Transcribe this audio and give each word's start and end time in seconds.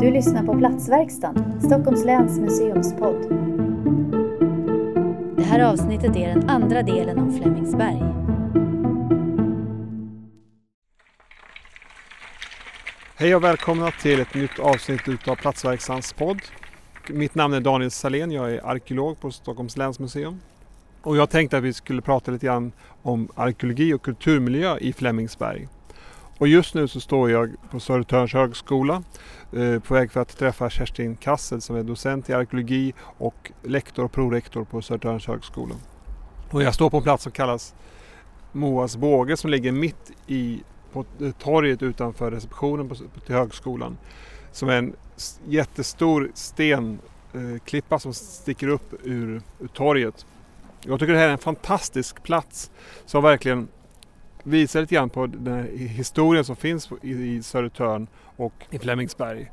Du 0.00 0.10
lyssnar 0.10 0.46
på 0.46 0.58
Platsverkstan, 0.58 1.60
Stockholms 1.60 2.04
läns 2.04 2.38
museumspodd. 2.38 3.22
Det 5.36 5.42
här 5.42 5.60
avsnittet 5.60 6.16
är 6.16 6.28
den 6.28 6.50
andra 6.50 6.82
delen 6.82 7.18
om 7.18 7.32
Flemingsberg. 7.32 8.02
Hej 13.16 13.36
och 13.36 13.44
välkomna 13.44 13.90
till 13.90 14.20
ett 14.20 14.34
nytt 14.34 14.58
avsnitt 14.58 15.08
utav 15.08 15.36
Platsverkstans 15.36 16.12
podd. 16.12 16.40
Mitt 17.08 17.34
namn 17.34 17.54
är 17.54 17.60
Daniel 17.60 17.90
Salén, 17.90 18.32
jag 18.32 18.52
är 18.52 18.66
arkeolog 18.66 19.20
på 19.20 19.30
Stockholms 19.30 19.76
länsmuseum. 19.76 20.40
Och 21.02 21.16
jag 21.16 21.30
tänkte 21.30 21.58
att 21.58 21.64
vi 21.64 21.72
skulle 21.72 22.02
prata 22.02 22.30
lite 22.30 22.46
grann 22.46 22.72
om 23.02 23.28
arkeologi 23.34 23.94
och 23.94 24.02
kulturmiljö 24.02 24.78
i 24.78 24.92
Flemingsberg. 24.92 25.68
Och 26.38 26.48
just 26.48 26.74
nu 26.74 26.88
så 26.88 27.00
står 27.00 27.30
jag 27.30 27.56
på 27.70 27.80
Södertörns 27.80 28.32
högskola 28.32 29.02
eh, 29.52 29.78
på 29.78 29.94
väg 29.94 30.12
för 30.12 30.20
att 30.20 30.38
träffa 30.38 30.70
Kerstin 30.70 31.16
Kassel 31.16 31.60
som 31.60 31.76
är 31.76 31.82
docent 31.82 32.30
i 32.30 32.32
arkeologi 32.32 32.94
och 33.00 33.52
lektor 33.62 34.04
och 34.04 34.12
prorektor 34.12 34.64
på 34.64 34.82
Södertörns 34.82 35.26
högskola. 35.26 35.74
Och 36.50 36.62
jag 36.62 36.74
står 36.74 36.90
på 36.90 36.96
en 36.96 37.02
plats 37.02 37.22
som 37.22 37.32
kallas 37.32 37.74
Moas 38.52 38.96
båge 38.96 39.36
som 39.36 39.50
ligger 39.50 39.72
mitt 39.72 40.12
i 40.26 40.62
på 40.92 41.04
eh, 41.24 41.32
torget 41.32 41.82
utanför 41.82 42.30
receptionen 42.30 42.88
på, 42.88 42.94
till 42.94 43.34
högskolan. 43.34 43.98
Som 44.52 44.68
är 44.68 44.76
en 44.76 44.96
jättestor 45.46 46.30
stenklippa 46.34 47.94
eh, 47.94 47.98
som 47.98 48.14
sticker 48.14 48.68
upp 48.68 48.94
ur, 49.02 49.42
ur 49.60 49.68
torget. 49.68 50.26
Jag 50.82 51.00
tycker 51.00 51.12
det 51.12 51.18
här 51.18 51.28
är 51.28 51.32
en 51.32 51.38
fantastisk 51.38 52.22
plats 52.22 52.70
som 53.06 53.22
verkligen 53.22 53.68
visar 54.46 54.80
lite 54.80 54.94
grann 54.94 55.10
på 55.10 55.26
den 55.26 55.78
historien 55.78 56.44
som 56.44 56.56
finns 56.56 56.88
i, 57.02 57.42
Södertörn 57.42 58.06
och 58.36 58.54
i 58.70 58.78
Flemingsberg. 58.78 59.50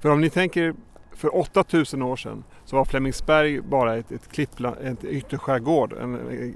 För 0.00 0.08
om 0.08 0.20
ni 0.20 0.30
tänker 0.30 0.74
för 1.12 1.36
8000 1.36 2.02
år 2.02 2.16
sedan 2.16 2.44
så 2.64 2.76
var 2.76 2.84
Flemingsberg 2.84 3.60
bara 3.60 3.96
ett, 3.96 4.12
ett, 4.12 4.32
klippla, 4.32 4.74
ett 4.76 5.04
ytterskärgård. 5.04 5.92
En, 5.92 6.14
en, 6.14 6.54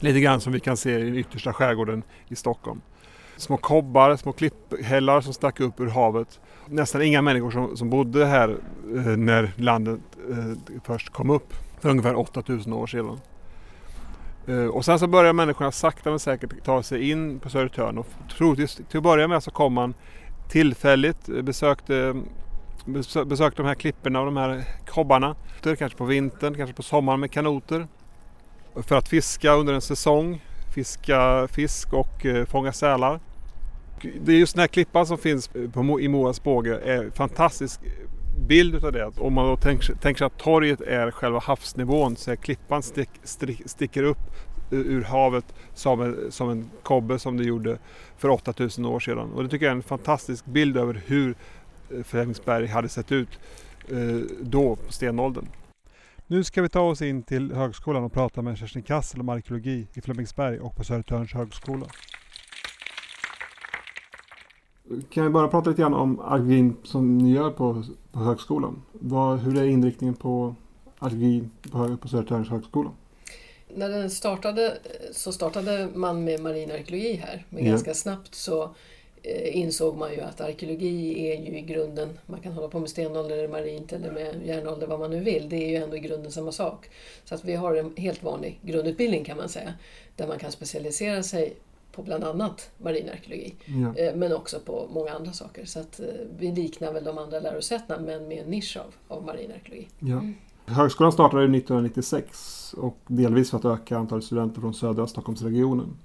lite 0.00 0.20
grann 0.20 0.40
som 0.40 0.52
vi 0.52 0.60
kan 0.60 0.76
se 0.76 0.98
i 0.98 1.04
den 1.04 1.16
yttersta 1.16 1.52
skärgården 1.52 2.02
i 2.28 2.36
Stockholm. 2.36 2.80
Små 3.36 3.56
kobbar, 3.56 4.16
små 4.16 4.32
klipphällar 4.32 5.20
som 5.20 5.32
stack 5.32 5.60
upp 5.60 5.80
ur 5.80 5.88
havet. 5.88 6.40
Nästan 6.66 7.02
inga 7.02 7.22
människor 7.22 7.50
som, 7.50 7.76
som 7.76 7.90
bodde 7.90 8.26
här 8.26 8.48
eh, 8.96 9.16
när 9.16 9.52
landet 9.56 10.00
eh, 10.30 10.78
först 10.84 11.10
kom 11.10 11.30
upp 11.30 11.54
för 11.80 11.90
ungefär 11.90 12.14
8000 12.18 12.72
år 12.72 12.86
sedan. 12.86 13.18
Eh, 14.50 14.66
och 14.66 14.84
sen 14.84 14.98
så 14.98 15.06
börjar 15.06 15.32
människorna 15.32 15.72
sakta 15.72 16.10
men 16.10 16.18
säkert 16.18 16.64
ta 16.64 16.82
sig 16.82 17.10
in 17.10 17.38
på 17.40 17.50
Södertörn 17.50 17.98
och 17.98 18.06
troligtvis 18.36 18.74
till 18.74 18.96
att 18.96 19.02
börja 19.02 19.28
med 19.28 19.42
så 19.42 19.50
kom 19.50 19.72
man 19.72 19.94
tillfälligt, 20.48 21.28
eh, 21.28 21.42
besökte, 21.42 21.96
mm, 21.96 22.26
besökte 23.26 23.62
de 23.62 23.68
här 23.68 23.74
klipporna 23.74 24.20
och 24.20 24.26
de 24.26 24.36
här 24.36 24.64
kobbarna. 24.86 25.36
Kanske 25.62 25.98
på 25.98 26.04
vintern, 26.04 26.54
kanske 26.54 26.74
på 26.74 26.82
sommaren 26.82 27.20
med 27.20 27.30
kanoter. 27.30 27.86
För 28.76 28.96
att 28.96 29.08
fiska 29.08 29.52
under 29.52 29.74
en 29.74 29.80
säsong, 29.80 30.42
fiska 30.74 31.48
fisk 31.48 31.92
och 31.92 32.26
eh, 32.26 32.46
fånga 32.46 32.72
sälar. 32.72 33.20
Det 34.20 34.32
är 34.32 34.36
just 34.36 34.54
den 34.54 34.60
här 34.60 34.68
klippan 34.68 35.06
som 35.06 35.18
finns 35.18 35.50
på, 35.72 36.00
i 36.00 36.08
Moas 36.08 36.42
båge 36.42 36.80
är 36.84 37.10
fantastisk 37.10 37.80
bild 38.40 38.74
utav 38.74 38.92
det. 38.92 39.04
Om 39.18 39.34
man 39.34 39.46
då 39.46 39.56
tänker, 39.56 39.94
tänker 39.94 40.18
sig 40.18 40.26
att 40.26 40.38
torget 40.38 40.80
är 40.80 41.10
själva 41.10 41.38
havsnivån 41.38 42.16
så 42.16 42.30
är 42.30 42.36
klippan 42.36 42.82
stick, 42.82 43.10
stick, 43.22 43.62
sticker 43.66 44.02
upp 44.02 44.18
eh, 44.70 44.78
ur 44.78 45.02
havet 45.02 45.54
som 45.74 46.00
en, 46.00 46.32
som 46.32 46.50
en 46.50 46.70
kobbe 46.82 47.18
som 47.18 47.36
det 47.36 47.44
gjorde 47.44 47.78
för 48.16 48.28
8000 48.28 48.84
år 48.84 49.00
sedan. 49.00 49.32
Och 49.32 49.42
det 49.42 49.48
tycker 49.48 49.66
jag 49.66 49.72
är 49.72 49.76
en 49.76 49.82
fantastisk 49.82 50.44
bild 50.44 50.76
över 50.76 51.02
hur 51.06 51.34
eh, 51.90 52.02
Flemingsberg 52.02 52.66
hade 52.66 52.88
sett 52.88 53.12
ut 53.12 53.38
eh, 53.88 53.98
då 54.40 54.76
på 54.76 54.92
stenåldern. 54.92 55.46
Nu 56.26 56.44
ska 56.44 56.62
vi 56.62 56.68
ta 56.68 56.80
oss 56.80 57.02
in 57.02 57.22
till 57.22 57.52
högskolan 57.52 58.04
och 58.04 58.12
prata 58.12 58.42
med 58.42 58.58
Kerstin 58.58 58.82
Kassel 58.82 59.20
om 59.20 59.28
arkeologi 59.28 59.86
i 59.94 60.00
Flemingsberg 60.00 60.60
och 60.60 60.76
på 60.76 60.84
Södertörns 60.84 61.32
högskola. 61.32 61.86
Kan 65.10 65.24
vi 65.24 65.30
bara 65.30 65.48
prata 65.48 65.70
lite 65.70 65.82
grann 65.82 65.94
om 65.94 66.20
arkeologin 66.20 66.76
som 66.84 67.18
ni 67.18 67.32
gör 67.32 67.50
på, 67.50 67.84
på 68.12 68.18
högskolan? 68.18 68.82
Vad, 68.92 69.38
hur 69.38 69.58
är 69.58 69.64
inriktningen 69.64 70.14
på 70.14 70.54
arkeologi 70.98 71.48
på, 71.70 71.96
på 71.96 72.08
Södertörns 72.08 72.48
högskola? 72.48 72.90
När 73.74 73.88
den 73.88 74.10
startade 74.10 74.78
så 75.12 75.32
startade 75.32 75.88
man 75.94 76.24
med 76.24 76.40
marinarkeologi 76.40 77.14
här. 77.14 77.44
Men 77.48 77.64
ja. 77.64 77.70
ganska 77.70 77.94
snabbt 77.94 78.34
så 78.34 78.62
eh, 79.22 79.56
insåg 79.56 79.96
man 79.96 80.12
ju 80.12 80.20
att 80.20 80.40
arkeologi 80.40 81.26
är 81.30 81.40
ju 81.40 81.58
i 81.58 81.62
grunden, 81.62 82.18
man 82.26 82.40
kan 82.40 82.52
hålla 82.52 82.68
på 82.68 82.80
med 82.80 82.90
stenålder 82.90 83.38
eller 83.38 83.48
marint 83.48 83.92
eller 83.92 84.12
med 84.12 84.46
järnålder 84.46 84.86
vad 84.86 85.00
man 85.00 85.10
nu 85.10 85.20
vill, 85.20 85.48
det 85.48 85.56
är 85.56 85.68
ju 85.68 85.76
ändå 85.76 85.96
i 85.96 86.00
grunden 86.00 86.32
samma 86.32 86.52
sak. 86.52 86.90
Så 87.24 87.34
att 87.34 87.44
vi 87.44 87.54
har 87.54 87.74
en 87.74 87.96
helt 87.96 88.22
vanlig 88.22 88.60
grundutbildning 88.62 89.24
kan 89.24 89.36
man 89.36 89.48
säga, 89.48 89.74
där 90.16 90.26
man 90.26 90.38
kan 90.38 90.52
specialisera 90.52 91.22
sig 91.22 91.54
på 91.92 92.02
bland 92.02 92.24
annat 92.24 92.70
marinarkeologi. 92.78 93.54
Ja. 93.64 93.94
Eh, 93.96 94.14
men 94.16 94.32
också 94.32 94.60
på 94.60 94.88
många 94.92 95.10
andra 95.10 95.32
saker. 95.32 95.64
Så 95.64 95.80
att 95.80 96.00
eh, 96.00 96.06
vi 96.38 96.52
liknar 96.52 96.92
väl 96.92 97.04
de 97.04 97.18
andra 97.18 97.40
lärosätena 97.40 98.00
men 98.00 98.28
med 98.28 98.38
en 98.38 98.50
nisch 98.50 98.76
av, 98.76 99.16
av 99.16 99.24
marinarkeologi. 99.24 99.88
Ja. 99.98 100.18
Mm. 100.18 100.34
Högskolan 100.66 101.12
startade 101.12 101.42
1996 101.42 102.74
och 102.78 102.96
delvis 103.06 103.50
för 103.50 103.58
att 103.58 103.64
öka 103.64 103.98
antalet 103.98 104.24
studenter 104.24 104.60
från 104.60 104.74
södra 104.74 105.06
Stockholmsregionen. 105.06 105.96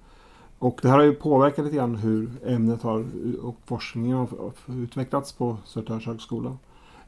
Och 0.60 0.80
det 0.82 0.90
här 0.90 0.98
har 0.98 1.04
ju 1.04 1.14
påverkat 1.14 1.66
lite 1.66 1.78
grann 1.78 1.96
hur 1.96 2.30
ämnet 2.46 2.82
har 2.82 3.06
och 3.42 3.56
forskningen 3.66 4.18
har 4.18 4.52
utvecklats 4.68 5.34
på 5.34 5.58
Södertörns 5.66 6.06
högskola. 6.06 6.58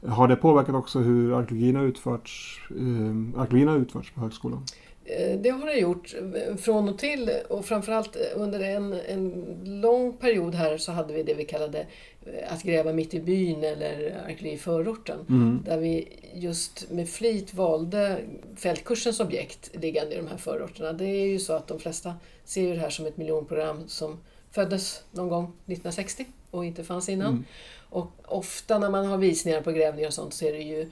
Har 0.06 0.28
det 0.28 0.36
påverkat 0.36 0.74
också 0.74 0.98
hur 0.98 1.38
arkeologin 1.38 1.76
har 1.76 1.84
utförts, 1.84 2.60
eh, 2.70 3.40
arkeologin 3.40 3.68
har 3.68 3.76
utförts 3.76 4.10
på 4.10 4.20
högskolan? 4.20 4.64
Eh, 5.08 5.38
det 5.38 5.50
har 5.50 5.66
det 5.66 5.74
gjort 5.74 6.14
eh, 6.14 6.56
från 6.56 6.88
och 6.88 6.98
till 6.98 7.30
och 7.48 7.64
framförallt 7.64 8.16
under 8.34 8.60
en, 8.60 8.92
en 8.92 9.58
lång 9.64 10.12
period 10.12 10.54
här 10.54 10.78
så 10.78 10.92
hade 10.92 11.14
vi 11.14 11.22
det 11.22 11.34
vi 11.34 11.44
kallade 11.44 11.86
eh, 12.26 12.52
att 12.52 12.62
gräva 12.62 12.92
mitt 12.92 13.14
i 13.14 13.20
byn 13.20 13.64
eller 13.64 14.22
arkeologi 14.24 14.52
i 14.52 14.58
förorten. 14.58 15.18
Mm. 15.28 15.62
Där 15.64 15.78
vi 15.78 16.08
just 16.34 16.90
med 16.90 17.08
flit 17.08 17.54
valde 17.54 18.20
fältkursens 18.56 19.20
objekt 19.20 19.70
liggande 19.74 20.14
i 20.14 20.16
de 20.16 20.28
här 20.28 20.36
förorterna. 20.36 20.92
Det 20.92 21.06
är 21.06 21.26
ju 21.26 21.38
så 21.38 21.52
att 21.52 21.66
de 21.66 21.80
flesta 21.80 22.14
ser 22.44 22.74
det 22.74 22.80
här 22.80 22.90
som 22.90 23.06
ett 23.06 23.16
miljonprogram 23.16 23.88
som 23.88 24.18
föddes 24.50 25.02
någon 25.10 25.28
gång 25.28 25.44
1960 25.44 26.26
och 26.50 26.64
inte 26.64 26.84
fanns 26.84 27.08
innan. 27.08 27.32
Mm. 27.32 27.44
Och 27.90 28.10
ofta 28.24 28.78
när 28.78 28.90
man 28.90 29.06
har 29.06 29.18
visningar 29.18 29.60
på 29.60 29.72
grävningar 29.72 30.08
och 30.08 30.14
sånt 30.14 30.34
så 30.34 30.44
är 30.44 30.52
det 30.52 30.62
ju 30.62 30.90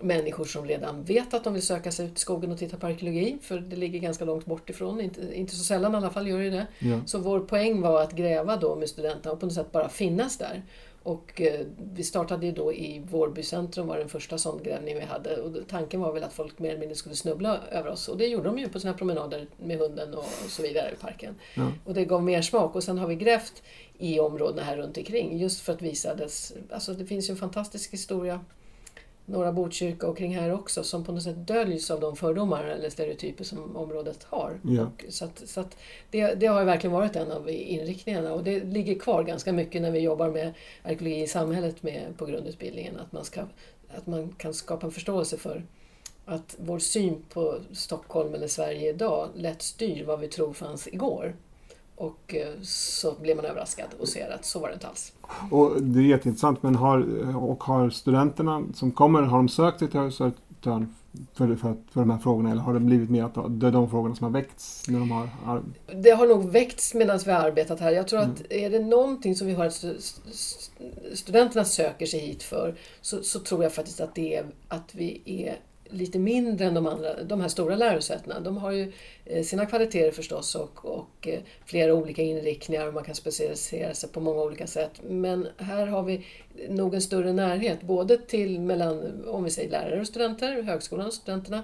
människor 0.00 0.44
som 0.44 0.66
redan 0.66 1.02
vet 1.04 1.34
att 1.34 1.44
de 1.44 1.54
vill 1.54 1.62
söka 1.62 1.92
sig 1.92 2.06
ut 2.06 2.16
i 2.16 2.20
skogen 2.20 2.52
och 2.52 2.58
titta 2.58 2.76
på 2.76 2.86
arkeologi, 2.86 3.38
för 3.42 3.58
det 3.58 3.76
ligger 3.76 3.98
ganska 3.98 4.24
långt 4.24 4.46
bort 4.46 4.70
ifrån, 4.70 5.00
inte, 5.00 5.34
inte 5.34 5.54
så 5.54 5.64
sällan 5.64 5.94
i 5.94 5.96
alla 5.96 6.10
fall 6.10 6.28
gör 6.28 6.40
det 6.40 6.50
det. 6.50 6.66
Ja. 6.78 7.00
Så 7.06 7.18
vår 7.18 7.40
poäng 7.40 7.80
var 7.80 8.02
att 8.02 8.12
gräva 8.12 8.56
då 8.56 8.76
med 8.76 8.88
studenterna 8.88 9.32
och 9.32 9.40
på 9.40 9.46
något 9.46 9.54
sätt 9.54 9.72
bara 9.72 9.88
finnas 9.88 10.38
där. 10.38 10.62
Och 11.02 11.40
eh, 11.40 11.66
vi 11.92 12.02
startade 12.02 12.46
ju 12.46 12.52
då 12.52 12.72
i 12.72 13.02
Vårby 13.10 13.42
centrum, 13.42 13.86
var 13.86 13.98
den 13.98 14.08
första 14.08 14.38
sån 14.38 14.62
grävning 14.62 14.94
vi 14.94 15.04
hade. 15.04 15.36
Och 15.36 15.68
tanken 15.68 16.00
var 16.00 16.12
väl 16.12 16.24
att 16.24 16.32
folk 16.32 16.58
mer 16.58 16.68
eller 16.68 16.80
mindre 16.80 16.96
skulle 16.96 17.14
snubbla 17.14 17.60
över 17.70 17.90
oss. 17.90 18.08
Och 18.08 18.18
det 18.18 18.26
gjorde 18.26 18.44
de 18.44 18.58
ju 18.58 18.68
på 18.68 18.80
sina 18.80 18.94
promenader 18.94 19.46
med 19.56 19.78
hunden 19.78 20.14
och 20.14 20.24
så 20.48 20.62
vidare 20.62 20.92
i 20.92 20.96
parken. 20.96 21.34
Ja. 21.54 21.72
Och 21.84 21.94
det 21.94 22.04
gav 22.04 22.22
mer 22.22 22.42
smak. 22.42 22.74
Och 22.74 22.84
sen 22.84 22.98
har 22.98 23.06
vi 23.06 23.14
grävt 23.14 23.62
i 23.98 24.20
områdena 24.20 24.62
här 24.62 24.76
runt 24.76 24.96
omkring 24.96 25.38
just 25.38 25.60
för 25.60 25.72
att 25.72 25.82
visa 25.82 26.14
dess... 26.14 26.52
Alltså 26.70 26.92
det 26.92 27.04
finns 27.04 27.28
ju 27.28 27.32
en 27.32 27.38
fantastisk 27.38 27.92
historia 27.92 28.40
Norra 29.28 29.52
Botkyrka 29.52 30.06
och 30.06 30.18
kring 30.18 30.36
här 30.36 30.52
också 30.52 30.82
som 30.82 31.04
på 31.04 31.12
något 31.12 31.22
sätt 31.22 31.46
döljs 31.46 31.90
av 31.90 32.00
de 32.00 32.16
fördomar 32.16 32.64
eller 32.64 32.90
stereotyper 32.90 33.44
som 33.44 33.76
området 33.76 34.24
har. 34.24 34.60
Ja. 34.64 34.82
Och 34.82 35.04
så 35.08 35.24
att, 35.24 35.42
så 35.48 35.60
att 35.60 35.76
det, 36.10 36.34
det, 36.34 36.46
har 36.46 36.64
verkligen 36.64 36.92
varit 36.94 37.16
en 37.16 37.32
av 37.32 37.50
inriktningarna 37.50 38.32
och 38.32 38.44
det 38.44 38.64
ligger 38.64 38.98
kvar 38.98 39.22
ganska 39.24 39.52
mycket 39.52 39.82
när 39.82 39.90
vi 39.90 39.98
jobbar 39.98 40.30
med 40.30 40.54
arkeologi 40.82 41.22
i 41.22 41.26
samhället 41.26 41.82
med, 41.82 42.16
på 42.16 42.26
grundutbildningen. 42.26 42.96
Att 42.96 43.12
man, 43.12 43.24
ska, 43.24 43.40
att 43.96 44.06
man 44.06 44.28
kan 44.28 44.54
skapa 44.54 44.86
en 44.86 44.92
förståelse 44.92 45.36
för 45.36 45.64
att 46.24 46.56
vår 46.58 46.78
syn 46.78 47.24
på 47.28 47.58
Stockholm 47.72 48.34
eller 48.34 48.48
Sverige 48.48 48.88
idag 48.88 49.28
lätt 49.34 49.62
styr 49.62 50.04
vad 50.04 50.20
vi 50.20 50.28
tror 50.28 50.52
fanns 50.52 50.88
igår. 50.88 51.34
Och 51.98 52.34
eh, 52.34 52.60
så 52.62 53.14
blir 53.20 53.34
man 53.34 53.44
överraskad 53.44 53.86
och 54.00 54.08
ser 54.08 54.30
att 54.30 54.44
så 54.44 54.58
var 54.58 54.68
det 54.68 54.74
inte 54.74 54.86
alls. 54.86 55.12
Och 55.50 55.82
det 55.82 56.00
är 56.00 56.02
jätteintressant, 56.02 56.62
men 56.62 56.74
har, 56.74 56.98
och 57.36 57.64
har 57.64 57.90
studenterna 57.90 58.64
som 58.74 58.92
kommer, 58.92 59.22
har 59.22 59.36
de 59.36 59.48
sökt 59.48 59.78
sig 59.78 59.88
till 59.88 60.12
Södertörn 60.12 60.94
för, 61.34 61.56
för, 61.56 61.76
för 61.92 62.00
de 62.00 62.10
här 62.10 62.18
frågorna 62.18 62.50
eller 62.50 62.62
har 62.62 62.74
det 62.74 62.80
blivit 62.80 63.10
mer 63.10 63.24
att 63.24 63.60
det 63.60 63.66
är 63.66 63.70
de 63.70 63.90
frågorna 63.90 64.14
som 64.14 64.24
har 64.24 64.30
väckts? 64.30 64.88
När 64.88 64.98
de 64.98 65.10
har 65.10 65.62
det 65.94 66.10
har 66.10 66.26
nog 66.26 66.50
väckts 66.50 66.94
medan 66.94 67.18
vi 67.24 67.32
har 67.32 67.40
arbetat 67.40 67.80
här. 67.80 67.92
Jag 67.92 68.08
tror 68.08 68.20
att 68.20 68.26
mm. 68.26 68.64
är 68.64 68.70
det 68.70 68.78
någonting 68.78 69.36
som 69.36 69.46
vi 69.46 69.52
har 69.52 69.66
att 69.66 69.84
studenterna 71.14 71.64
söker 71.64 72.06
sig 72.06 72.20
hit 72.20 72.42
för 72.42 72.74
så, 73.00 73.22
så 73.22 73.40
tror 73.40 73.62
jag 73.62 73.72
faktiskt 73.72 74.00
att 74.00 74.14
det 74.14 74.34
är 74.34 74.46
att 74.68 74.94
vi 74.94 75.22
är 75.24 75.56
lite 75.90 76.18
mindre 76.18 76.66
än 76.66 76.74
de, 76.74 76.86
andra, 76.86 77.22
de 77.22 77.40
här 77.40 77.48
stora 77.48 77.76
lärosätena. 77.76 78.40
De 78.40 78.56
har 78.56 78.72
ju 78.72 78.92
eh, 79.24 79.44
sina 79.44 79.66
kvaliteter 79.66 80.10
förstås 80.10 80.54
och, 80.54 80.84
och 80.84 81.28
eh, 81.28 81.40
flera 81.64 81.94
olika 81.94 82.22
inriktningar 82.22 82.86
och 82.86 82.94
man 82.94 83.04
kan 83.04 83.14
specialisera 83.14 83.94
sig 83.94 84.08
på 84.08 84.20
många 84.20 84.42
olika 84.42 84.66
sätt. 84.66 85.00
Men 85.08 85.46
här 85.56 85.86
har 85.86 86.02
vi 86.02 86.26
nog 86.68 86.94
en 86.94 87.02
större 87.02 87.32
närhet, 87.32 87.82
både 87.82 88.18
till 88.18 88.60
mellan, 88.60 89.24
om 89.28 89.44
vi 89.44 89.50
säger 89.50 89.70
lärare 89.70 90.00
och 90.00 90.06
studenter, 90.06 90.62
högskolan 90.62 91.06
och 91.06 91.14
studenterna, 91.14 91.62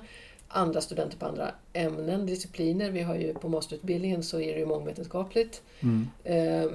andra 0.49 0.81
studenter 0.81 1.19
på 1.19 1.27
andra 1.27 1.51
ämnen, 1.73 2.27
discipliner. 2.27 2.91
Vi 2.91 3.03
har 3.03 3.15
ju 3.15 3.35
på 3.35 3.49
masterutbildningen 3.49 4.23
så 4.23 4.41
är 4.41 4.53
det 4.53 4.59
ju 4.59 4.67
mångvetenskapligt. 4.67 5.63
Mm. 5.81 6.09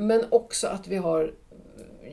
Men 0.07 0.25
också 0.29 0.67
att 0.67 0.87
vi 0.87 0.95
har 0.95 1.33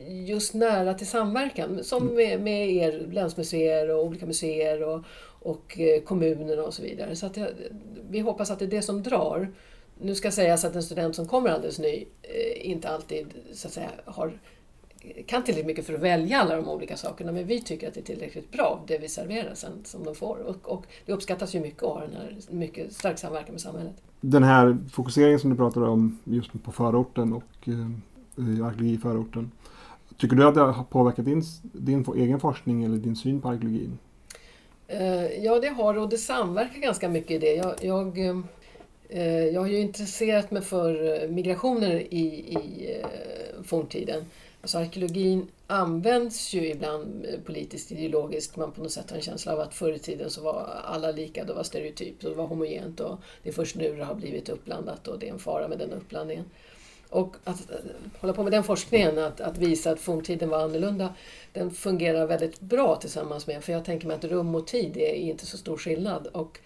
just 0.07 0.53
nära 0.53 0.93
till 0.93 1.07
samverkan 1.07 1.83
som 1.83 2.03
mm. 2.03 2.15
med, 2.15 2.41
med 2.41 2.69
er 2.69 3.07
länsmuseer 3.11 3.95
och 3.95 4.05
olika 4.05 4.25
museer 4.25 4.83
och, 4.83 5.03
och 5.39 5.79
eh, 5.79 6.01
kommunerna 6.01 6.63
och 6.63 6.73
så 6.73 6.81
vidare. 6.81 7.15
Så 7.15 7.25
att 7.25 7.37
vi 8.09 8.19
hoppas 8.19 8.51
att 8.51 8.59
det 8.59 8.65
är 8.65 8.69
det 8.69 8.81
som 8.81 9.03
drar. 9.03 9.51
Nu 10.01 10.15
ska 10.15 10.31
sägas 10.31 10.65
att 10.65 10.75
en 10.75 10.83
student 10.83 11.15
som 11.15 11.27
kommer 11.27 11.49
alldeles 11.49 11.79
ny 11.79 12.05
eh, 12.21 12.69
inte 12.69 12.89
alltid 12.89 13.27
så 13.53 13.67
att 13.67 13.73
säga, 13.73 13.89
har, 14.05 14.39
kan 15.25 15.43
tillräckligt 15.43 15.67
mycket 15.67 15.85
för 15.85 15.93
att 15.93 15.99
välja 15.99 16.41
alla 16.41 16.55
de 16.55 16.69
olika 16.69 16.97
sakerna 16.97 17.31
men 17.31 17.47
vi 17.47 17.61
tycker 17.61 17.87
att 17.87 17.93
det 17.93 17.99
är 17.99 18.03
tillräckligt 18.03 18.51
bra 18.51 18.83
det 18.87 18.97
vi 18.97 19.09
serverar 19.09 19.53
sen 19.53 19.71
som 19.83 20.03
de 20.03 20.15
får. 20.15 20.37
Och, 20.37 20.71
och 20.73 20.85
det 21.05 21.13
uppskattas 21.13 21.55
ju 21.55 21.59
mycket 21.59 21.83
att 21.83 21.89
ha 21.89 22.01
den 22.01 22.15
här 22.15 22.37
mycket 22.49 22.93
stark 22.93 23.19
samverkan 23.19 23.51
med 23.51 23.61
samhället. 23.61 23.95
Den 24.21 24.43
här 24.43 24.77
fokuseringen 24.91 25.39
som 25.39 25.49
du 25.49 25.55
pratade 25.55 25.85
om 25.87 26.19
just 26.23 26.63
på 26.63 26.71
förorten 26.71 27.33
och 27.33 27.67
eh, 27.67 28.65
arkeologi 28.65 28.93
i 28.93 28.97
förorten. 28.97 29.51
Tycker 30.17 30.35
du 30.35 30.47
att 30.47 30.55
det 30.55 30.61
har 30.61 30.83
påverkat 30.83 31.25
din, 31.25 31.43
din 31.61 32.05
egen 32.15 32.39
forskning 32.39 32.83
eller 32.83 32.97
din 32.97 33.15
syn 33.15 33.41
på 33.41 33.49
arkeologin? 33.49 33.97
Eh, 34.87 35.43
ja, 35.43 35.59
det 35.59 35.67
har 35.67 35.97
och 35.97 36.09
det 36.09 36.17
samverkar 36.17 36.81
ganska 36.81 37.09
mycket 37.09 37.31
i 37.31 37.37
det. 37.37 37.55
Jag, 37.55 37.75
jag, 37.81 38.17
eh, 39.09 39.45
jag 39.45 39.61
har 39.61 39.67
ju 39.67 39.79
intresserat 39.79 40.51
mig 40.51 40.61
för 40.61 41.23
eh, 41.23 41.29
migrationer 41.29 42.13
i, 42.13 42.25
i 42.25 42.95
forntiden. 43.63 44.25
Alltså 44.61 44.77
arkeologin 44.77 45.47
används 45.67 46.53
ju 46.53 46.67
ibland 46.67 47.25
politiskt 47.45 47.91
ideologiskt. 47.91 48.57
Man 48.57 48.71
på 48.71 48.83
något 48.83 48.91
sätt 48.91 49.09
har 49.09 49.17
en 49.17 49.23
känsla 49.23 49.53
av 49.53 49.59
att 49.59 49.73
förr 49.73 49.91
i 49.91 49.99
tiden 49.99 50.29
så 50.29 50.41
var 50.41 50.69
alla 50.85 51.11
lika, 51.11 51.43
det 51.43 51.53
var 51.53 51.63
stereotypt 51.63 52.23
och 52.23 52.29
det 52.29 52.35
var 52.35 52.47
homogent 52.47 52.99
och 52.99 53.19
det 53.43 53.49
är 53.49 53.53
först 53.53 53.75
nu 53.75 53.95
det 53.95 54.03
har 54.03 54.15
blivit 54.15 54.49
uppblandat 54.49 55.07
och 55.07 55.19
det 55.19 55.29
är 55.29 55.33
en 55.33 55.39
fara 55.39 55.67
med 55.67 55.79
den 55.79 55.93
uppblandningen. 55.93 56.45
Och 57.09 57.35
att 57.43 57.71
eh, 57.71 57.75
hålla 58.19 58.33
på 58.33 58.43
med 58.43 58.51
den 58.51 58.63
forskningen, 58.63 59.17
att, 59.17 59.41
att 59.41 59.57
visa 59.57 59.91
att 59.91 59.99
forntiden 59.99 60.49
var 60.49 60.63
annorlunda, 60.63 61.13
den 61.53 61.71
fungerar 61.71 62.25
väldigt 62.25 62.59
bra 62.59 62.95
tillsammans 62.95 63.47
med, 63.47 63.63
för 63.63 63.73
jag 63.73 63.85
tänker 63.85 64.07
mig 64.07 64.15
att 64.15 64.23
rum 64.23 64.55
och 64.55 64.67
tid 64.67 64.97
är 64.97 65.13
inte 65.13 65.45
så 65.45 65.57
stor 65.57 65.77
skillnad. 65.77 66.27
Och 66.27 66.59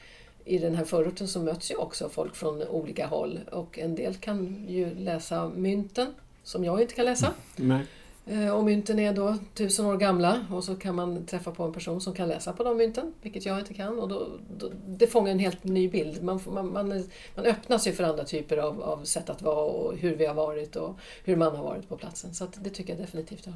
i 0.45 0.57
den 0.57 0.75
här 0.75 0.85
förorten 0.85 1.27
så 1.27 1.39
möts 1.39 1.71
ju 1.71 1.75
också 1.75 2.09
folk 2.09 2.35
från 2.35 2.63
olika 2.63 3.07
håll 3.07 3.39
och 3.51 3.79
en 3.79 3.95
del 3.95 4.15
kan 4.15 4.65
ju 4.67 4.95
läsa 4.95 5.49
mynten, 5.55 6.13
som 6.43 6.65
jag 6.65 6.81
inte 6.81 6.93
kan 6.93 7.05
läsa. 7.05 7.33
Nej. 7.55 7.85
Eh, 8.25 8.49
och 8.49 8.63
mynten 8.63 8.99
är 8.99 9.13
då 9.13 9.37
tusen 9.53 9.85
år 9.85 9.97
gamla 9.97 10.45
och 10.51 10.63
så 10.63 10.75
kan 10.75 10.95
man 10.95 11.25
träffa 11.25 11.51
på 11.51 11.63
en 11.63 11.73
person 11.73 12.01
som 12.01 12.13
kan 12.13 12.27
läsa 12.27 12.53
på 12.53 12.63
de 12.63 12.77
mynten, 12.77 13.13
vilket 13.21 13.45
jag 13.45 13.59
inte 13.59 13.73
kan. 13.73 13.99
Och 13.99 14.07
då, 14.09 14.27
då 14.57 14.71
det 14.87 15.07
fångar 15.07 15.31
en 15.31 15.39
helt 15.39 15.63
ny 15.63 15.89
bild. 15.89 16.23
Man, 16.23 16.39
man, 16.53 16.73
man, 16.73 17.03
man 17.35 17.45
öppnas 17.45 17.87
ju 17.87 17.91
för 17.91 18.03
andra 18.03 18.23
typer 18.23 18.57
av, 18.57 18.83
av 18.83 19.03
sätt 19.03 19.29
att 19.29 19.41
vara 19.41 19.65
och 19.65 19.97
hur 19.97 20.15
vi 20.15 20.25
har 20.25 20.33
varit 20.33 20.75
och 20.75 20.99
hur 21.23 21.35
man 21.35 21.55
har 21.55 21.63
varit 21.63 21.89
på 21.89 21.97
platsen. 21.97 22.33
Så 22.33 22.47
det 22.63 22.69
tycker 22.69 22.93
jag 22.93 23.01
definitivt 23.01 23.45
har. 23.45 23.55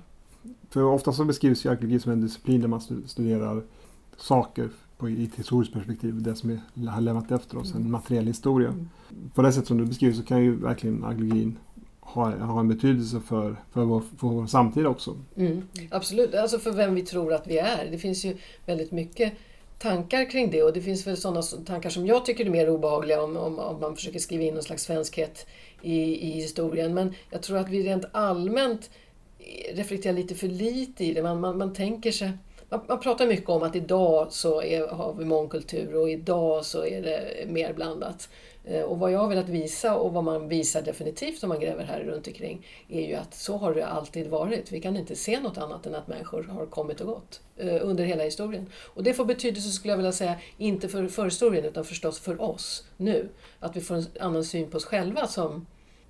För 0.69 0.83
ofta 0.83 1.11
så 1.11 1.25
beskrivs 1.25 1.65
ju 1.65 1.69
arkeologi 1.69 1.99
som 1.99 2.11
en 2.11 2.21
disciplin 2.21 2.61
där 2.61 2.67
man 2.67 2.81
studerar 3.05 3.63
saker 4.17 4.69
på, 4.97 5.09
i 5.09 5.23
ett 5.23 5.35
historiskt 5.35 5.73
perspektiv, 5.73 6.21
det 6.21 6.35
som 6.35 6.59
vi 6.73 6.87
har 6.87 7.01
lämnat 7.01 7.31
efter 7.31 7.57
oss, 7.57 7.71
en 7.71 7.77
mm. 7.77 7.91
materiell 7.91 8.27
historia. 8.27 8.69
Mm. 8.69 8.89
På 9.33 9.41
det 9.41 9.51
sätt 9.51 9.67
som 9.67 9.77
du 9.77 9.85
beskriver 9.85 10.15
så 10.15 10.23
kan 10.23 10.43
ju 10.43 10.55
verkligen 10.55 11.03
arkeologin 11.03 11.57
har, 12.15 12.31
har 12.31 12.59
en 12.59 12.67
betydelse 12.67 13.21
för, 13.27 13.55
för, 13.71 13.81
vår, 13.81 14.03
för 14.19 14.27
vår 14.27 14.47
samtid 14.47 14.87
också. 14.87 15.17
Mm, 15.37 15.67
absolut, 15.91 16.35
alltså 16.35 16.59
för 16.59 16.71
vem 16.71 16.95
vi 16.95 17.01
tror 17.01 17.33
att 17.33 17.47
vi 17.47 17.57
är. 17.57 17.87
Det 17.91 17.97
finns 17.97 18.25
ju 18.25 18.37
väldigt 18.65 18.91
mycket 18.91 19.33
tankar 19.79 20.31
kring 20.31 20.51
det 20.51 20.63
och 20.63 20.73
det 20.73 20.81
finns 20.81 21.07
väl 21.07 21.17
sådana 21.17 21.41
tankar 21.41 21.89
som 21.89 22.07
jag 22.07 22.25
tycker 22.25 22.45
är 22.45 22.49
mer 22.49 22.69
obehagliga 22.69 23.23
om, 23.23 23.37
om, 23.37 23.59
om 23.59 23.79
man 23.79 23.95
försöker 23.95 24.19
skriva 24.19 24.43
in 24.43 24.53
någon 24.53 24.63
slags 24.63 24.83
svenskhet 24.83 25.47
i, 25.81 26.27
i 26.27 26.31
historien. 26.31 26.93
Men 26.93 27.13
jag 27.29 27.41
tror 27.41 27.57
att 27.57 27.69
vi 27.69 27.83
rent 27.83 28.05
allmänt 28.11 28.89
reflekterar 29.73 30.13
lite 30.13 30.35
för 30.35 30.47
lite 30.47 31.05
i 31.05 31.13
det. 31.13 31.23
Man, 31.23 31.39
man, 31.39 31.57
man 31.57 31.73
tänker 31.73 32.11
sig 32.11 32.31
man, 32.69 32.81
man, 32.87 32.99
pratar 32.99 33.27
mycket 33.27 33.49
om 33.49 33.63
att 33.63 33.75
idag 33.75 34.27
så 34.29 34.61
är, 34.61 34.87
har 34.87 35.13
vi 35.13 35.25
mångkultur 35.25 35.95
och 35.95 36.09
idag 36.09 36.65
så 36.65 36.85
är 36.85 37.01
det 37.01 37.45
mer 37.47 37.73
blandat. 37.73 38.29
Eh, 38.67 38.81
och 38.81 38.99
vad 38.99 39.11
jag 39.11 39.19
har 39.19 39.27
velat 39.27 39.49
visa 39.49 39.95
och 39.95 40.13
vad 40.13 40.23
man 40.23 40.47
visar 40.47 40.81
definitivt 40.81 41.43
om 41.43 41.49
man 41.49 41.59
gräver 41.59 41.83
här 41.83 41.99
runt 42.03 42.27
omkring 42.27 42.65
är 42.87 43.07
ju 43.07 43.15
att 43.15 43.33
så 43.33 43.57
har 43.57 43.73
det 43.73 43.87
alltid 43.87 44.29
varit. 44.29 44.71
Vi 44.71 44.81
kan 44.81 44.97
inte 44.97 45.15
se 45.15 45.39
något 45.39 45.57
annat 45.57 45.85
än 45.85 45.95
att 45.95 46.07
människor 46.07 46.43
har 46.43 46.65
kommit 46.65 47.01
och 47.01 47.07
gått 47.07 47.41
eh, 47.57 47.77
under 47.81 48.03
hela 48.03 48.23
historien. 48.23 48.65
Och 48.93 49.03
det 49.03 49.13
får 49.13 49.25
betydelse, 49.25 49.69
skulle 49.69 49.91
jag 49.91 49.97
vilja 49.97 50.11
säga, 50.11 50.35
inte 50.57 50.87
för 50.87 51.07
förhistorien 51.07 51.65
utan 51.65 51.85
förstås 51.85 52.19
för 52.19 52.41
oss 52.41 52.87
nu. 52.97 53.29
Att 53.59 53.75
vi 53.75 53.81
får 53.81 53.95
en 53.95 54.05
annan 54.19 54.43
syn 54.43 54.69
på 54.69 54.77
oss 54.77 54.85
själva 54.85 55.27
som 55.27 55.65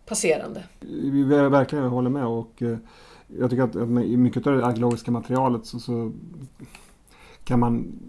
passerande. 0.06 0.64
Vi 1.12 1.24
verkligen 1.24 1.86
håller 1.86 2.10
med 2.10 2.26
och 2.26 2.62
eh, 2.62 2.78
jag 3.40 3.50
tycker 3.50 3.64
att 3.64 3.76
i 4.06 4.18
mycket 4.18 4.48
av 4.48 4.58
det 4.58 4.66
arkeologiska 4.66 5.12
materialet 5.12 5.66
så, 5.66 5.80
så 5.80 6.12
kan 7.44 7.60
man 7.60 8.00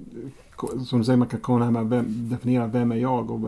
som 0.87 0.99
du 0.99 1.05
säger, 1.05 1.17
man 1.17 1.29
kan 1.29 1.41
komma 1.41 1.71
med 1.71 1.87
vem, 1.87 2.29
definiera 2.29 2.67
vem 2.67 2.93
är 2.93 2.97
jag 2.97 3.31
och 3.31 3.41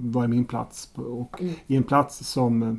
vad 0.00 0.24
är 0.24 0.28
min 0.28 0.44
plats. 0.44 0.90
Och 0.94 1.40
mm. 1.40 1.54
i 1.66 1.76
en 1.76 1.82
plats 1.82 2.28
som 2.28 2.62
eh, 2.62 2.74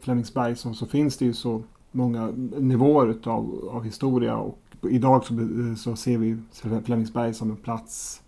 Flemingsberg 0.00 0.56
så, 0.56 0.74
så, 0.74 0.86
finns 0.86 1.16
det 1.16 1.24
ju 1.24 1.32
så 1.32 1.62
många 1.92 2.26
nivåer 2.58 3.08
utav, 3.08 3.68
av 3.72 3.84
historia 3.84 4.36
och 4.36 4.58
idag 4.90 5.24
så, 5.24 5.34
så 5.76 5.96
ser 5.96 6.18
vi 6.18 6.38
Flemingsberg 6.84 7.34
som 7.34 7.50
en 7.50 7.56
plats 7.56 8.22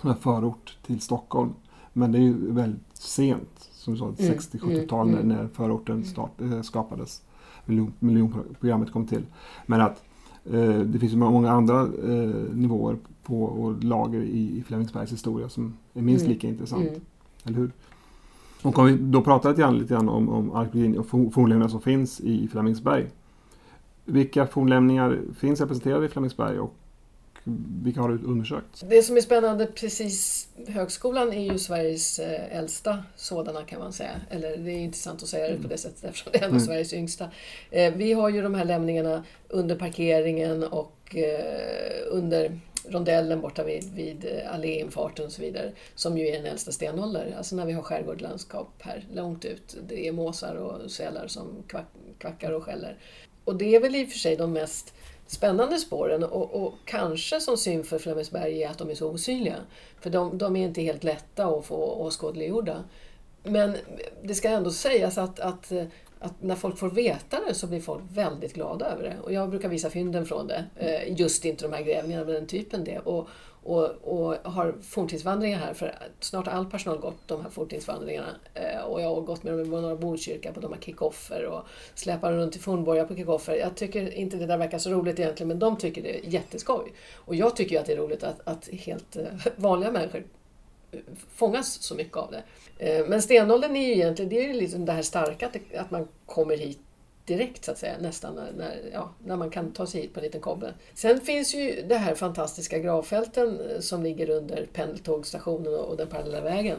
som 0.00 0.10
en 0.10 0.16
förort 0.16 0.78
till 0.86 1.00
Stockholm. 1.00 1.54
Men 1.92 2.12
det 2.12 2.18
är 2.18 2.22
ju 2.22 2.52
väldigt 2.52 2.96
sent, 2.96 3.68
som 3.72 3.92
du 3.92 3.98
sa, 3.98 4.04
mm. 4.04 4.16
60-70-tal 4.16 5.08
mm. 5.08 5.28
när, 5.28 5.36
när 5.36 5.48
förorten 5.48 6.04
start, 6.04 6.40
äh, 6.40 6.62
skapades. 6.62 7.22
Miljon, 7.64 7.92
miljonprogrammet 7.98 8.92
kom 8.92 9.06
till. 9.06 9.26
Men 9.66 9.80
att 9.80 9.96
eh, 9.98 10.05
det 10.86 10.98
finns 10.98 11.14
många 11.14 11.50
andra 11.50 11.80
eh, 11.82 12.54
nivåer 12.54 12.96
på 13.22 13.42
och 13.42 13.84
lager 13.84 14.20
i, 14.20 14.58
i 14.58 14.62
Flemingsbergs 14.66 15.12
historia 15.12 15.48
som 15.48 15.76
är 15.94 16.02
minst 16.02 16.24
mm. 16.24 16.34
lika 16.34 16.48
intressant. 16.48 16.88
Mm. 16.88 17.00
Eller 17.44 17.56
hur? 17.56 17.70
Och 18.62 18.78
om 18.78 18.86
vi 18.86 18.96
då 18.96 19.22
pratar 19.22 19.50
lite 19.50 19.62
grann, 19.62 19.78
lite 19.78 19.94
grann 19.94 20.08
om, 20.08 20.28
om 20.28 20.52
arkeologin 20.52 20.98
och 20.98 21.08
fornlämningar 21.08 21.68
som 21.68 21.80
finns 21.80 22.20
i 22.20 22.48
Flemingsberg. 22.48 23.06
Vilka 24.04 24.46
fornlämningar 24.46 25.20
finns 25.38 25.60
representerade 25.60 26.06
i 26.06 26.08
Flemingsberg 26.08 26.58
och 26.58 26.74
vilka 27.82 28.00
har 28.00 28.08
du 28.08 28.24
undersökt? 28.24 28.82
Det 28.88 29.02
som 29.02 29.16
är 29.16 29.20
spännande 29.20 29.66
precis, 29.66 30.48
högskolan 30.68 31.32
är 31.32 31.52
ju 31.52 31.58
Sveriges 31.58 32.18
eh, 32.18 32.58
äldsta 32.58 33.04
sådana 33.16 33.64
kan 33.64 33.78
man 33.78 33.92
säga. 33.92 34.20
Eller 34.30 34.56
det 34.56 34.70
är 34.70 34.78
intressant 34.78 35.22
att 35.22 35.28
säga 35.28 35.48
det 35.48 35.54
på 35.54 35.58
mm. 35.58 35.68
det 35.68 35.78
sättet 35.78 36.04
eftersom 36.04 36.32
det 36.32 36.38
är 36.38 36.44
ändå 36.44 36.56
mm. 36.56 36.66
Sveriges 36.66 36.92
yngsta. 36.92 37.30
Eh, 37.70 37.94
vi 37.94 38.12
har 38.12 38.28
ju 38.28 38.42
de 38.42 38.54
här 38.54 38.64
lämningarna 38.64 39.24
under 39.48 39.76
parkeringen 39.76 40.64
och 40.64 41.16
eh, 41.16 42.02
under 42.10 42.60
rondellen 42.88 43.40
borta 43.40 43.64
vid, 43.64 43.94
vid 43.94 44.26
alléinfarten 44.50 45.26
och 45.26 45.32
så 45.32 45.42
vidare, 45.42 45.72
som 45.94 46.18
ju 46.18 46.28
är 46.28 46.38
en 46.38 46.46
äldsta 46.46 46.72
stenålder. 46.72 47.34
Alltså 47.38 47.56
när 47.56 47.66
vi 47.66 47.72
har 47.72 47.82
skärgårdslandskap 47.82 48.72
här 48.78 49.04
långt 49.12 49.44
ut. 49.44 49.76
Det 49.88 50.08
är 50.08 50.12
måsar 50.12 50.54
och 50.54 50.90
sälar 50.90 51.26
som 51.26 51.62
kvack, 51.68 51.86
kvackar 52.18 52.52
och 52.52 52.64
skäller. 52.64 52.98
Och 53.44 53.56
det 53.56 53.74
är 53.74 53.80
väl 53.80 53.96
i 53.96 54.04
och 54.04 54.08
för 54.08 54.18
sig 54.18 54.36
de 54.36 54.52
mest 54.52 54.94
spännande 55.26 55.78
spåren 55.78 56.24
och, 56.24 56.62
och 56.62 56.74
kanske 56.84 57.40
som 57.40 57.56
syn 57.56 57.84
för 57.84 57.98
Flemingsberg 57.98 58.62
är 58.62 58.70
att 58.70 58.78
de 58.78 58.90
är 58.90 58.94
så 58.94 59.10
osynliga. 59.10 59.56
För 60.00 60.10
de, 60.10 60.38
de 60.38 60.56
är 60.56 60.66
inte 60.66 60.82
helt 60.82 61.04
lätta 61.04 61.46
att 61.46 61.66
få 61.66 61.76
åskådliggjorda. 61.76 62.84
Men 63.42 63.76
det 64.22 64.34
ska 64.34 64.48
ändå 64.48 64.70
sägas 64.70 65.18
att, 65.18 65.40
att 65.40 65.72
eh, 65.72 65.84
att 66.18 66.42
när 66.42 66.54
folk 66.54 66.78
får 66.78 66.90
veta 66.90 67.40
det 67.48 67.54
så 67.54 67.66
blir 67.66 67.80
folk 67.80 68.02
väldigt 68.12 68.54
glada 68.54 68.86
över 68.86 69.02
det. 69.02 69.16
Och 69.22 69.32
jag 69.32 69.50
brukar 69.50 69.68
visa 69.68 69.90
fynden 69.90 70.26
från 70.26 70.46
det. 70.46 70.64
Eh, 70.76 71.18
just 71.20 71.44
inte 71.44 71.64
de 71.64 71.72
här 71.72 71.82
grävningarna, 71.82 72.24
men 72.24 72.34
den 72.34 72.46
typen 72.46 72.84
det. 72.84 72.98
Och, 72.98 73.28
och, 73.62 73.84
och 73.84 74.52
har 74.52 74.74
forntidsvandringar 74.82 75.58
här, 75.58 75.74
för 75.74 75.94
snart 76.20 76.46
har 76.46 76.52
all 76.52 76.70
personal 76.70 76.98
gått 76.98 77.18
de 77.26 77.42
här 77.42 77.50
forntidsvandringarna. 77.50 78.28
Eh, 78.54 78.80
och 78.80 79.00
jag 79.00 79.14
har 79.14 79.20
gått 79.20 79.42
med 79.42 79.52
dem 79.52 79.60
i 79.60 79.68
Norra 79.68 79.96
Botkyrka 79.96 80.52
på 80.52 80.60
de 80.60 80.72
här 80.72 80.80
kickoffer 80.80 81.44
och 81.44 81.62
släpar 81.94 82.32
runt 82.32 82.56
i 82.56 82.58
fornborgar 82.58 83.04
på 83.04 83.16
kickoffer. 83.16 83.54
Jag 83.54 83.76
tycker 83.76 84.14
inte 84.14 84.36
det 84.36 84.46
där 84.46 84.58
verkar 84.58 84.78
så 84.78 84.90
roligt 84.90 85.18
egentligen, 85.18 85.48
men 85.48 85.58
de 85.58 85.76
tycker 85.76 86.02
det 86.02 86.18
är 86.18 86.30
jätteskoj. 86.30 86.92
Och 87.14 87.34
jag 87.34 87.56
tycker 87.56 87.80
att 87.80 87.86
det 87.86 87.92
är 87.92 87.96
roligt 87.96 88.24
att, 88.24 88.40
att 88.44 88.68
helt 88.68 89.16
eh, 89.16 89.24
vanliga 89.56 89.90
människor 89.90 90.24
fångas 91.34 91.82
så 91.82 91.94
mycket 91.94 92.16
av 92.16 92.30
det. 92.30 92.42
Eh, 92.78 93.06
men 93.06 93.22
stenåldern 93.22 93.76
är 93.76 93.86
ju 93.86 93.92
egentligen 93.92 94.28
det, 94.28 94.50
är 94.50 94.54
liksom 94.54 94.84
det 94.84 94.92
här 94.92 95.02
starka, 95.02 95.50
att 95.76 95.90
man 95.90 96.08
kommer 96.26 96.56
hit 96.56 96.78
direkt 97.24 97.64
så 97.64 97.70
att 97.70 97.78
säga, 97.78 97.94
nästan 98.00 98.34
när, 98.34 98.52
när, 98.52 98.90
ja, 98.92 99.10
när 99.24 99.36
man 99.36 99.50
kan 99.50 99.72
ta 99.72 99.86
sig 99.86 100.00
hit 100.00 100.14
på 100.14 100.20
en 100.20 100.24
liten 100.24 100.40
kobbe. 100.40 100.74
Sen 100.94 101.20
finns 101.20 101.54
ju 101.54 101.84
det 101.88 101.96
här 101.96 102.14
fantastiska 102.14 102.78
gravfälten 102.78 103.60
eh, 103.70 103.80
som 103.80 104.02
ligger 104.02 104.30
under 104.30 104.66
pendeltågsstationen 104.72 105.74
och 105.74 105.96
den 105.96 106.08
parallella 106.08 106.40
vägen. 106.40 106.78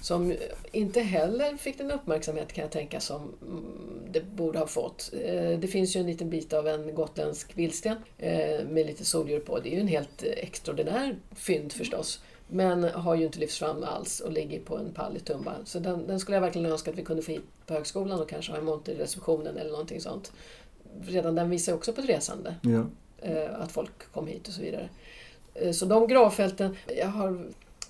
Som 0.00 0.34
inte 0.72 1.00
heller 1.00 1.56
fick 1.56 1.78
den 1.78 1.90
uppmärksamhet 1.90 2.52
kan 2.52 2.62
jag 2.62 2.72
tänka 2.72 3.00
som 3.00 3.34
mm, 3.42 3.64
det 4.10 4.20
borde 4.20 4.58
ha 4.58 4.66
fått. 4.66 5.12
Eh, 5.22 5.58
det 5.58 5.68
finns 5.68 5.96
ju 5.96 6.00
en 6.00 6.06
liten 6.06 6.30
bit 6.30 6.52
av 6.52 6.68
en 6.68 6.94
gotländsk 6.94 7.58
vildsten 7.58 7.96
med 8.68 8.86
lite 8.86 9.04
soldjur 9.04 9.40
på. 9.40 9.58
Det 9.58 9.68
är 9.68 9.74
ju 9.74 9.80
en 9.80 9.88
helt 9.88 10.22
extraordinär 10.22 11.16
fynd 11.34 11.72
förstås. 11.72 12.20
Men 12.48 12.84
har 12.84 13.14
ju 13.14 13.24
inte 13.24 13.38
lyfts 13.38 13.58
fram 13.58 13.84
alls 13.84 14.20
och 14.20 14.32
ligger 14.32 14.60
på 14.60 14.76
en 14.76 14.92
pall 14.92 15.16
i 15.16 15.20
Tumba. 15.20 15.54
Så 15.64 15.78
den, 15.78 16.06
den, 16.06 16.20
skulle 16.20 16.36
jag 16.36 16.42
verkligen 16.42 16.72
önska 16.72 16.90
att 16.90 16.98
vi 16.98 17.04
kunde 17.04 17.22
få 17.22 17.32
hit 17.32 17.44
på 17.66 17.74
högskolan 17.74 18.20
och 18.20 18.28
kanske 18.28 18.52
ha 18.52 18.58
en 18.58 18.64
monter 18.64 18.92
i 18.92 18.96
receptionen 18.96 19.56
eller 19.56 19.70
någonting 19.70 20.00
sånt. 20.00 20.32
Redan 21.00 21.34
den 21.34 21.50
visar 21.50 21.72
också 21.72 21.92
på 21.92 22.00
ett 22.00 22.08
resande. 22.08 22.54
Ja. 22.62 22.84
Eh, 23.18 23.60
att 23.60 23.72
folk 23.72 24.12
kom 24.12 24.26
hit 24.26 24.48
och 24.48 24.54
så 24.54 24.62
vidare. 24.62 24.88
Eh, 25.54 25.72
så 25.72 25.86
de 25.86 26.06
gravfälten, 26.06 26.76
jag 26.98 27.06
har 27.06 27.46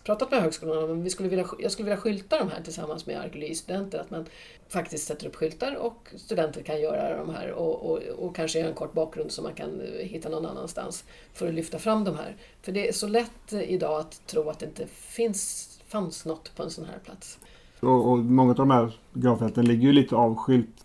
pratat 0.07 0.31
med 0.31 0.43
högskolan 0.43 0.91
om 0.91 1.03
vi 1.03 1.11
skulle 1.11 1.29
vilja, 1.29 1.47
jag 1.59 1.73
skulle 1.73 1.85
vilja 1.85 2.01
skylta 2.01 2.39
de 2.39 2.51
här 2.51 2.63
tillsammans 2.63 3.07
med 3.07 3.21
arkeologistudenter. 3.21 3.99
Att 3.99 4.11
man 4.11 4.25
faktiskt 4.69 5.07
sätter 5.07 5.27
upp 5.27 5.37
skyltar 5.37 5.75
och 5.75 6.09
studenter 6.17 6.63
kan 6.63 6.81
göra 6.81 7.17
de 7.17 7.35
här 7.35 7.53
och, 7.53 7.91
och, 7.91 7.99
och 7.99 8.37
kanske 8.37 8.59
göra 8.59 8.69
en 8.69 8.75
kort 8.75 8.93
bakgrund 8.93 9.33
som 9.33 9.45
man 9.45 9.55
kan 9.55 9.81
hitta 10.01 10.29
någon 10.29 10.47
annanstans 10.47 11.05
för 11.33 11.49
att 11.49 11.55
lyfta 11.55 11.79
fram 11.79 12.05
de 12.05 12.17
här. 12.17 12.37
För 12.63 12.73
det 12.73 12.89
är 12.89 12.93
så 12.93 13.09
lätt 13.09 13.53
eh, 13.53 13.73
idag 13.73 14.01
att 14.01 14.27
tro 14.27 14.51
att 14.51 14.59
det 14.59 14.67
inte 14.67 14.87
finns, 14.87 15.71
fanns 15.89 16.25
något 16.25 16.57
på 16.57 16.63
en 16.63 16.71
sån 16.71 16.85
här 16.85 16.99
plats. 17.05 17.39
Och, 17.81 18.11
och 18.11 18.19
många 18.19 18.51
av 18.51 18.57
de 18.57 18.71
här 18.71 18.99
gravfälten 19.13 19.65
ligger 19.65 19.83
ju 19.83 19.93
lite 19.93 20.17
avskilt 20.17 20.85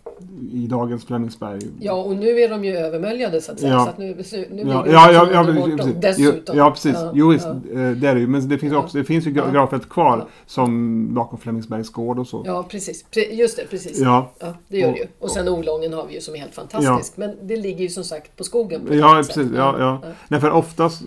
i 0.52 0.66
dagens 0.66 1.04
Flemingsberg. 1.04 1.60
Ja, 1.80 1.92
och 1.92 2.16
nu 2.16 2.40
är 2.40 2.48
de 2.48 2.64
ju 2.64 2.76
övermöljade 2.76 3.40
så 3.40 3.52
att 3.52 3.60
säga. 3.60 3.72
Ja. 3.72 3.84
Så 3.84 3.90
att 3.90 3.98
nu, 3.98 4.14
nu 4.50 4.62
ja, 4.66 4.84
ja, 4.86 5.24
de 5.24 5.32
ja, 5.32 5.68
ja, 5.68 5.76
precis. 5.76 5.94
dessutom. 6.00 6.56
Ja, 6.56 6.70
precis. 6.70 6.92
Ja, 6.94 7.12
jo, 7.14 7.28
visst, 7.28 7.46
ja. 7.46 7.80
eh, 7.80 7.90
det 7.90 8.08
är 8.08 8.14
det 8.14 8.20
ju. 8.20 8.26
Men 8.26 8.48
det 8.48 8.58
finns, 8.58 8.72
Ja. 8.72 8.78
också, 8.78 8.98
det 8.98 9.04
finns 9.04 9.26
ju 9.26 9.30
gravfält 9.30 9.88
kvar 9.88 10.28
som 10.46 11.14
bakom 11.14 11.38
Flemingsbergs 11.38 11.90
gård 11.90 12.18
och 12.18 12.26
så. 12.26 12.42
Ja, 12.46 12.62
precis. 12.70 13.04
Pre- 13.10 13.32
Just 13.32 13.56
det, 13.56 13.64
precis. 13.70 13.98
Ja. 14.00 14.30
Det 14.68 14.78
gör 14.78 14.88
Och- 14.88 14.94
det 14.94 15.00
ju. 15.00 15.06
Och 15.18 15.30
sen 15.30 15.48
Olången 15.48 15.92
har 15.92 16.06
vi 16.06 16.14
ju 16.14 16.20
som 16.20 16.34
är 16.34 16.38
helt 16.38 16.54
fantastisk. 16.54 17.16
Men 17.16 17.36
det 17.42 17.56
ligger 17.56 17.82
ju 17.82 17.88
som 17.88 18.04
sagt 18.04 18.36
på 18.36 18.44
skogen. 18.44 18.80
På 18.86 18.94
Ja, 18.94 19.14
precis. 19.26 19.48
Ja, 19.56 19.76
ja. 19.78 20.00
Nej, 20.28 20.40
för 20.40 20.50
oftast, 20.50 21.02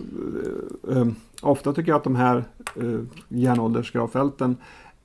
eh, 0.90 0.98
eh, 0.98 1.06
ofta 1.42 1.72
tycker 1.72 1.90
jag 1.92 1.96
att 1.96 2.04
de 2.04 2.16
här 2.16 2.44
eh, 2.76 2.82
järnåldersgravfälten 3.28 4.56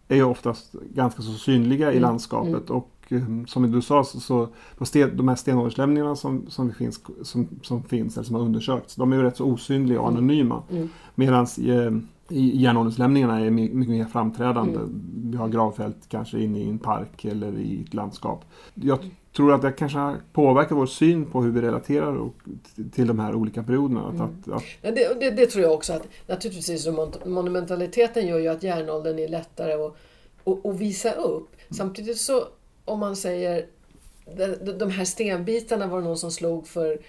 är 0.08 0.15
ju 0.15 0.24
oftast 0.24 0.72
ganska 0.94 1.22
så 1.22 1.32
synliga 1.32 1.88
i 1.88 1.98
Mm, 1.98 2.01
landskapet. 2.01 2.70
Och 3.15 3.50
som 3.50 3.72
du 3.72 3.82
sa, 3.82 4.03
så, 4.03 4.20
så 4.20 4.48
de, 4.77 4.86
sten, 4.86 5.18
de 5.18 5.27
här 5.27 5.36
stenålderslämningarna 5.36 6.15
som, 6.15 6.46
som, 6.50 6.74
finns, 6.74 7.01
som, 7.24 7.48
som 7.63 7.84
finns, 7.84 8.18
eller 8.18 8.25
som 8.25 8.36
har 8.36 8.41
undersökts, 8.44 8.96
de 8.96 9.12
är 9.12 9.15
ju 9.18 9.24
rätt 9.24 9.38
så 9.38 9.46
osynliga 9.46 10.00
och 10.01 10.08
Mm. 10.10 10.18
anonyma. 10.18 10.63
Mm. 10.72 10.89
Medan 11.15 11.44
eh, 11.58 11.94
järnålderslämningarna 12.36 13.39
är 13.39 13.50
my- 13.50 13.70
mycket 13.74 13.91
mer 13.96 14.06
framträdande. 14.06 14.75
Mm. 14.80 15.01
Vi 15.32 15.38
har 15.38 15.48
gravfält 15.48 15.98
kanske 16.10 16.39
inne 16.39 16.60
i 16.60 16.70
en 16.70 16.80
park 16.80 17.25
eller 17.25 17.58
i 17.60 17.84
ett 17.88 17.94
landskap. 17.94 18.46
Jag 18.74 19.00
tror 19.36 19.53
att 19.53 19.62
det 19.62 19.72
kanske 19.72 19.98
har 19.98 20.18
påverkat 20.34 20.77
vår 20.77 20.86
syn 20.86 21.25
på 21.25 21.41
hur 21.41 21.51
vi 21.51 21.62
relaterar 21.62 22.15
och, 22.15 22.34
till 22.91 23.08
de 23.08 23.20
här 23.20 23.36
olika 23.36 23.63
perioderna. 23.63 24.10
Mm. 24.10 24.22
att, 24.22 24.48
att, 24.53 24.63
Ja, 24.82 24.91
det, 24.91 25.20
det, 25.20 25.32
det 25.32 25.46
tror 25.46 25.63
jag 25.63 25.74
också. 25.74 25.94
att 25.94 26.08
Naturligtvis 26.27 26.84
så 26.84 26.91
mon- 26.91 27.30
monumentaliteten 27.30 28.27
gör 28.27 28.39
ju 28.39 28.48
att 28.48 28.63
järnåldern 28.63 29.20
är 29.20 29.27
lättare 29.27 29.74
att, 29.74 29.96
att, 30.46 30.65
att 30.65 30.80
visa 30.80 31.12
upp. 31.12 31.50
Samtidigt 31.70 32.18
så 32.18 32.44
om 32.86 33.00
man 33.00 33.16
säger 33.16 33.66
de, 34.78 34.92
här 34.92 35.06
stenbitarna 35.06 35.88
var 35.88 36.02
det 36.02 36.08
någon 36.08 36.18
som 36.18 36.32
slog 36.32 36.68
för 36.68 37.00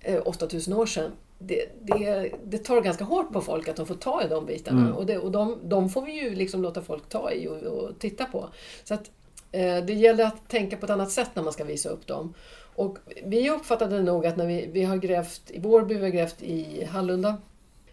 eh, 0.00 0.22
8000 0.24 0.74
år 0.74 0.86
sedan. 0.86 1.12
Det, 1.38 1.64
det, 1.82 2.32
det 2.44 2.58
tar 2.58 2.80
ganska 2.80 3.04
hårt 3.04 3.32
på 3.32 3.40
folk 3.40 3.68
att 3.68 3.76
de 3.76 3.86
får 3.86 3.94
ta 3.94 4.22
i 4.24 4.28
de 4.28 4.46
bitarna. 4.46 4.80
Mm. 4.80 4.92
Och, 4.92 5.06
det, 5.06 5.18
och 5.18 5.30
de, 5.30 5.58
de 5.62 5.90
får 5.90 6.02
vi 6.02 6.12
ju 6.12 6.34
liksom 6.34 6.62
låta 6.62 6.82
folk 6.82 7.08
ta 7.08 7.32
i 7.32 7.48
och, 7.48 7.56
och 7.56 7.98
titta 7.98 8.24
på. 8.24 8.48
Så 8.84 8.94
att, 8.94 9.10
eh, 9.52 9.76
det 9.76 9.92
gäller 9.92 10.24
att 10.24 10.48
tänka 10.48 10.76
på 10.76 10.86
ett 10.86 10.90
annat 10.90 11.10
sätt 11.10 11.30
när 11.34 11.42
man 11.42 11.52
ska 11.52 11.64
visa 11.64 11.88
upp 11.88 12.06
dem. 12.06 12.34
Och 12.74 12.98
vi 13.24 13.50
uppfattade 13.50 14.02
nog 14.02 14.26
att 14.26 14.36
när 14.36 14.46
vi, 14.46 14.68
vi 14.72 14.82
har 14.82 14.96
grävt 14.96 15.42
i 15.50 15.58
Vårby, 15.58 15.94
vi 15.94 16.02
har 16.02 16.08
grävt 16.08 16.42
i 16.42 16.84
Hallunda, 16.84 17.36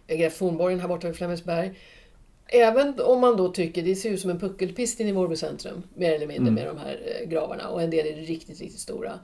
vi 0.06 0.14
har 0.14 0.20
grävt 0.20 0.36
Fornborgen 0.36 0.80
här 0.80 0.88
borta 0.88 1.06
vid 1.06 1.16
Flemingsberg. 1.16 1.74
Även 2.50 3.00
om 3.00 3.20
man 3.20 3.36
då 3.36 3.48
tycker 3.52 3.82
det 3.82 3.96
ser 3.96 4.10
ut 4.10 4.20
som 4.20 4.30
en 4.30 4.40
puckelpist 4.40 5.00
in 5.00 5.08
i 5.08 5.12
Vårby 5.12 5.36
centrum, 5.36 5.82
mer 5.94 6.12
eller 6.12 6.26
mindre 6.26 6.48
Mm. 6.50 6.54
med 6.54 6.66
de 6.66 6.78
här 6.78 7.00
eh, 7.20 7.28
gravarna 7.28 7.68
och 7.68 7.82
en 7.82 7.90
del 7.90 8.06
är 8.06 8.12
riktigt, 8.12 8.60
riktigt 8.60 8.80
stora. 8.80 9.18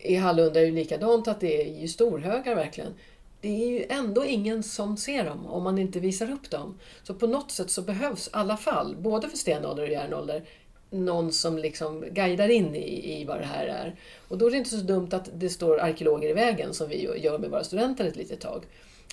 I 0.00 0.14
Hallunda 0.14 0.60
är 0.60 0.64
det 0.64 0.72
likadant 0.72 1.28
att 1.28 1.40
det 1.40 1.62
är 1.62 1.80
ju 1.80 1.88
storhögar 1.88 2.54
verkligen. 2.54 2.94
Det 3.40 3.48
är 3.48 3.68
ju 3.68 3.84
ändå 3.88 4.24
ingen 4.24 4.62
som 4.62 4.96
ser 4.96 5.24
dem 5.24 5.46
om 5.46 5.62
man 5.62 5.78
inte 5.78 6.00
visar 6.00 6.30
upp 6.32 6.50
dem. 6.50 6.78
Så 7.02 7.14
på 7.14 7.26
något 7.26 7.50
sätt 7.50 7.70
så 7.70 7.82
behövs 7.82 8.26
i 8.28 8.30
alla 8.32 8.56
fall, 8.56 8.96
både 8.98 9.28
för 9.28 9.36
stenålder 9.36 9.82
och 9.82 9.88
järnålder, 9.88 10.42
någon 10.90 11.32
som 11.32 11.58
liksom 11.58 12.04
guidar 12.10 12.48
in 12.48 12.74
i, 12.74 13.20
i 13.20 13.24
vad 13.24 13.38
det 13.40 13.44
här 13.44 13.66
är. 13.66 13.94
Och 14.28 14.38
då 14.38 14.46
är 14.46 14.50
det 14.50 14.56
inte 14.56 14.70
så 14.70 14.76
dumt 14.76 15.08
att 15.12 15.30
det 15.34 15.48
står 15.48 15.80
arkeologer 15.80 16.28
i 16.28 16.32
vägen 16.32 16.74
som 16.74 16.88
vi 16.88 17.02
ju 17.02 17.16
gör 17.16 17.38
med 17.38 17.50
våra 17.50 17.64
studenter 17.64 18.04
ett 18.04 18.16
litet 18.16 18.40
tag. 18.40 18.64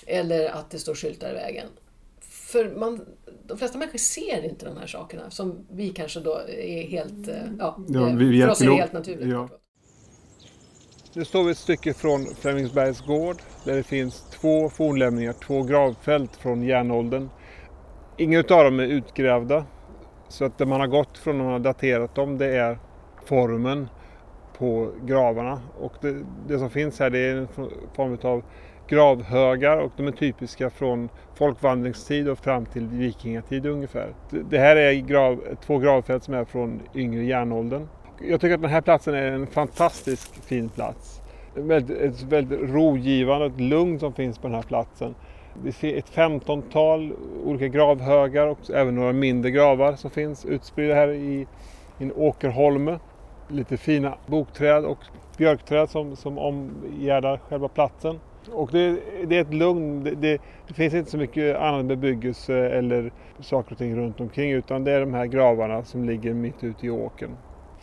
Eller 0.06 0.48
att 0.48 0.70
det 0.70 0.78
står 0.78 0.94
skyltar 0.94 1.30
i 1.30 1.34
vägen. 1.34 1.66
För 2.56 2.76
man, 2.76 3.00
de 3.46 3.58
flesta 3.58 3.78
människor 3.78 3.98
ser 3.98 4.44
inte 4.44 4.64
de 4.66 4.76
här 4.76 4.86
sakerna 4.86 5.30
som 5.30 5.66
vi 5.70 5.88
kanske 5.88 6.20
då 6.20 6.40
är 6.48 6.86
helt, 6.88 7.28
eh, 7.28 7.34
ja, 7.58 7.76
Ja, 7.88 8.08
eh, 8.08 8.16
vi- 8.16 8.24
vi 8.28 8.42
för 8.42 8.50
oss 8.50 8.60
är 8.60 8.66
det 8.66 8.74
helt 8.74 8.92
naturligt. 8.92 9.28
ja. 9.28 9.48
Nu 11.12 11.24
står 11.24 11.44
vi 11.44 11.50
ett 11.50 11.58
stycke 11.58 11.94
från 11.94 12.24
Flemingsbergs 12.26 13.00
gård 13.06 13.36
där 13.64 13.76
det 13.76 13.82
finns 13.82 14.22
två 14.30 14.68
fornlämningar, 14.68 15.32
två 15.32 15.62
gravfält 15.62 16.36
från 16.36 16.62
järnåldern. 16.62 17.28
Inga 18.16 18.38
utav 18.38 18.64
dem 18.64 18.80
är 18.80 18.84
utgrävda. 18.86 19.64
Så 20.28 20.44
att 20.44 20.58
det 20.58 20.66
man 20.66 20.80
har 20.80 20.86
gått 20.86 21.18
från 21.18 21.36
när 21.38 21.44
man 21.44 21.52
har 21.52 21.60
daterat 21.60 22.14
dem 22.14 22.38
det 22.38 22.46
är 22.56 22.78
formen 23.24 23.88
på 24.58 24.92
gravarna. 25.04 25.60
Och 25.80 25.92
det, 26.00 26.16
det 26.48 26.58
som 26.58 26.70
finns 26.70 26.98
här 26.98 27.10
det 27.10 27.18
är 27.18 27.36
en 27.36 27.48
form 27.96 28.18
av 28.22 28.42
gravhögar 28.88 29.76
och 29.76 29.92
de 29.96 30.06
är 30.06 30.12
typiska 30.12 30.70
från 30.70 31.08
folkvandringstid 31.34 32.28
och 32.28 32.38
fram 32.38 32.66
till 32.66 32.86
vikingatid 32.86 33.66
ungefär. 33.66 34.14
Det, 34.30 34.58
här 34.58 34.76
är 34.76 34.92
grav, 34.92 35.40
två 35.66 35.78
gravfält 35.78 36.24
som 36.24 36.34
är 36.34 36.44
från 36.44 36.82
yngre 36.94 37.24
järnåldern. 37.24 37.88
Jag 38.20 38.40
tycker 38.40 38.54
att 38.54 38.62
den 38.62 38.70
här 38.70 38.80
platsen 38.80 39.14
är 39.14 39.32
en 39.32 39.46
fantastiskt 39.46 40.44
fin 40.44 40.68
plats. 40.68 41.22
Ett 41.56 41.64
väldigt, 41.64 41.98
ett 41.98 42.22
väldigt 42.22 42.60
rogivande, 42.60 43.46
ett 43.46 43.60
lugn 43.60 43.98
som 43.98 44.12
finns 44.12 44.38
på 44.38 44.46
den 44.46 44.54
här 44.54 44.62
platsen. 44.62 45.14
Det 45.64 45.72
ser 45.72 45.98
ett 45.98 46.08
femtontal 46.08 47.12
olika 47.44 47.68
gravhögar 47.68 48.46
och 48.46 48.70
även 48.74 48.94
några 48.94 49.12
mindre 49.12 49.50
gravar 49.50 49.96
som 49.96 50.10
finns 50.10 50.44
utspridda 50.44 50.94
här 50.94 51.08
i, 51.08 51.46
i 51.98 52.04
en 52.04 52.12
åkerholme. 52.12 52.98
Lite 53.48 53.76
fina 53.76 54.14
bokträd 54.26 54.84
och 54.84 54.98
björkträd 55.36 55.90
som, 55.90 56.16
som 56.16 56.38
omgärdar 56.38 57.40
själva 57.48 57.68
platsen. 57.68 58.20
Och 58.52 58.70
det, 58.72 58.98
det 59.26 59.36
är 59.36 59.40
ett 59.40 59.54
lugn. 59.54 60.04
Det, 60.04 60.10
det, 60.10 60.40
det 60.68 60.74
finns 60.74 60.94
inte 60.94 61.10
så 61.10 61.18
mycket 61.18 61.56
annan 61.56 61.88
bebyggelse 61.88 62.54
eller 62.54 63.12
saker 63.40 63.72
och 63.72 63.78
ting 63.78 63.96
runt 63.96 64.20
omkring 64.20 64.50
utan 64.50 64.84
det 64.84 64.92
är 64.92 65.00
de 65.00 65.14
här 65.14 65.26
gravarna 65.26 65.84
som 65.84 66.04
ligger 66.04 66.34
mitt 66.34 66.64
ute 66.64 66.86
i 66.86 66.90
åkern. 66.90 67.30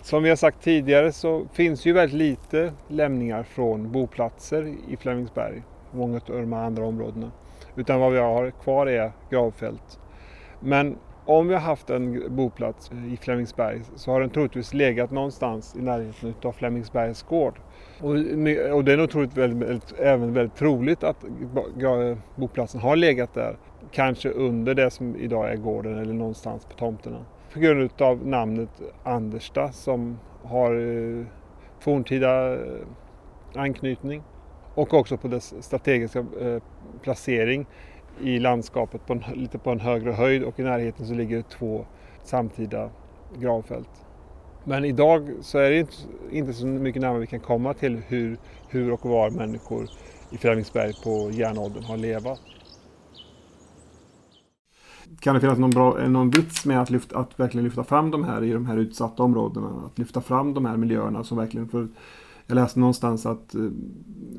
Som 0.01 0.23
vi 0.23 0.29
har 0.29 0.35
sagt 0.35 0.61
tidigare 0.61 1.11
så 1.11 1.45
finns 1.53 1.85
ju 1.85 1.93
väldigt 1.93 2.17
lite 2.17 2.73
lämningar 2.87 3.43
från 3.43 3.91
boplatser 3.91 4.73
i 4.89 4.97
Flemingsberg. 4.97 5.63
och 5.91 5.97
Många 5.97 6.15
av 6.15 6.35
de 6.35 6.53
andra 6.53 6.85
områdena. 6.85 7.31
Utan 7.75 7.99
vad 7.99 8.11
vi 8.11 8.19
har 8.19 8.51
kvar 8.51 8.87
är 8.87 9.11
gravfält. 9.29 9.99
Men 10.59 10.95
om 11.25 11.47
vi 11.47 11.53
har 11.53 11.61
haft 11.61 11.89
en 11.89 12.35
boplats 12.35 12.91
eh, 12.91 13.13
i 13.13 13.17
Flemingsberg 13.17 13.81
så 13.95 14.11
har 14.11 14.21
den 14.21 14.29
troligtvis 14.29 14.73
legat 14.73 15.11
någonstans 15.11 15.75
i 15.75 15.81
närheten 15.81 16.33
av 16.43 16.51
Flemingsbergs 16.51 17.23
gård. 17.23 17.59
Och, 17.99 18.09
och 18.75 18.83
det 18.83 18.93
är 18.93 18.97
nog 18.97 19.09
troligt 19.09 19.37
väldigt, 19.37 19.69
väldigt, 19.69 19.99
även 19.99 20.33
väldigt 20.33 20.55
troligt 20.55 21.03
att 21.03 21.25
boplatsen 22.35 22.81
har 22.81 22.95
legat 22.95 23.33
där. 23.33 23.57
Kanske 23.91 24.29
under 24.29 24.73
det 24.73 24.89
som 24.89 25.15
idag 25.15 25.51
är 25.51 25.55
gården 25.55 25.99
eller 25.99 26.13
någonstans 26.13 26.65
på 26.65 26.73
tomterna. 26.73 27.25
På 27.53 27.59
grund 27.59 28.01
av 28.01 28.27
namnet 28.27 28.69
Andersta 29.03 29.71
som 29.71 30.19
har 30.43 30.75
eh, 30.75 31.25
forntida 31.79 32.53
eh, 32.53 32.59
anknytning. 33.55 34.23
Och 34.75 34.93
också 34.93 35.17
på 35.17 35.27
dess 35.27 35.63
strategiska 35.63 36.19
eh, 36.19 36.63
placering 37.01 37.65
i 38.21 38.39
landskapet 38.39 39.05
på 39.05 39.13
en, 39.13 39.23
lite 39.35 39.57
på 39.57 39.71
en 39.71 39.79
högre 39.79 40.11
höjd 40.11 40.43
och 40.43 40.59
i 40.59 40.63
närheten 40.63 41.07
så 41.07 41.13
ligger 41.13 41.37
det 41.37 41.49
två 41.49 41.85
samtida 42.23 42.89
gravfält. 43.39 43.89
Men 44.63 44.85
idag 44.85 45.29
så 45.41 45.57
är 45.57 45.69
det 45.69 45.79
inte, 45.79 45.93
inte 46.31 46.53
så 46.53 46.65
mycket 46.65 47.01
närmare 47.01 47.19
vi 47.19 47.27
kan 47.27 47.39
komma 47.39 47.73
till 47.73 48.01
hur, 48.07 48.37
hur 48.69 48.91
och 48.91 49.05
var 49.05 49.29
människor 49.29 49.87
i 50.31 50.37
Flemingsberg 50.37 50.93
på 51.03 51.31
järnåldern 51.31 51.83
har 51.83 51.97
levat. 51.97 52.39
Kan 55.19 55.35
det 55.35 55.41
finnas 55.41 55.59
någon, 55.59 55.69
bra, 55.69 56.07
någon 56.07 56.29
vits 56.29 56.65
med 56.65 56.81
att, 56.81 56.89
lyfta, 56.89 57.17
att 57.17 57.39
verkligen 57.39 57.63
lyfta 57.63 57.83
fram 57.83 58.11
de 58.11 58.23
här 58.23 58.43
i 58.43 58.51
de 58.51 58.65
här 58.65 58.77
utsatta 58.77 59.23
områdena? 59.23 59.83
Att 59.85 59.99
lyfta 59.99 60.21
fram 60.21 60.53
de 60.53 60.65
här 60.65 60.77
miljöerna 60.77 61.23
som 61.23 61.37
verkligen 61.37 61.67
för 61.67 61.87
jag 62.47 62.55
läste 62.55 62.79
någonstans 62.79 63.25
att 63.25 63.55
eh, 63.55 63.61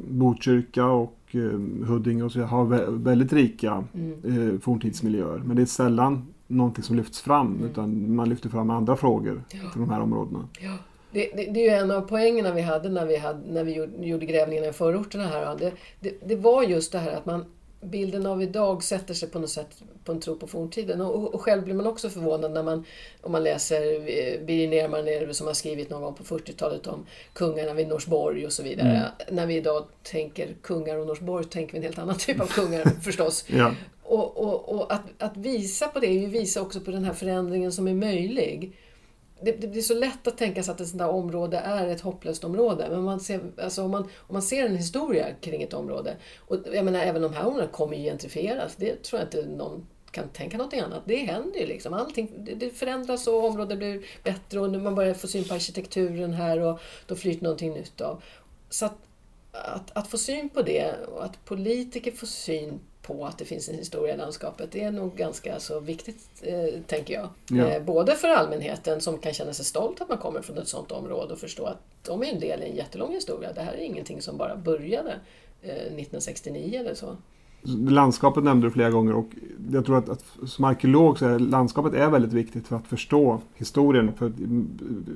Botkyrka 0.09 0.87
och 0.87 1.24
eh, 1.35 1.87
Huddinge 1.89 2.23
och 2.23 2.33
så 2.33 2.41
har 2.41 2.65
vä- 2.65 3.05
väldigt 3.05 3.33
rika 3.33 3.85
Mm. 3.95 4.53
eh, 4.55 4.61
forntidsmiljöer. 4.61 5.39
Men 5.39 5.57
det 5.57 5.63
är 5.63 5.67
sällan 5.67 6.27
någonting 6.47 6.85
som 6.85 6.97
lyfts 6.97 7.21
fram 7.21 7.47
Mm. 7.47 7.65
utan 7.71 8.15
man 8.15 8.29
lyfter 8.29 8.49
fram 8.49 8.71
andra 8.71 8.97
frågor 8.97 9.43
Ja. 9.53 9.71
till 9.73 9.81
de 9.81 9.91
här 9.91 10.01
områdena. 10.01 10.49
Ja, 10.61 10.77
det, 11.13 11.31
det, 11.37 11.51
det 11.53 11.61
är 11.67 11.71
ju 11.77 11.83
en 11.83 11.91
av 11.91 12.01
poängerna 12.01 12.53
vi 12.55 12.61
hade 12.63 12.89
när 12.89 13.07
vi, 13.07 13.17
hade, 13.17 13.53
när 13.53 13.65
vi 13.65 13.75
gjorde, 13.77 14.07
gjorde 14.07 14.27
grävningarna 14.27 14.69
i 14.69 14.73
förorterna 14.73 15.25
här. 15.25 15.73
det, 16.01 16.13
det 16.29 16.37
var 16.37 16.63
just 16.63 16.93
det 16.93 16.99
här 16.99 17.17
att 17.17 17.27
man 17.27 17.45
bilden 17.85 18.27
av 18.27 18.43
idag 18.43 18.83
sätter 18.83 19.15
sig 19.15 19.31
på 19.31 19.39
något 19.39 19.51
sätt 19.51 19.83
på 20.05 20.13
en 20.13 20.21
tro 20.21 20.37
på 20.37 20.47
forntiden. 20.47 21.01
Och, 21.01 21.35
och 21.35 21.43
själv 21.43 21.65
blir 21.65 21.75
man 21.75 21.87
också 21.87 22.11
förvånad 22.11 22.53
när 22.53 22.63
man, 22.63 22.85
om 23.21 23.33
man 23.33 23.45
läser 23.45 23.83
eh, 23.95 24.47
Birger 24.47 24.69
Nerman 24.69 25.35
som 25.35 25.47
har 25.47 25.55
skrivit 25.55 25.91
någon 25.91 26.03
gång 26.03 26.15
på 26.15 26.25
40-talet 26.25 26.87
om 26.87 27.07
kungarna 27.33 27.75
vid 27.75 27.89
Norsborg 27.89 28.47
och 28.47 28.53
så 28.53 28.63
vidare. 28.63 29.03
När 29.31 29.47
vi 29.47 29.57
idag 29.57 29.85
tänker 30.03 30.49
kungar 30.63 30.97
och 30.97 31.07
Norsborg 31.07 31.45
tänker 31.45 31.73
vi 31.73 31.79
en 31.79 31.85
helt 31.85 31.99
annan 31.99 32.19
typ 32.19 32.41
av 32.41 32.47
kungar 32.55 32.85
förstås. 33.03 33.45
Ja, 33.47 33.75
Och, 34.03 34.37
och, 34.37 34.75
och 34.75 34.93
att, 34.93 35.03
att 35.19 35.37
visa 35.37 35.89
på 35.89 36.01
det 36.01 36.07
är 36.07 36.21
ju 36.21 36.27
visa 36.27 36.61
också 36.61 36.81
på 36.81 36.91
den 36.91 37.05
här 37.05 37.15
förändringen 37.15 37.73
som 37.73 37.89
är 37.89 37.95
möjlig. 37.95 38.77
Det, 39.45 39.53
det 39.53 39.67
blir 39.67 39.83
så 39.83 39.95
lätt 39.95 40.27
att 40.27 40.39
tänka 40.39 40.63
sig 40.63 40.73
att 40.73 40.81
ett 40.81 40.89
sånt 40.89 40.99
där 40.99 41.09
område 41.09 41.57
är 41.57 41.89
ett 41.89 42.01
hopplöst 42.01 42.45
område. 42.45 42.87
Men 42.91 43.03
man 43.03 43.21
ser, 43.21 43.41
alltså 43.63 43.83
om, 43.83 43.91
man, 43.91 44.03
om 44.03 44.33
man 44.33 44.43
ser 44.43 44.67
en 44.67 44.77
historia 44.77 45.27
kring 45.41 45.63
ett 45.63 45.75
område, 45.75 46.17
och 46.39 46.57
jag 46.73 46.85
menar 46.85 47.01
även 47.01 47.23
de 47.23 47.35
här 47.35 47.47
områdena 47.47 47.73
kommer 47.73 47.97
ju 47.97 48.03
gentrifieras, 48.03 48.77
det 48.77 49.03
tror 49.03 49.21
jag 49.21 49.27
inte 49.27 49.57
någon 49.57 49.87
kan 50.11 50.29
tänka 50.29 50.59
något 50.59 50.75
annat. 50.75 51.03
Det 51.05 51.17
händer 51.17 51.61
ju 51.61 51.67
liksom. 51.67 51.95
Allting, 51.95 52.31
det, 52.39 52.55
det 52.55 52.71
förändras 52.71 53.27
och 53.27 53.45
området 53.45 53.79
blir 53.79 54.07
bättre 54.25 54.61
och 54.61 54.71
man 54.71 54.95
börjar 54.95 55.15
få 55.15 55.27
syn 55.27 55.45
på 55.45 55.55
arkitekturen 55.55 56.33
här 56.33 56.61
och 56.61 56.81
då 57.07 57.15
flyter 57.15 57.43
någonting 57.43 57.73
nytt 57.73 58.01
av. 58.01 58.23
Så 58.71 58.87
att, 58.87 58.99
att, 59.53 59.91
att 59.97 60.09
få 60.09 60.19
syn 60.19 60.49
på 60.49 60.63
det 60.63 60.95
och 61.07 61.25
att 61.25 61.45
politiker 61.45 62.13
får 62.13 62.27
syn 62.27 62.81
på 63.07 63.27
att 63.27 63.39
det 63.39 63.45
finns 63.45 63.69
en 63.69 63.75
historia 63.75 64.15
i 64.15 64.17
landskapet, 64.17 64.73
det 64.73 64.83
är 64.83 64.91
nog 64.91 65.17
ganska 65.17 65.61
så 65.61 65.81
viktigt, 65.81 66.19
eh, 66.43 66.81
tänker 66.87 67.15
jag. 67.15 67.29
Ja. 67.49 67.67
Eh, 67.67 67.83
både 67.83 68.15
för 68.15 68.29
allmänheten 68.29 69.01
som 69.01 69.19
kan 69.19 69.33
känna 69.33 69.53
sig 69.53 69.65
stolt 69.65 70.01
att 70.01 70.09
man 70.09 70.19
kommer 70.19 70.43
från 70.43 70.59
ett 70.59 70.69
sådant 70.69 70.93
område 70.93 71.33
och 71.33 71.39
förstå 71.39 71.65
att 71.65 71.79
de 72.03 72.23
är 72.23 72.27
en 72.27 72.41
del 72.41 72.63
i 72.63 72.71
en 72.71 72.77
jättelång 72.77 73.13
historia. 73.13 73.53
Det 73.53 73.61
här 73.61 73.73
är 73.73 73.85
ingenting 73.85 74.23
som 74.23 74.37
bara 74.37 74.57
började 74.57 75.11
eh, 75.63 75.71
1969 75.71 76.81
eller 76.81 76.95
så. 76.95 77.17
landskapet 77.89 78.45
nämnde 78.45 78.67
du 78.67 78.71
flera 78.71 78.91
gånger 78.91 79.15
och 79.15 79.29
jag 79.73 79.87
tror 79.87 79.99
att, 79.99 80.09
att 80.09 80.25
som 80.47 80.65
arkeolog 80.65 81.19
så 81.19 81.27
är 81.27 81.39
landskapet 81.39 81.95
är 81.95 82.11
väldigt 82.11 82.33
viktigt 82.33 82.67
för 82.67 82.77
att 82.77 82.87
förstå 82.87 83.41
historien. 83.55 84.13
För 84.17 84.27
att 84.27 84.33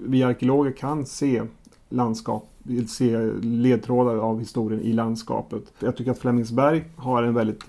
vi 0.07 0.23
arkeologer 0.23 0.73
kan 0.73 1.07
se 1.07 1.43
landskap, 1.89 2.49
se 2.89 3.31
ledtrådar 3.43 4.17
av 4.17 4.39
historien 4.39 4.81
i 4.81 4.93
landskapet. 4.93 5.63
Jag 5.79 5.97
tycker 5.97 6.11
att 6.11 6.19
Flemingsberg 6.19 6.85
har 6.97 7.23
en 7.23 7.35
väldigt 7.35 7.65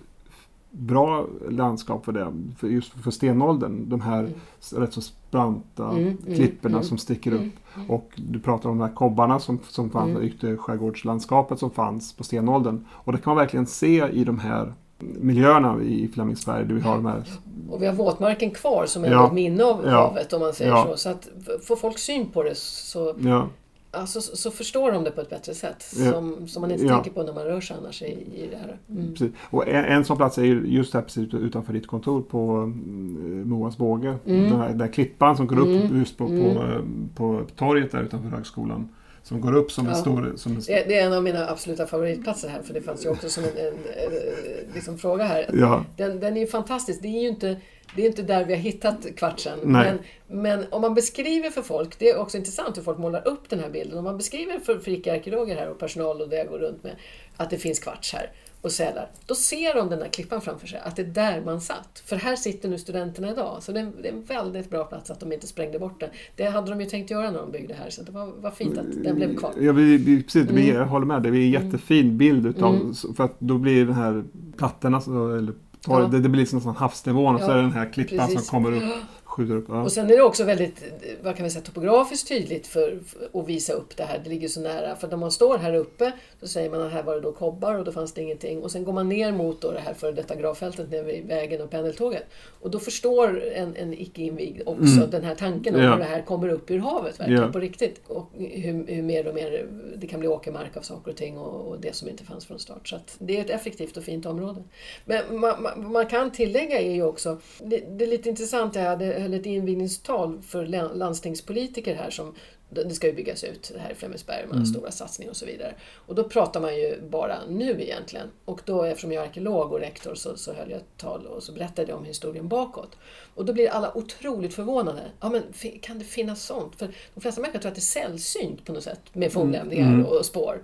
bra 0.71 1.25
landskap 1.49 2.05
för 2.05 2.11
det, 2.11 2.33
för 2.57 2.67
just 2.67 2.93
för 3.03 3.11
stenåldern. 3.11 3.89
De 3.89 4.01
här 4.01 4.19
Mm. 4.19 4.33
rätt 4.75 4.93
så 4.93 5.01
branta 5.31 5.89
Mm, 5.89 6.03
mm, 6.03 6.17
klipporna 6.35 6.77
mm, 6.77 6.83
som 6.87 6.97
sticker 6.97 7.31
upp. 7.31 7.39
Mm, 7.39 7.51
mm. 7.75 7.89
Och 7.91 8.11
du 8.15 8.39
pratar 8.39 8.69
om 8.69 8.77
de 8.77 8.83
här 8.87 8.95
kobbarna 8.95 9.39
som, 9.39 9.59
som 9.69 9.89
fanns, 9.89 10.09
Mm. 10.09 10.23
ytterskärgårdslandskapet 10.23 11.59
som 11.59 11.71
fanns 11.71 12.13
på 12.13 12.23
stenåldern. 12.23 12.85
Och 12.91 13.11
det 13.11 13.17
kan 13.17 13.31
man 13.35 13.37
verkligen 13.37 13.65
se 13.65 14.07
i 14.11 14.23
de 14.23 14.39
här 14.39 14.73
miljöerna 14.99 15.81
i 15.83 16.07
Flemingsberg. 16.13 16.65
Där 16.65 16.75
vi 16.75 16.81
har 16.81 16.95
de 16.95 17.05
här, 17.05 17.23
Och 17.69 17.81
vi 17.81 17.85
har 17.87 17.93
våtmarken 17.93 18.51
kvar 18.51 18.85
som 18.85 19.03
är 19.03 19.11
Ja. 19.11 19.27
ett 19.27 19.33
minne 19.33 19.63
av 19.63 19.81
Ja. 19.85 19.91
havet 19.91 20.33
om 20.33 20.39
man 20.41 20.53
säger 20.53 20.71
Ja. 20.71 20.87
så. 20.91 20.97
Så 20.97 21.09
att 21.09 21.27
får 21.67 21.75
folk 21.75 21.97
syn 21.97 22.25
på 22.29 22.43
det 22.43 22.57
så, 22.57 23.15
ja, 23.19 23.47
alltså, 23.91 24.21
så 24.21 24.37
så 24.37 24.51
förstår 24.51 24.91
de 24.91 25.03
det 25.03 25.11
på 25.11 25.21
ett 25.21 25.29
bättre 25.29 25.53
sätt. 25.53 25.81
Som, 25.81 26.47
som 26.47 26.61
man 26.61 26.71
inte 26.71 26.85
Ja. 26.85 26.93
tänker 26.93 27.11
på 27.11 27.23
när 27.23 27.33
man 27.33 27.43
rör 27.43 27.61
sig 27.61 27.77
annars 27.79 28.01
i, 28.01 28.05
i 28.35 28.47
det 28.51 28.57
här. 28.57 28.77
Mm. 28.89 29.11
precis. 29.13 29.31
Och 29.49 29.67
en, 29.67 29.85
en 29.85 30.05
sån 30.05 30.17
plats 30.17 30.37
är 30.37 30.43
ju 30.43 30.63
just 30.67 30.93
här 30.93 31.01
precis 31.01 31.33
utanför 31.33 31.73
ditt 31.73 31.87
kontor 31.87 32.21
på 32.21 32.51
mm, 32.51 33.49
Moas 33.49 33.77
båge. 33.77 34.15
Mm. 34.25 34.49
Den, 34.49 34.59
här, 34.59 34.69
den 34.69 34.81
här 34.81 34.87
klippan 34.87 35.37
som 35.37 35.47
går 35.47 35.59
upp 35.59 35.67
Mm. 35.85 35.99
just 35.99 36.17
på, 36.17 36.27
på, 36.27 36.33
Mm. 36.33 37.09
på 37.15 37.41
torget 37.55 37.91
där 37.91 38.03
utanför 38.03 38.29
högskolan. 38.29 38.89
Som 39.23 39.41
går 39.41 39.55
upp 39.55 39.71
som 39.71 39.85
en 39.87 39.91
Ja. 39.91 39.97
stor... 39.97 40.33
Som 40.37 40.51
en, 40.51 40.61
Det, 40.67 40.83
det 40.87 40.99
är 40.99 41.05
en 41.05 41.13
av 41.13 41.23
mina 41.23 41.49
absoluta 41.49 41.87
favoritplatser 41.87 42.49
här 42.49 42.61
för 42.61 42.73
det 42.73 42.81
fanns 42.81 43.05
ju 43.05 43.09
också 43.09 43.29
som 43.29 43.43
en, 43.43 43.49
en, 43.57 43.67
en 43.67 44.73
liksom 44.73 44.97
fråga 44.97 45.23
här. 45.23 45.49
ja, 45.53 45.85
Den, 45.97 46.19
den 46.19 46.37
är 46.37 46.41
ju 46.41 46.47
fantastisk. 46.47 47.01
Det 47.01 47.07
är 47.07 47.21
ju 47.21 47.27
inte, 47.27 47.57
det 47.95 48.01
är 48.01 48.05
inte 48.05 48.21
där 48.21 48.45
vi 48.45 48.53
har 48.53 48.61
hittat 48.61 49.07
kvartsen. 49.17 49.59
Men, 49.63 49.99
men 50.27 50.65
om 50.71 50.81
man 50.81 50.93
beskriver 50.93 51.49
för 51.49 51.61
folk, 51.61 51.99
det 51.99 52.09
är 52.09 52.17
också 52.17 52.37
intressant 52.37 52.77
hur 52.77 52.81
folk 52.83 52.97
målar 52.97 53.27
upp 53.27 53.49
den 53.49 53.59
här 53.59 53.69
bilden. 53.69 53.97
Om 53.97 54.03
man 54.03 54.17
beskriver 54.17 54.59
för, 54.59 54.89
icke-arkeologer 54.89 55.55
här 55.55 55.69
och 55.69 55.79
personal 55.79 56.21
och 56.21 56.29
det 56.29 56.35
jag 56.35 56.47
går 56.47 56.59
runt 56.59 56.83
med 56.83 56.95
att 57.37 57.49
det 57.49 57.57
finns 57.57 57.79
kvarts 57.79 58.13
här 58.13 58.31
och 58.61 58.71
sälar. 58.71 59.07
Då 59.25 59.35
ser 59.35 59.75
de 59.75 59.89
den 59.89 59.99
här 60.01 60.07
klippan 60.09 60.41
framför 60.41 60.67
sig, 60.67 60.79
att 60.83 60.95
det 60.95 61.01
är 61.01 61.05
där 61.05 61.41
man 61.45 61.61
satt. 61.61 62.03
För 62.05 62.15
här 62.15 62.35
sitter 62.35 62.69
nu 62.69 62.77
studenterna 62.77 63.31
idag. 63.31 63.57
Så 63.63 63.71
det 63.71 63.79
är, 63.79 63.83
en- 63.83 63.93
det 64.01 64.07
är 64.07 64.13
en 64.13 64.23
väldigt 64.23 64.69
bra 64.69 64.83
plats 64.83 65.11
att 65.11 65.19
de 65.19 65.33
inte 65.33 65.47
sprängde 65.47 65.79
bort 65.79 65.99
den. 65.99 66.09
Det 66.35 66.43
hade 66.45 66.69
de 66.69 66.81
ju 66.81 66.85
tänkt 66.89 67.11
göra 67.11 67.31
när 67.31 67.39
de 67.39 67.51
byggde 67.51 67.73
här, 67.73 67.89
så 67.89 68.01
det 68.03 68.11
var, 68.11 68.25
var 68.25 68.51
fint 68.51 68.77
att 68.77 69.03
den 69.03 69.15
blev 69.15 69.35
kvar. 69.35 69.53
Ja, 69.61 69.71
vi, 69.73 69.97
vi, 69.97 70.23
precis, 70.23 70.49
vi, 70.49 70.63
Mm. 70.69 70.75
jag 70.81 70.85
håller 70.85 71.05
med. 71.05 71.23
Det 71.23 71.29
är 71.29 71.33
en 71.33 71.51
jättefin 71.51 72.17
bild 72.17 72.45
utav, 72.47 72.75
Mm. 72.75 72.93
för 73.17 73.23
att 73.23 73.39
då 73.39 73.57
blir 73.57 73.85
den 73.85 73.95
här 73.95 74.23
plattorna, 74.57 75.01
så- 75.01 75.35
eller 75.35 75.53
torg, 75.81 76.03
Ja. 76.03 76.07
det, 76.09 76.19
det 76.19 76.29
blir 76.29 76.39
liksom 76.41 76.75
havsnivån 76.75 77.35
och 77.35 77.41
så 77.41 77.47
Ja, 77.47 77.51
är 77.53 77.55
det 77.57 77.61
den 77.61 77.71
här 77.71 77.93
klippan 77.93 78.17
precis. 78.27 78.47
som 78.47 78.63
kommer 78.63 78.77
upp, 78.77 78.83
skjuter 79.29 79.55
upp. 79.55 79.65
Ja. 79.67 79.83
Och 79.83 79.91
sen 79.91 80.05
är 80.11 80.15
det 80.17 80.21
också 80.23 80.43
väldigt, 80.43 80.83
vad 81.23 81.35
kan 81.35 81.43
vi 81.43 81.49
säga, 81.49 81.63
topografiskt 81.65 82.27
tydligt 82.27 82.67
för, 82.67 82.99
för 83.05 83.39
att 83.41 83.47
visa 83.47 83.73
upp 83.73 83.97
det 83.97 84.03
här. 84.03 84.21
Det 84.23 84.29
ligger 84.29 84.47
så 84.47 84.61
nära. 84.61 84.95
För 84.95 85.07
när 85.07 85.17
man 85.17 85.31
står 85.31 85.57
här 85.57 85.73
uppe 85.73 86.11
så 86.41 86.47
säger 86.47 86.69
man 86.69 86.81
att 86.81 86.91
här 86.91 87.03
var 87.03 87.15
det 87.15 87.21
då 87.21 87.31
kobbar 87.31 87.75
och 87.75 87.85
då 87.85 87.91
fanns 87.91 88.13
det 88.13 88.21
ingenting. 88.21 88.63
Och 88.63 88.71
sen 88.71 88.83
går 88.83 88.93
man 88.93 89.09
ner 89.09 89.31
mot 89.31 89.61
då 89.61 89.71
det 89.71 89.79
här 89.79 89.93
före 89.93 90.11
detta 90.11 90.35
gravfältet 90.35 90.91
nere 90.91 91.03
vid 91.03 91.25
vägen 91.27 91.61
och 91.61 91.69
pendeltåget. 91.69 92.23
Och 92.61 92.71
då 92.71 92.79
förstår 92.79 93.43
en, 93.43 93.75
en 93.75 93.93
icke-invigd 93.93 94.61
också 94.65 94.97
Mm. 94.97 95.09
den 95.09 95.23
här 95.23 95.35
tanken 95.35 95.75
om 95.75 95.81
Ja. 95.81 95.91
hur 95.91 95.97
det 95.97 96.03
här 96.03 96.21
kommer 96.21 96.49
upp 96.49 96.71
ur 96.71 96.79
havet 96.79 97.19
verkligen 97.19 97.41
Ja. 97.41 97.51
på 97.51 97.59
riktigt. 97.59 98.01
Och 98.07 98.29
hur, 98.37 98.85
hur 98.87 99.03
mer 99.03 99.27
och 99.27 99.35
mer 99.35 99.65
det 99.97 100.07
kan 100.07 100.19
bli 100.19 100.29
åkermark 100.29 100.77
av 100.77 100.81
saker 100.81 101.11
och 101.11 101.17
ting 101.17 101.37
och, 101.37 101.67
och 101.67 101.79
det 101.79 101.95
som 101.95 102.09
inte 102.09 102.23
fanns 102.23 102.45
från 102.45 102.59
start. 102.59 102.87
Så 102.87 102.99
det 103.19 103.37
är 103.37 103.41
ett 103.41 103.49
effektivt 103.49 103.97
och 103.97 104.03
fint 104.03 104.25
område. 104.25 104.63
Men 105.05 105.39
man, 105.39 105.61
man, 105.63 105.91
man 105.91 106.05
kan 106.05 106.31
tillägga 106.31 106.79
är 106.79 106.91
ju 106.93 107.03
också, 107.03 107.37
det, 107.63 107.77
det 107.97 108.03
är 108.05 108.07
lite 108.09 108.29
intressant, 108.29 108.75
jag 108.75 108.83
hade, 108.83 109.18
höll 109.21 109.33
ett 109.33 109.45
invigningstal 109.45 110.41
för 110.41 110.65
lan- 110.65 110.91
landstingspolitiker 110.97 111.95
här 111.95 112.09
som 112.09 112.35
det 112.71 112.89
ska 112.95 113.07
ju 113.07 113.13
byggas 113.13 113.43
ut 113.43 113.71
det 113.73 113.79
här 113.79 113.91
i 113.91 113.95
Flemingsberg 113.95 114.45
med 114.45 114.53
Mm. 114.55 114.65
stora 114.65 114.91
satsningar 114.91 115.29
och 115.31 115.37
så 115.37 115.45
vidare. 115.45 115.73
Och 115.95 116.15
då 116.15 116.23
pratar 116.23 116.59
man 116.61 116.75
ju 116.75 117.01
bara 117.09 117.37
nu 117.49 117.81
egentligen. 117.81 118.27
Och 118.45 118.61
då 118.65 118.83
eftersom 118.83 119.11
jag 119.11 119.23
är 119.23 119.27
arkeolog 119.27 119.71
och 119.73 119.79
rektor 119.79 120.15
så, 120.15 120.37
så 120.37 120.53
höll 120.53 120.69
jag 120.69 120.77
ett 120.79 120.97
tal 120.97 121.25
och 121.25 121.43
så 121.43 121.51
berättade 121.51 121.87
jag 121.91 121.97
om 121.97 122.05
historien 122.05 122.47
bakåt. 122.47 122.97
Och 123.35 123.45
då 123.45 123.53
blir 123.53 123.69
alla 123.69 123.97
otroligt 123.97 124.53
förvånade. 124.53 125.01
Ja 125.19 125.29
men 125.29 125.43
kan 125.81 125.99
det 125.99 126.05
finnas 126.05 126.43
sånt? 126.43 126.75
För 126.75 126.89
de 127.13 127.21
flesta 127.21 127.41
människor 127.41 127.59
tror 127.59 127.69
att 127.69 127.75
det 127.75 127.79
är 127.79 127.81
sällsynt 127.81 128.65
på 128.65 128.73
något 128.73 128.83
sätt 128.83 129.01
med 129.13 129.31
fornlämningar 129.31 129.93
Mm. 129.93 130.05
och 130.05 130.25
spår. 130.25 130.63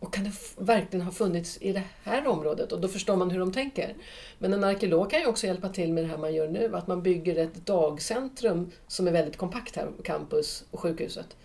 Och 0.00 0.14
kan 0.14 0.24
det 0.24 0.32
verkligen 0.56 1.04
ha 1.04 1.12
funnits 1.12 1.58
i 1.60 1.72
det 1.72 1.82
här 2.04 2.26
området? 2.26 2.72
Och 2.72 2.80
då 2.80 2.88
förstår 2.88 3.16
man 3.16 3.30
hur 3.30 3.40
de 3.40 3.52
tänker. 3.52 3.94
Men 4.38 4.52
en 4.52 4.64
arkeolog 4.64 5.10
kan 5.10 5.20
ju 5.20 5.26
också 5.26 5.46
hjälpa 5.46 5.68
till 5.68 5.92
med 5.92 6.04
det 6.04 6.08
här 6.08 6.18
man 6.18 6.34
gör 6.34 6.48
nu, 6.48 6.76
att 6.76 6.86
man 6.86 7.02
bygger 7.02 7.36
ett 7.36 7.66
dagcentrum 7.66 8.70
som 8.86 9.08
är 9.08 9.12
väldigt 9.12 9.36
kompakt 9.36 9.76
här 9.76 9.86
på 9.96 10.02
campus 10.02 10.64
och 10.70 10.80
sjukhuset. 10.80 11.36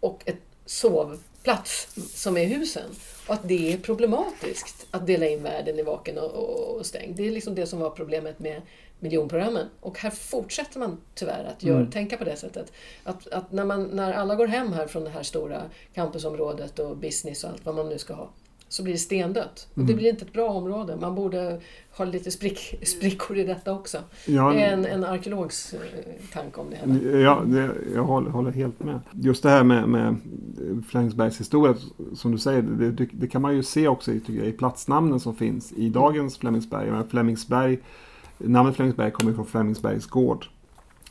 Och 0.00 0.22
ett 0.24 0.40
sovplats 0.66 1.94
som 2.14 2.36
är 2.36 2.44
husen. 2.44 2.90
Och 3.26 3.34
att 3.34 3.48
det 3.48 3.72
är 3.72 3.78
problematiskt 3.78 4.86
att 4.90 5.06
dela 5.06 5.26
in 5.26 5.42
världen 5.42 5.78
i 5.78 5.82
vaken 5.82 6.18
och, 6.18 6.30
och, 6.30 6.76
och 6.76 6.86
stängd. 6.86 7.16
Det 7.16 7.26
är 7.26 7.30
liksom 7.30 7.54
det 7.54 7.66
som 7.66 7.78
var 7.78 7.90
problemet 7.90 8.38
med 8.38 8.62
miljonprogrammen. 9.00 9.66
Och 9.80 9.98
här 9.98 10.10
fortsätter 10.10 10.78
man 10.80 10.96
tyvärr 11.14 11.44
att 11.44 11.62
gör, 11.62 11.76
Mm. 11.78 11.90
tänka 11.90 12.16
på 12.16 12.24
det 12.24 12.36
sättet. 12.36 12.72
Att, 13.04 13.26
att 13.28 13.52
när, 13.52 13.64
man, 13.64 13.84
när 13.84 14.12
alla 14.12 14.34
går 14.34 14.46
hem 14.46 14.72
här 14.72 14.86
från 14.86 15.04
det 15.04 15.10
här 15.10 15.22
stora 15.22 15.62
campusområdet 15.94 16.78
och 16.78 16.96
business 16.96 17.44
och 17.44 17.50
allt 17.50 17.66
vad 17.66 17.74
man 17.74 17.88
nu 17.88 17.98
ska 17.98 18.14
ha, 18.14 18.28
så 18.68 18.82
blir 18.82 18.92
det 18.92 18.98
stendött. 18.98 19.68
Och 19.74 19.80
det 19.80 19.82
Mm. 19.92 19.96
blir 19.96 20.10
inte 20.10 20.24
ett 20.24 20.32
bra 20.32 20.48
område. 20.50 20.96
Man 21.00 21.14
borde 21.14 21.60
ha 21.96 22.04
lite 22.04 22.30
sprick, 22.30 22.80
sprickor 22.86 23.36
i 23.38 23.44
detta 23.44 23.72
också. 23.72 23.98
Ja, 24.26 24.52
Det 24.52 24.62
är 24.62 24.72
en, 24.72 24.84
en 24.84 25.04
arkeologs 25.04 25.74
eh, 25.74 25.80
tanke 26.32 26.60
om 26.60 26.66
det 26.70 26.76
hela. 26.76 27.18
Ja, 27.20 27.42
det, 27.46 27.70
jag 27.94 28.02
håller, 28.04 28.30
håller 28.30 28.50
helt 28.50 28.80
med. 28.84 29.00
Just 29.12 29.42
det 29.42 29.48
här 29.50 29.64
med, 29.64 29.88
med 29.88 30.16
Flemingsbergs 30.90 31.40
historia, 31.40 31.74
som 32.14 32.32
du 32.32 32.38
säger, 32.38 32.62
det, 32.62 33.06
det, 33.12 33.26
kan 33.28 33.42
man 33.42 33.56
ju 33.56 33.62
se 33.62 33.88
också 33.88 34.12
i, 34.12 34.20
jag, 34.26 34.46
i 34.46 34.52
platsnamnen 34.52 35.20
som 35.20 35.34
finns 35.36 35.72
i 35.72 35.88
dagens 35.88 36.38
Flemingsberg. 36.38 37.08
Flemingsberg 37.10 37.78
namnet 38.46 38.76
Flemingsberg 38.76 39.10
kommer 39.10 39.32
från 39.32 39.46
Flemingsbergs 39.46 40.06
gård. 40.06 40.46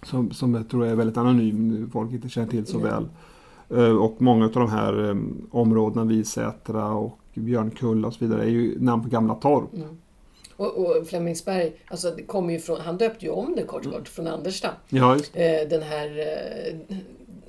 Som, 0.03 0.31
som 0.31 0.53
jag 0.55 0.69
tror 0.69 0.85
är 0.85 0.95
väldigt 0.95 1.17
anonym, 1.17 1.89
folk 1.93 2.11
inte 2.11 2.29
känner 2.29 2.47
till 2.47 2.65
så 2.65 2.77
Nej. 2.79 2.91
väl. 2.91 3.05
Eh, 3.69 3.97
Och 3.97 4.21
många 4.21 4.45
av 4.45 4.51
de 4.51 4.69
här 4.71 5.09
eh, 5.09 5.15
områdena, 5.51 6.05
Visätra 6.05 6.91
och 6.91 7.19
Björnkulla 7.33 8.07
och 8.07 8.13
så 8.13 8.25
vidare, 8.25 8.43
är 8.43 8.49
ju 8.49 8.79
namn 8.79 9.03
på 9.03 9.09
gamla 9.09 9.35
torp. 9.35 9.73
Mm. 9.73 9.87
Och, 10.55 10.77
och 10.77 11.07
Flemingsberg, 11.07 11.73
alltså 11.87 12.11
det 12.11 12.23
kommer 12.23 12.53
ju 12.53 12.59
från, 12.59 12.81
han 12.81 12.97
döpte 12.97 13.25
ju 13.25 13.31
om 13.31 13.55
det 13.55 13.63
kort 13.63 13.91
kort 13.91 14.07
från 14.07 14.27
Andersta. 14.27 14.69
Ja, 14.89 15.15
Eh, 15.15 15.69
den 15.69 15.81
här 15.81 16.09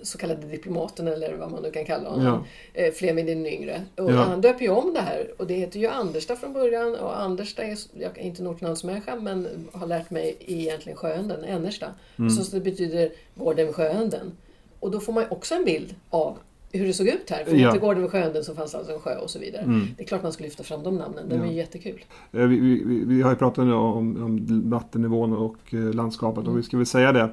så 0.04 0.18
kallade 0.18 0.46
diplomaten 0.46 1.08
eller 1.08 1.36
vad 1.36 1.50
man 1.50 1.62
nu 1.62 1.70
kan 1.70 1.84
kalla 1.84 2.08
honom, 2.10 2.24
Ja. 2.26 2.44
eh, 2.82 2.92
Fleming 2.92 3.26
den 3.26 3.46
yngre. 3.46 3.82
Och 3.96 4.10
Ja. 4.12 4.16
han 4.16 4.40
döper 4.40 4.62
ju 4.64 4.70
om 4.70 4.94
det 4.94 5.00
här 5.00 5.26
och 5.38 5.46
det 5.46 5.54
heter 5.54 5.80
ju 5.80 5.86
Andersta 5.86 6.36
från 6.36 6.52
början 6.52 6.94
och 6.94 7.20
Andersta 7.20 7.62
är, 7.62 7.78
jag 7.98 8.18
är 8.18 8.22
inte 8.22 8.42
en 8.42 8.48
ortnamnsmänniska 8.48 9.16
men 9.16 9.48
har 9.72 9.86
lärt 9.86 10.10
mig 10.10 10.36
egentligen 10.40 10.96
Sjöönden, 10.98 11.44
Ennersta. 11.44 11.86
Mm. 12.18 12.30
Så 12.30 12.56
det 12.56 12.60
betyder 12.64 13.10
gården 13.34 13.66
vid 13.66 13.74
Sjöönden. 13.74 14.32
Och 14.80 14.90
då 14.90 15.00
får 15.00 15.12
man 15.12 15.22
ju 15.22 15.28
också 15.28 15.54
en 15.54 15.64
bild 15.64 15.94
av 16.10 16.36
hur 16.72 16.86
det 16.86 16.92
såg 16.92 17.06
ut 17.06 17.30
här. 17.30 17.44
För 17.44 17.56
Ja. 17.56 17.72
till 17.72 17.80
gården 17.80 18.02
vid 18.02 18.10
Sjöönden 18.10 18.44
så 18.44 18.54
fanns 18.54 18.74
alltså 18.74 18.92
en 18.92 19.00
sjö 19.00 19.16
och 19.18 19.30
så 19.30 19.38
vidare. 19.38 19.62
Mm. 19.62 19.86
Det 19.96 20.02
är 20.02 20.06
klart 20.06 20.22
man 20.22 20.32
ska 20.32 20.44
lyfta 20.44 20.62
fram 20.62 20.82
de 20.82 20.96
namnen, 20.96 21.28
de 21.28 21.36
Ja. 21.36 21.42
är 21.44 21.46
ju 21.48 21.54
jättekul. 21.54 22.04
Eh, 22.32 22.40
Vi, 22.40 22.60
vi, 22.60 23.04
vi- 23.06 23.22
har 23.22 23.30
ju 23.30 23.36
pratat 23.36 23.64
nu 23.66 23.72
om, 23.74 24.24
om 24.24 24.62
vattennivån 24.70 25.32
och 25.32 25.56
eh, 25.74 25.78
landskapet 25.94 26.46
och 26.48 26.58
vi 26.58 26.62
ska 26.62 26.76
väl 26.76 26.86
säga 26.86 27.12
det 27.12 27.28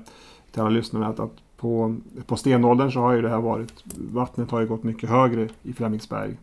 till 0.52 0.62
alla 0.62 0.70
lyssnare 0.70 1.06
att, 1.08 1.20
att 1.20 1.32
på, 1.62 1.95
på 2.26 2.36
stenåldern 2.36 2.91
så 2.91 3.00
har 3.00 3.13
ju 3.13 3.21
det 3.21 3.30
här 3.30 3.41
varit, 3.41 3.74
vattnet 4.12 4.52
har 4.52 4.62
ju 4.62 4.67
gått 4.67 4.84
mycket 4.84 5.10
högre 5.10 5.50
i 5.63 5.74
Flemingsberg. 5.74 6.38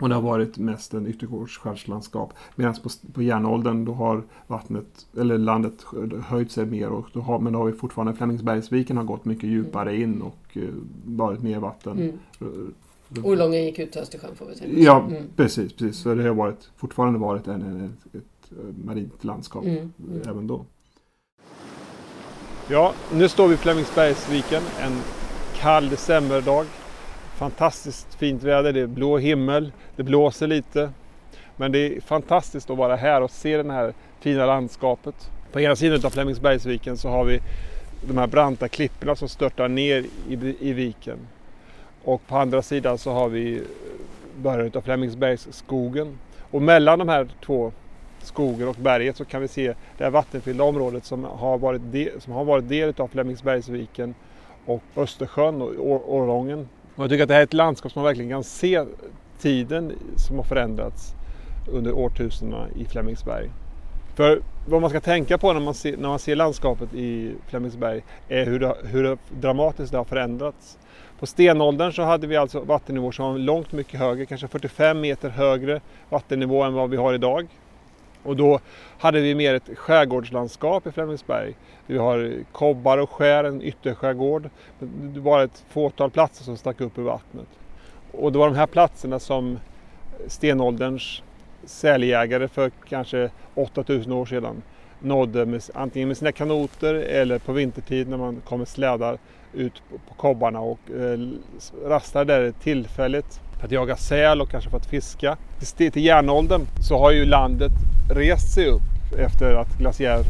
Och 0.00 0.08
det 0.08 0.14
har 0.14 0.22
varit 0.22 0.58
mest 0.58 0.94
en 0.94 1.06
yttergårdsskärtslandskap. 1.06 2.32
Medan 2.56 2.74
på, 2.74 2.88
på 3.12 3.22
järnåldern 3.22 3.84
då 3.84 3.92
har 3.92 4.22
vattnet, 4.46 5.06
eller 5.18 5.38
landet 5.38 5.84
höjt 6.26 6.50
sig 6.52 6.66
mer. 6.66 6.88
Och 6.88 7.06
då 7.12 7.20
har, 7.20 7.38
men 7.38 7.52
då 7.52 7.58
har 7.58 7.66
vi 7.66 7.72
fortfarande 7.72 8.14
Flemingsbergsviken 8.14 8.96
har 8.96 9.04
gått 9.04 9.24
mycket 9.24 9.44
djupare 9.50 9.96
in 10.00 10.22
och 10.22 10.56
eh, 10.56 10.62
varit 11.04 11.42
mer 11.42 11.58
vatten. 11.58 11.92
Mm. 11.98 12.18
Eh, 12.40 13.24
Orlången 13.24 13.64
gick 13.64 13.78
ut 13.78 13.92
till 13.92 14.00
Östersjön 14.00 14.34
får 14.36 14.46
vi 14.46 14.54
säga. 14.54 14.78
Ja, 14.78 15.00
Mm. 15.10 15.22
precis, 15.36 15.72
precis. 15.72 16.02
Så 16.02 16.14
det 16.14 16.22
har 16.22 16.34
varit, 16.34 16.70
fortfarande 16.76 17.18
varit 17.18 17.48
en, 17.48 17.84
ett, 17.84 18.14
ett 18.14 18.52
marint 18.84 19.24
landskap 19.24 19.64
Mm, 19.64 19.76
mm. 20.08 20.22
även 20.28 20.46
då. 20.46 20.64
Ja, 22.68 22.92
nu 23.12 23.28
står 23.28 23.48
vi 23.48 23.54
i 23.54 23.56
Flemingsbergsviken 23.56 24.62
en 24.80 25.02
kall 25.56 25.88
decemberdag. 25.88 26.66
Fantastiskt 27.36 28.14
fint 28.14 28.42
väder, 28.42 28.72
det 28.72 28.80
är 28.80 28.86
blå 28.86 29.18
himmel, 29.18 29.72
det 29.96 30.02
blåser 30.02 30.46
lite. 30.46 30.90
Men 31.56 31.72
det 31.72 31.78
är 31.78 32.00
fantastiskt 32.00 32.70
att 32.70 32.76
vara 32.76 32.96
här 32.96 33.20
och 33.20 33.30
se 33.30 33.62
det 33.62 33.72
här 33.72 33.92
fina 34.20 34.46
landskapet. 34.46 35.14
På 35.52 35.60
ena 35.60 35.76
sidan 35.76 36.00
av 36.04 36.10
Flemingsbergsviken 36.10 36.96
så 36.96 37.08
har 37.08 37.24
vi 37.24 37.40
de 38.08 38.18
här 38.18 38.26
branta 38.26 38.68
klipporna 38.68 39.16
som 39.16 39.28
störtar 39.28 39.68
ner 39.68 40.04
i, 40.28 40.56
i 40.60 40.72
viken. 40.72 41.18
Och 42.04 42.26
på 42.26 42.36
andra 42.36 42.62
sidan 42.62 42.98
så 42.98 43.12
har 43.12 43.28
vi 43.28 43.62
början 44.36 44.70
av 44.74 44.80
Flemingsbergsskogen. 44.80 46.18
Och 46.50 46.62
mellan 46.62 46.98
de 46.98 47.08
här 47.08 47.28
två 47.46 47.72
skogen 48.26 48.68
och 48.68 48.76
berget 48.78 49.16
så 49.16 49.24
kan 49.24 49.40
vi 49.40 49.48
se 49.48 49.74
det 49.98 50.04
här 50.04 50.10
vattenfyllda 50.10 50.64
området 50.64 51.04
som 51.04 51.24
har 51.24 51.58
varit, 51.58 51.82
de, 51.84 52.10
som 52.18 52.32
har 52.32 52.44
varit 52.44 52.68
del 52.68 52.94
av 52.96 53.08
Flemingsbergsviken 53.08 54.14
och 54.66 54.82
Östersjön 54.96 55.62
och 55.62 55.68
Årången. 55.68 56.02
Årlången. 56.06 56.68
Och 56.96 57.02
jag 57.04 57.10
tycker 57.10 57.22
att 57.22 57.28
det 57.28 57.34
här 57.34 57.40
är 57.40 57.44
ett 57.44 57.54
landskap 57.54 57.92
som 57.92 58.02
man 58.02 58.06
verkligen 58.06 58.30
kan 58.30 58.44
se 58.44 58.84
tiden 59.38 59.92
som 60.16 60.36
har 60.36 60.44
förändrats 60.44 61.14
under 61.72 61.92
årtusendena 61.92 62.66
i 62.76 62.84
Flemingsberg. 62.84 63.50
För 64.14 64.42
vad 64.68 64.80
man 64.80 64.90
ska 64.90 65.00
tänka 65.00 65.38
på 65.38 65.52
när 65.52 65.60
man 65.60 65.74
ser, 65.74 65.96
när 65.96 66.08
man 66.08 66.18
ser 66.18 66.36
landskapet 66.36 66.94
i 66.94 67.34
Flemingsberg 67.46 68.02
är 68.28 68.46
hur, 68.46 68.60
det, 68.60 68.76
hur 68.84 69.02
det 69.02 69.18
dramatiskt 69.40 69.92
det 69.92 69.98
har 69.98 70.04
förändrats. 70.04 70.78
På 71.18 71.26
stenåldern 71.26 71.92
så 71.92 72.02
hade 72.02 72.26
vi 72.26 72.36
alltså 72.36 72.60
vattennivåer 72.60 73.12
som 73.12 73.32
var 73.32 73.38
långt 73.38 73.72
mycket 73.72 74.00
högre, 74.00 74.26
kanske 74.26 74.48
45 74.48 75.00
meter 75.00 75.28
högre 75.28 75.80
vattennivå 76.08 76.62
än 76.62 76.74
vad 76.74 76.90
vi 76.90 76.96
har 76.96 77.14
idag. 77.14 77.48
Och 78.22 78.36
då 78.36 78.60
hade 78.98 79.20
vi 79.20 79.34
mer 79.34 79.54
ett 79.54 79.78
skärgårdslandskap 79.78 80.86
i 80.86 80.92
Flemingsberg. 80.92 81.54
Vi 81.86 81.98
har 81.98 82.32
kobbar 82.52 82.98
och 82.98 83.10
skär, 83.10 83.44
en 83.44 83.62
ytterskärgård. 83.62 84.50
Det 84.78 85.20
var 85.20 85.44
ett 85.44 85.64
fåtal 85.68 86.10
platser 86.10 86.44
som 86.44 86.56
stack 86.56 86.80
upp 86.80 86.98
ur 86.98 87.02
vattnet. 87.02 87.48
Och 88.12 88.32
det 88.32 88.38
var 88.38 88.46
de 88.46 88.56
här 88.56 88.66
platserna 88.66 89.18
som 89.18 89.58
stenålderns 90.26 91.22
säljägare 91.64 92.48
för 92.48 92.70
kanske 92.88 93.30
8000 93.54 94.12
år 94.12 94.26
sedan 94.26 94.62
nådde 95.02 95.46
med, 95.46 95.62
antingen 95.74 96.08
med 96.08 96.16
sina 96.16 96.32
kanoter 96.32 96.94
eller 96.94 97.38
på 97.38 97.52
vintertid 97.52 98.08
när 98.08 98.16
man 98.16 98.42
kom 98.44 98.58
med 98.58 98.68
slädar 98.68 99.18
ut 99.52 99.82
på, 100.08 100.14
kobbarna 100.14 100.60
och 100.60 100.90
eh, 100.90 101.18
rastade 101.84 102.34
där 102.34 102.52
tillfälligt 102.52 103.40
för 103.62 103.66
att 103.66 103.72
jaga 103.72 103.96
säl 103.96 104.40
och 104.40 104.50
kanske 104.50 104.70
för 104.70 104.76
att 104.76 104.86
fiska. 104.86 105.36
Till, 105.76 105.92
till 105.92 106.04
järnåldern 106.04 106.66
så 106.80 106.98
har 106.98 107.10
ju 107.10 107.24
landet 107.24 107.72
rest 108.10 108.54
sig 108.54 108.66
upp 108.66 108.82
efter 109.18 109.54
att 109.54 109.78
glaciär 109.78 110.24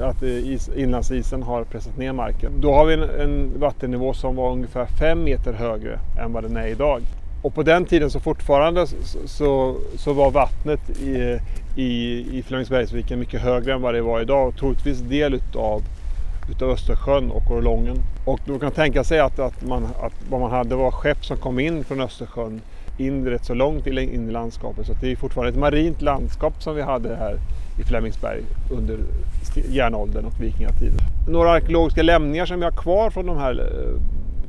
att 0.00 0.22
eh, 0.22 0.28
is, 0.28 0.70
inlandsisen 0.76 1.42
har 1.42 1.64
pressat 1.64 1.96
ner 1.96 2.12
marken. 2.12 2.60
Då 2.60 2.72
har 2.74 2.84
vi 2.86 2.94
en, 2.94 3.02
en 3.02 3.60
vattennivå 3.60 4.14
som 4.14 4.36
var 4.36 4.52
ungefär 4.52 4.86
5 4.86 5.24
meter 5.24 5.52
högre 5.52 5.98
än 6.20 6.32
vad 6.32 6.42
den 6.42 6.56
är 6.56 6.66
idag. 6.66 7.02
Och 7.42 7.54
på 7.54 7.62
den 7.62 7.84
tiden 7.84 8.10
så 8.10 8.20
fortfarande 8.20 8.86
så, 8.86 8.96
så, 9.26 9.76
så 9.96 10.12
var 10.12 10.30
vattnet 10.30 10.90
i, 10.90 11.38
i, 11.76 12.20
i 12.38 12.42
Flemingsbergsviken 12.42 13.18
mycket 13.18 13.40
högre 13.40 13.72
än 13.72 13.82
vad 13.82 13.94
det 13.94 14.02
var 14.02 14.20
idag 14.20 14.48
och 14.48 14.56
troligtvis 14.56 14.98
del 14.98 15.34
utav, 15.34 15.82
utav 16.50 16.70
Östersjön 16.70 17.30
och 17.30 17.50
Orlongen. 17.50 17.96
Och 18.24 18.40
då 18.44 18.58
kan 18.58 18.66
man 18.66 18.72
tänka 18.72 19.04
sig 19.04 19.20
att, 19.20 19.38
att, 19.38 19.66
man, 19.66 19.84
att 19.84 20.14
vad 20.30 20.40
man 20.40 20.50
hade 20.50 20.74
var 20.74 20.90
skepp 20.90 21.24
som 21.24 21.36
kom 21.36 21.58
in 21.58 21.84
från 21.84 22.00
Östersjön 22.00 22.60
in 22.96 23.26
rätt 23.26 23.44
så 23.44 23.54
långt 23.54 23.86
in 23.86 24.28
i 24.28 24.32
landskapet. 24.32 24.86
Så 24.86 24.92
det 25.00 25.12
är 25.12 25.16
fortfarande 25.16 25.50
ett 25.52 25.58
marint 25.58 26.02
landskap 26.02 26.62
som 26.62 26.76
vi 26.76 26.82
hade 26.82 27.16
här 27.16 27.38
i 27.80 27.82
Flemingsberg 27.82 28.42
under 28.70 28.98
järnåldern 29.70 30.24
och 30.24 30.40
vikingatiden. 30.40 30.98
Några 31.28 31.50
arkeologiska 31.50 32.02
lämningar 32.02 32.46
som 32.46 32.58
vi 32.58 32.64
har 32.64 32.72
kvar 32.72 33.10
från 33.10 33.26
de 33.26 33.36
här, 33.36 33.52
eh, 33.52 34.00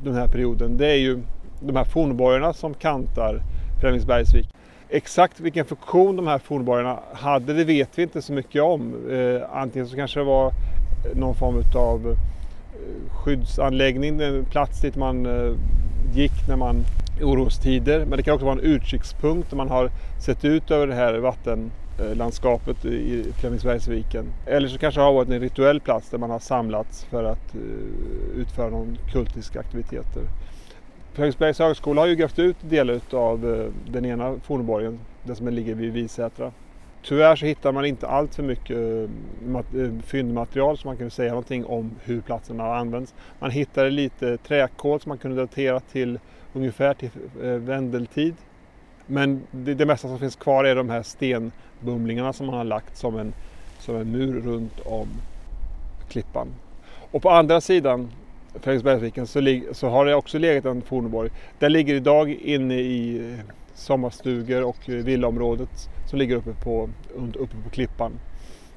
den 0.03 0.15
här 0.15 0.27
perioden 0.27 0.77
det 0.77 0.87
är 0.87 0.97
ju 0.97 1.19
de 1.59 1.75
här 1.75 1.83
fornborgarna 1.83 2.53
som 2.53 2.73
kantar 2.73 3.41
Flemingsbergsvik. 3.79 4.49
Exakt 4.89 5.39
vilken 5.39 5.65
funktion 5.65 6.15
de 6.15 6.27
här 6.27 6.39
fornborgarna 6.39 6.99
hade 7.13 7.53
det 7.53 7.63
vet 7.63 7.89
vi 7.95 8.03
inte 8.03 8.21
så 8.21 8.33
mycket 8.33 8.61
om. 8.61 8.93
Eh, 9.11 9.57
antingen 9.57 9.87
så 9.87 9.95
kanske 9.95 10.19
det 10.19 10.23
var 10.23 10.47
eh, 10.47 11.17
någon 11.17 11.35
form 11.35 11.63
av 11.75 12.15
skyddsanläggning, 13.09 14.21
en 14.21 14.45
plats 14.45 14.81
dit 14.81 14.95
man 14.95 15.27
gick 16.13 16.47
när 16.47 16.55
man 16.55 16.85
orostider. 17.21 18.05
Men 18.05 18.17
det 18.17 18.23
kan 18.23 18.33
också 18.33 18.45
vara 18.45 18.55
en 18.55 18.65
utkikspunkt 18.65 19.49
där 19.49 19.57
man 19.57 19.69
har 19.69 19.91
sett 20.25 20.45
ut 20.45 20.71
över 20.71 20.87
det 20.87 20.93
här 20.93 21.13
vattenlandskapet 21.17 22.85
i 22.85 23.33
Flemingsbergsviken. 23.39 24.25
Eller 24.45 24.67
så 24.67 24.77
kanske 24.77 25.01
det 25.01 25.05
har 25.05 25.13
varit 25.13 25.29
en 25.29 25.39
rituell 25.39 25.79
plats 25.79 26.09
där 26.09 26.17
man 26.17 26.29
har 26.29 26.39
samlats 26.39 27.05
för 27.05 27.23
att 27.23 27.55
eh, 27.55 28.39
utföra 28.39 28.69
någon 28.69 28.97
kultiska 29.11 29.59
aktiviteter. 29.59 30.23
Flemingsbergs 31.13 31.59
högskola 31.59 32.01
har 32.01 32.07
ju 32.07 32.15
grävt 32.15 32.39
ut 32.39 32.57
delar 32.61 32.99
av 33.11 33.53
eh, 33.53 33.91
den 33.91 34.05
ena 34.05 34.35
fornborgen, 34.43 34.99
den 35.23 35.35
som 35.35 35.47
ligger 35.47 35.75
vid 35.75 35.93
Visätra. 35.93 36.51
Tyvärr 37.07 37.35
så 37.35 37.45
hittar 37.45 37.71
man 37.71 37.85
inte 37.85 38.07
allt 38.07 38.35
för 38.35 38.43
mycket 38.43 38.77
eh, 38.77 40.01
fyndmaterial 40.03 40.77
som 40.77 40.87
man 40.87 40.97
kunde 40.97 41.11
säga 41.11 41.29
någonting 41.29 41.65
om 41.65 41.91
hur 42.03 42.21
platsen 42.21 42.59
har 42.59 42.75
använts. 42.75 43.13
Man 43.39 43.51
hittade 43.51 43.89
lite 43.89 44.37
träkol 44.37 44.99
som 44.99 45.09
man 45.09 45.17
kunde 45.17 45.41
datera 45.41 45.79
till 45.79 46.19
ungefär 46.55 46.93
till 46.93 47.09
eh, 47.43 47.49
vändeltid. 47.49 48.35
Men 49.05 49.41
det, 49.51 49.73
det 49.73 49.85
mesta 49.85 50.07
som 50.07 50.19
finns 50.19 50.35
kvar 50.35 50.63
är 50.63 50.75
de 50.75 50.89
här 50.89 51.03
stenbumlingarna 51.03 52.33
som 52.33 52.45
man 52.45 52.55
har 52.55 52.63
lagt 52.63 52.97
som 52.97 53.17
en, 53.17 53.33
som 53.79 53.95
en 53.95 54.11
mur 54.11 54.41
runt 54.41 54.79
om 54.85 55.07
klippan. 56.09 56.47
Och 57.11 57.21
på 57.21 57.29
andra 57.29 57.61
sidan 57.61 58.11
Fredriksbergsviken 58.61 59.27
så, 59.27 59.61
så 59.71 59.89
har 59.89 60.05
det 60.05 60.15
också 60.15 60.37
legat 60.37 60.65
en 60.65 60.81
fornborg. 60.81 61.29
Den 61.59 61.73
ligger 61.73 61.95
idag 61.95 62.31
inne 62.31 62.75
i 62.75 63.17
eh, 63.17 63.39
sommarstugor 63.73 64.63
och 64.63 64.89
eh, 64.89 64.95
villaområdet 64.95 65.89
som 66.09 66.19
ligger 66.19 66.35
uppe 66.35 66.53
på, 66.53 66.89
uppe 67.15 67.55
på 67.63 67.69
klippan. 67.69 68.11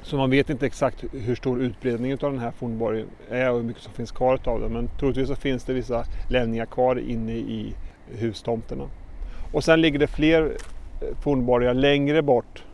Så 0.02 0.16
man 0.16 0.30
vet 0.30 0.50
inte 0.50 0.66
exakt 0.66 1.04
hur 1.12 1.34
stor 1.34 1.60
utbredningen 1.60 2.18
av 2.22 2.32
den 2.32 2.40
här 2.40 2.50
fornborgen 2.50 3.06
är 3.30 3.50
och 3.50 3.56
hur 3.56 3.64
mycket 3.64 3.82
som 3.82 3.92
finns 3.92 4.12
kvar 4.12 4.40
av 4.44 4.60
den. 4.60 4.72
Men 4.72 4.88
troligtvis 4.98 5.28
så 5.28 5.36
finns 5.36 5.64
det 5.64 5.72
vissa 5.72 6.04
lämningar 6.28 6.66
kvar 6.66 6.98
inne 6.98 7.32
i 7.32 7.74
hustomterna. 8.18 8.84
Och 9.52 9.64
sen 9.64 9.80
ligger 9.80 9.98
det 9.98 10.06
fler 10.06 10.42
eh, 10.42 11.16
fornborgar 11.22 11.74
längre 11.74 12.22
bort 12.22 12.64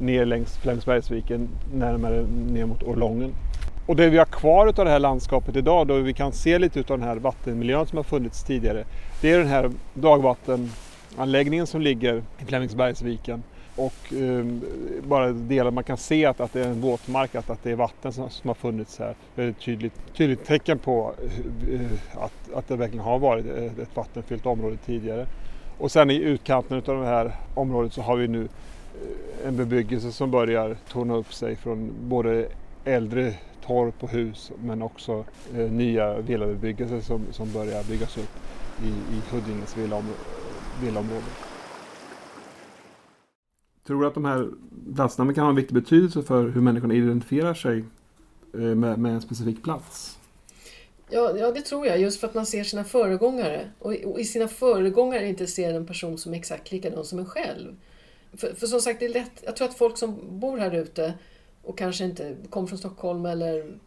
ner 0.00 0.24
längs 0.24 0.56
Flemingsbergsviken 0.58 1.48
närmare 1.74 2.26
ner 2.26 2.66
mot 2.66 2.82
Orlongen. 2.82 3.32
Och 3.86 3.96
det 3.96 4.08
vi 4.08 4.18
har 4.18 4.24
kvar 4.24 4.66
av 4.66 4.84
det 4.84 4.90
här 4.90 4.98
landskapet 4.98 5.56
idag 5.56 5.86
då 5.86 5.94
vi 5.94 6.12
kan 6.12 6.32
se 6.32 6.58
lite 6.58 6.78
av 6.80 6.98
den 6.98 7.02
här 7.02 7.16
vattenmiljön 7.16 7.86
som 7.86 7.96
har 7.96 8.04
funnits 8.04 8.44
tidigare. 8.44 8.84
Det 9.20 9.32
är 9.32 9.38
den 9.38 9.48
här 9.48 9.70
dagvattenanläggningen 9.94 11.66
som 11.66 11.80
ligger 11.80 12.22
i 12.38 12.44
Flemingsbergsviken. 12.44 13.42
Och 13.76 14.12
um, 14.12 14.62
bara 15.02 15.32
delar 15.32 15.70
man 15.70 15.84
kan 15.84 15.96
se 15.96 16.26
att, 16.26 16.40
att 16.40 16.52
det 16.52 16.60
är 16.60 16.68
en 16.68 16.80
våtmark, 16.80 17.34
att, 17.34 17.50
att 17.50 17.62
det 17.62 17.70
är 17.70 17.76
vatten 17.76 18.12
som, 18.12 18.30
som 18.30 18.48
har 18.48 18.54
funnits 18.54 18.98
här. 18.98 19.14
Det 19.34 19.42
är 19.42 19.48
ett 19.48 19.60
tydligt, 19.60 19.94
tydligt 20.16 20.44
tecken 20.44 20.78
på 20.78 21.14
uh, 21.70 21.80
att, 22.14 22.52
att 22.54 22.68
det 22.68 22.76
verkligen 22.76 23.04
har 23.04 23.18
varit 23.18 23.46
ett, 23.46 23.78
ett 23.78 23.96
vattenfyllt 23.96 24.46
område 24.46 24.76
tidigare. 24.86 25.26
Och 25.78 25.92
sen 25.92 26.10
i 26.10 26.14
utkanten 26.14 26.76
av 26.86 27.00
det 27.00 27.06
här 27.06 27.36
området 27.54 27.92
så 27.92 28.02
har 28.02 28.16
vi 28.16 28.28
nu 28.28 28.42
eh, 28.42 29.48
en 29.48 29.56
bebyggelse 29.56 30.12
som 30.12 30.30
börjar 30.30 30.76
torna 30.88 31.14
upp 31.14 31.34
sig 31.34 31.56
från 31.56 31.92
både 32.00 32.48
äldre 32.84 33.34
torp 33.66 33.94
och 34.02 34.10
hus 34.10 34.52
men 34.64 34.82
också 34.82 35.24
eh, 35.56 35.70
nya 35.70 36.18
villabebyggelser 36.18 37.00
som, 37.00 37.26
som 37.30 37.52
börjar 37.52 37.84
byggas 37.84 38.18
upp 38.18 38.30
i, 38.82 38.88
i 38.88 39.20
Huddinges 39.30 39.76
villaområde. 40.80 41.45
Tror 43.86 44.00
du 44.00 44.06
att 44.06 44.14
de 44.14 44.24
här 44.24 44.48
platserna 44.94 45.34
kan 45.34 45.44
ha 45.44 45.50
en 45.50 45.56
viktig 45.56 45.74
betydelse 45.74 46.22
för 46.22 46.48
hur 46.48 46.60
människorna 46.60 46.94
identifierar 46.94 47.54
sig 47.54 47.84
eh, 48.54 48.60
med, 48.60 48.98
med 48.98 49.12
en 49.12 49.20
specifik 49.20 49.62
plats? 49.62 50.18
Ja, 51.10 51.38
ja, 51.38 51.52
det 51.52 51.62
tror 51.62 51.86
jag. 51.86 52.00
Just 52.00 52.20
för 52.20 52.26
att 52.28 52.34
man 52.34 52.46
ser 52.46 52.64
sina 52.64 52.84
föregångare. 52.84 53.70
Och, 53.78 53.92
och 53.92 54.20
i 54.20 54.24
sina 54.24 54.48
föregångare 54.48 55.28
inte 55.28 55.46
ser 55.46 55.74
en 55.74 55.86
person 55.86 56.18
som 56.18 56.32
är 56.32 56.38
exakt 56.38 56.72
likadan 56.72 57.04
som 57.04 57.18
en 57.18 57.26
själv. 57.26 57.76
För, 58.32 58.54
för 58.54 58.66
som 58.66 58.80
sagt, 58.80 59.00
det 59.00 59.06
är 59.06 59.14
lätt. 59.14 59.42
Jag 59.44 59.56
tror 59.56 59.68
att 59.68 59.78
folk 59.78 59.98
som 59.98 60.40
bor 60.40 60.58
här 60.58 60.74
ute 60.74 61.14
och 61.62 61.78
kanske 61.78 62.04
inte 62.04 62.36
kommer 62.50 62.68
från 62.68 62.78
Stockholm 62.78 63.26
eller 63.26 63.78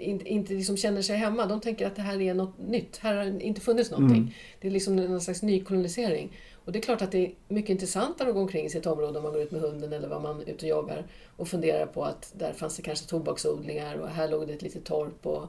inte, 0.00 0.28
inte 0.28 0.54
liksom 0.54 0.76
känner 0.76 1.02
sig 1.02 1.16
hemma. 1.16 1.46
De 1.46 1.60
tänker 1.60 1.86
att 1.86 1.96
det 1.96 2.02
här 2.02 2.20
är 2.20 2.34
något 2.34 2.58
nytt. 2.58 2.96
Här 2.96 3.14
har 3.14 3.42
inte 3.42 3.60
funnits 3.60 3.90
någonting. 3.90 4.18
Mm. 4.18 4.30
Det 4.60 4.68
är 4.68 4.72
liksom 4.72 4.98
en 4.98 5.20
slags 5.20 5.42
nykolonisering. 5.42 6.32
Och 6.68 6.72
det 6.72 6.78
är 6.78 6.82
klart 6.82 7.02
att 7.02 7.12
det 7.12 7.26
är 7.26 7.32
mycket 7.48 7.70
intressantare 7.70 8.28
att 8.28 8.34
gå 8.34 8.40
omkring 8.40 8.66
i 8.66 8.70
sitt 8.70 8.86
område 8.86 9.18
om 9.18 9.22
man 9.22 9.32
går 9.32 9.42
ut 9.42 9.50
med 9.50 9.60
hunden 9.60 9.92
eller 9.92 10.08
vad 10.08 10.22
man 10.22 10.40
är 10.40 10.44
ute 10.44 10.66
och 10.66 10.70
jagar 10.70 11.06
och 11.36 11.48
funderar 11.48 11.86
på 11.86 12.04
att 12.04 12.32
där 12.38 12.52
fanns 12.52 12.76
det 12.76 12.82
kanske 12.82 13.06
tobaksodlingar 13.06 13.96
och 13.96 14.08
här 14.08 14.28
låg 14.28 14.46
det 14.46 14.54
ett 14.54 14.62
litet 14.62 14.84
torp 14.84 15.26
och, 15.26 15.48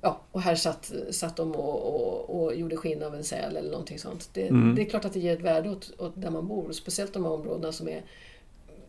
ja, 0.00 0.20
och 0.32 0.40
här 0.40 0.54
satt, 0.54 0.92
satt 1.10 1.36
de 1.36 1.52
och, 1.52 1.94
och, 1.94 2.42
och 2.42 2.54
gjorde 2.54 2.76
skinn 2.76 3.02
av 3.02 3.14
en 3.14 3.24
säl 3.24 3.56
eller 3.56 3.70
någonting 3.70 3.98
sånt. 3.98 4.30
Det, 4.32 4.48
mm. 4.48 4.74
det 4.74 4.82
är 4.82 4.86
klart 4.86 5.04
att 5.04 5.12
det 5.12 5.20
ger 5.20 5.32
ett 5.32 5.42
värde 5.42 5.70
åt, 5.70 5.92
åt 5.98 6.12
där 6.14 6.30
man 6.30 6.48
bor, 6.48 6.72
speciellt 6.72 7.12
de 7.12 7.24
här 7.24 7.32
områdena 7.32 7.72
som 7.72 7.88
är 7.88 8.02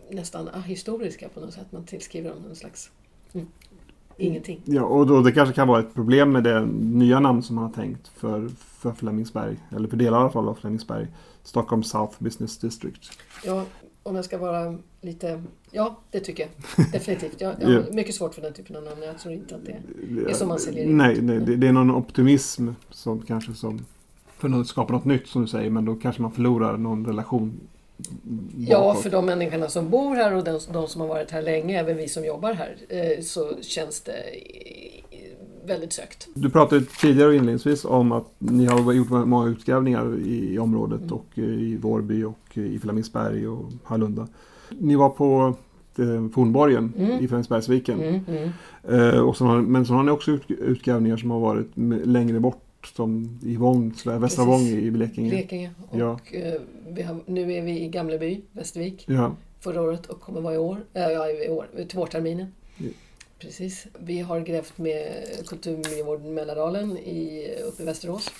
nästan 0.10 0.64
historiska 0.64 1.30
på 1.30 1.40
något 1.40 1.54
sätt. 1.54 1.72
Man 1.72 1.86
tillskriver 1.86 2.30
dem 2.30 2.46
en 2.50 2.56
slags 2.56 2.92
mm, 3.34 3.48
ingenting. 4.18 4.62
Ja, 4.66 4.84
och 4.84 5.08
då, 5.08 5.22
det 5.22 5.32
kanske 5.32 5.56
kan 5.56 5.68
vara 5.68 5.80
ett 5.80 5.94
problem 5.94 6.32
med 6.32 6.44
det 6.44 6.66
nya 6.66 7.20
namn 7.20 7.44
som 7.44 7.56
man 7.56 7.66
har 7.66 7.72
tänkt 7.72 8.08
för, 8.08 8.50
för 8.58 8.92
Flemingsberg, 8.92 9.58
eller 9.76 9.88
för 9.88 9.98
delar 9.98 10.18
i 10.18 10.22
alla 10.22 10.30
fall 10.30 10.48
av 10.48 10.56
Flemingsberg. 10.56 11.08
Stockholm 11.44 11.84
South 11.84 12.16
Business 12.20 12.58
District. 12.58 13.12
Ja, 13.46 13.66
om 14.04 14.16
jag 14.16 14.26
ska 14.26 14.38
vara 14.38 14.78
lite... 15.02 15.44
Ja, 15.72 16.00
det 16.12 16.20
tycker 16.20 16.44
jag. 16.44 16.86
Definitivt. 16.92 17.42
Jag, 17.42 17.56
jag 17.60 17.70
har 17.70 17.92
mycket 17.94 18.16
svårt 18.16 18.36
för 18.36 18.42
den 18.42 18.54
typen 18.54 18.76
av 18.76 18.84
namn. 18.84 19.02
Jag 19.04 19.20
tror 19.20 19.34
inte 19.34 19.56
att 19.56 19.66
det 19.66 19.82
är 20.30 20.34
som 20.34 20.48
man 20.48 20.60
säljer 20.60 20.86
in. 20.86 20.98
Nej, 20.98 21.22
nej 21.22 21.40
det, 21.40 21.56
det, 21.56 21.68
är 21.68 21.72
någon 21.72 21.92
optimism 21.92 22.70
som 22.90 23.22
kanske 23.22 23.54
som 23.54 23.86
för 24.38 24.62
att 24.62 24.68
skapa 24.68 24.94
något 24.94 25.06
nytt 25.06 25.28
som 25.28 25.42
du 25.42 25.48
säger. 25.48 25.70
Men 25.70 25.86
då 25.86 25.96
kanske 25.96 26.22
man 26.22 26.32
förlorar 26.32 26.78
någon 26.78 27.06
relation 27.06 27.60
Ja, 28.58 28.94
för 28.94 29.10
de 29.10 29.26
människorna 29.26 29.68
som 29.70 29.90
bor 29.90 30.16
här 30.16 30.34
och 30.34 30.44
de, 30.44 30.60
de, 30.74 30.88
som 30.88 31.02
har 31.02 31.08
varit 31.08 31.32
här 31.32 31.42
länge, 31.42 31.80
även 31.80 31.98
vi 31.98 32.08
som 32.08 32.26
jobbar 32.26 32.54
här, 32.54 32.76
eh, 32.90 33.24
så 33.24 33.62
känns 33.62 34.02
det 34.02 34.24
väldigt 35.66 35.94
sökt. 35.94 36.28
Du 36.34 36.50
pratade 36.50 36.86
tidigare 36.86 37.36
inledningsvis 37.36 37.86
om 37.86 38.12
att 38.12 38.32
ni 38.38 38.66
har 38.66 38.94
gjort 38.94 39.10
många 39.10 39.48
utgrävningar 39.48 40.18
i 40.20 40.60
området 40.60 41.02
mm. 41.02 41.14
och 41.14 41.38
i 41.38 41.78
Vårby 41.78 42.24
och 42.24 42.58
i 42.58 42.80
Flemingsberg 42.80 43.48
och 43.48 43.72
Hallunda. 43.84 44.28
Ni 44.70 44.96
var 44.96 45.10
på 45.10 45.56
eh, 45.98 46.30
Fornborgen 46.34 46.94
mm. 46.98 47.24
i 47.24 47.28
Flemingsbergsviken. 47.28 48.02
Mm, 48.02 48.20
mm. 48.28 48.50
Eh, 48.90 49.20
och 49.20 49.38
så 49.38 49.46
har, 49.46 49.62
men 49.62 49.86
så 49.86 49.94
har 49.94 50.04
ni 50.04 50.12
också 50.12 50.40
utgrävningar 50.48 51.18
som 51.18 51.32
har 51.32 51.40
varit 51.40 51.72
längre 52.06 52.40
bort 52.40 52.65
som 52.88 53.40
i 53.44 53.56
Vång, 53.56 53.94
Västra 54.06 54.46
Vång 54.46 54.62
i 54.62 54.92
Blekinge. 54.92 55.30
Blekinge. 55.30 55.72
Och 55.90 56.00
ja. 56.00 56.20
Eh, 56.32 57.06
har, 57.06 57.20
nu 57.26 57.54
är 57.54 57.62
vi 57.62 57.80
i 57.80 57.88
Gamleby, 57.88 58.42
Västervik. 58.52 59.06
Ja. 59.08 59.36
Förra 59.60 59.82
året 59.82 60.06
och 60.06 60.22
kommer 60.22 60.42
vara 60.42 60.54
i 60.54 60.58
år, 60.58 60.78
äh, 60.94 61.04
ja, 61.04 61.30
i 61.30 61.50
år 61.50 61.68
till 61.88 62.00
vårterminen. 62.00 62.48
Ja. 62.78 62.90
Precis. 63.40 63.88
Vi 64.00 64.20
har 64.20 64.40
grävt 64.40 64.78
med 64.78 65.28
Kulturmiljövården 65.48 66.34
Mälardalen 66.34 66.98
i, 66.98 67.50
uppe 67.68 67.84
i 67.84 67.86
Västerås. 67.86 68.32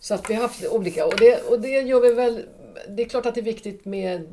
Så 0.00 0.14
att 0.14 0.30
vi 0.30 0.34
har 0.34 0.42
haft 0.42 0.66
olika 0.66 1.06
och 1.06 1.14
det, 1.18 1.42
och 1.50 1.60
det 1.60 1.68
gör 1.68 2.00
vi 2.00 2.12
väl. 2.12 2.44
Det 2.88 3.02
är 3.02 3.08
klart 3.08 3.26
att 3.26 3.34
det 3.34 3.40
är 3.40 3.44
viktigt 3.44 3.84
med 3.84 4.26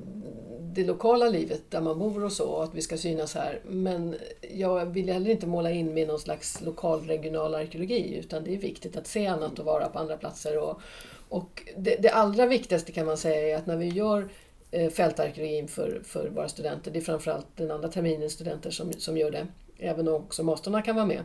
det 0.73 0.83
lokala 0.83 1.29
livet 1.29 1.61
där 1.69 1.81
man 1.81 1.99
bor 1.99 2.23
och 2.23 2.31
så, 2.31 2.49
och 2.49 2.63
att 2.63 2.75
vi 2.75 2.81
ska 2.81 2.97
synas 2.97 3.35
här. 3.35 3.61
Men 3.65 4.15
jag 4.53 4.85
vill 4.85 5.09
heller 5.09 5.31
inte 5.31 5.47
måla 5.47 5.71
in 5.71 5.93
mig 5.93 6.03
i 6.03 6.05
någon 6.05 6.19
slags 6.19 6.61
lokal 6.61 7.01
regional 7.07 7.55
arkeologi 7.55 8.15
utan 8.15 8.43
det 8.43 8.53
är 8.53 8.57
viktigt 8.57 8.97
att 8.97 9.07
se 9.07 9.27
annat 9.27 9.59
och 9.59 9.65
vara 9.65 9.89
på 9.89 9.99
andra 9.99 10.17
platser. 10.17 10.57
Och, 10.57 10.81
och 11.29 11.63
det, 11.77 11.95
det 11.95 12.09
allra 12.09 12.45
viktigaste 12.45 12.91
kan 12.91 13.05
man 13.05 13.17
säga 13.17 13.49
är 13.49 13.55
att 13.55 13.65
när 13.65 13.77
vi 13.77 13.87
gör 13.87 14.29
eh, 14.71 14.89
fältarkeologin 14.89 15.67
för, 15.67 16.01
för 16.05 16.29
våra 16.29 16.49
studenter, 16.49 16.91
det 16.91 16.99
är 16.99 17.03
framförallt 17.03 17.47
den 17.55 17.71
andra 17.71 17.87
terminens 17.87 18.33
studenter 18.33 18.71
som, 18.71 18.93
som 18.93 19.17
gör 19.17 19.31
det, 19.31 19.47
även 19.77 20.07
om 20.07 20.13
också 20.13 20.43
masterna 20.43 20.81
kan 20.81 20.95
vara 20.95 21.05
med, 21.05 21.23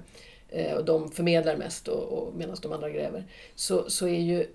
eh, 0.49 0.77
och 0.77 0.85
de 0.85 1.11
förmedlar 1.11 1.57
mest 1.57 1.89
och, 1.89 2.03
och 2.03 2.35
medan 2.35 2.57
de 2.63 2.73
andra 2.73 2.91
gräver, 2.91 3.25
så, 3.55 3.91
så 3.91 4.07
är 4.07 4.21
ju 4.21 4.47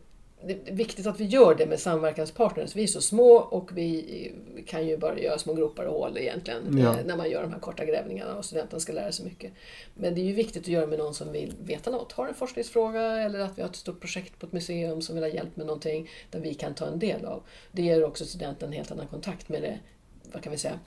det 0.46 0.70
är 0.70 0.74
viktigt 0.74 1.08
att 1.08 1.20
vi 1.20 1.26
gör 1.26 1.56
det 1.56 1.66
med 1.66 1.80
samverkanspartners. 1.80 2.76
Vi 2.76 2.84
är 2.84 2.88
så 2.88 3.02
små 3.02 3.32
och 3.32 3.78
vi 3.78 4.32
kan 4.68 4.88
ju 4.88 4.98
bara 4.98 5.20
göra 5.20 5.38
små 5.38 5.54
gropar 5.54 5.86
och 5.86 5.94
hål 5.94 6.18
egentligen 6.18 6.78
ja. 6.78 7.00
Eh, 7.00 7.06
när 7.06 7.18
man 7.18 7.30
gör 7.30 7.42
de 7.42 7.52
här 7.52 7.60
korta 7.60 7.86
grävningarna 7.86 8.36
och 8.36 8.46
studenten 8.46 8.80
ska 8.80 8.94
lära 8.94 9.12
sig 9.12 9.26
mycket. 9.26 9.52
Men 9.94 10.16
det 10.16 10.22
är 10.22 10.26
ju 10.26 10.34
viktigt 10.34 10.64
att 10.64 10.68
göra 10.68 10.88
med 10.88 11.00
någon 11.00 11.14
som 11.14 11.32
vill 11.32 11.54
veta 11.64 11.92
något, 11.92 12.12
har 12.12 12.28
en 12.28 12.34
forskningsfråga 12.34 13.02
eller 13.02 13.40
att 13.40 13.58
vi 13.58 13.62
har 13.62 13.70
ett 13.70 13.76
stort 13.76 14.00
projekt 14.00 14.40
på 14.40 14.46
ett 14.46 14.52
museum 14.52 15.02
som 15.02 15.16
vill 15.16 15.24
ha 15.24 15.30
hjälp 15.30 15.56
med 15.56 15.66
någonting 15.66 16.10
där 16.30 16.40
vi 16.40 16.54
kan 16.54 16.74
ta 16.74 16.86
en 16.86 17.00
del 17.00 17.26
av. 17.26 17.44
Det 17.72 17.82
ger 17.82 18.04
också 18.04 18.26
studenten 18.26 18.68
en 18.70 18.74
helt 18.74 18.92
annan 18.92 19.08
kontakt 19.08 19.50
med 19.50 19.62
det, 19.62 19.80
vad 20.32 20.44
kan 20.44 20.52
vi 20.52 20.58
säga, 20.58 20.80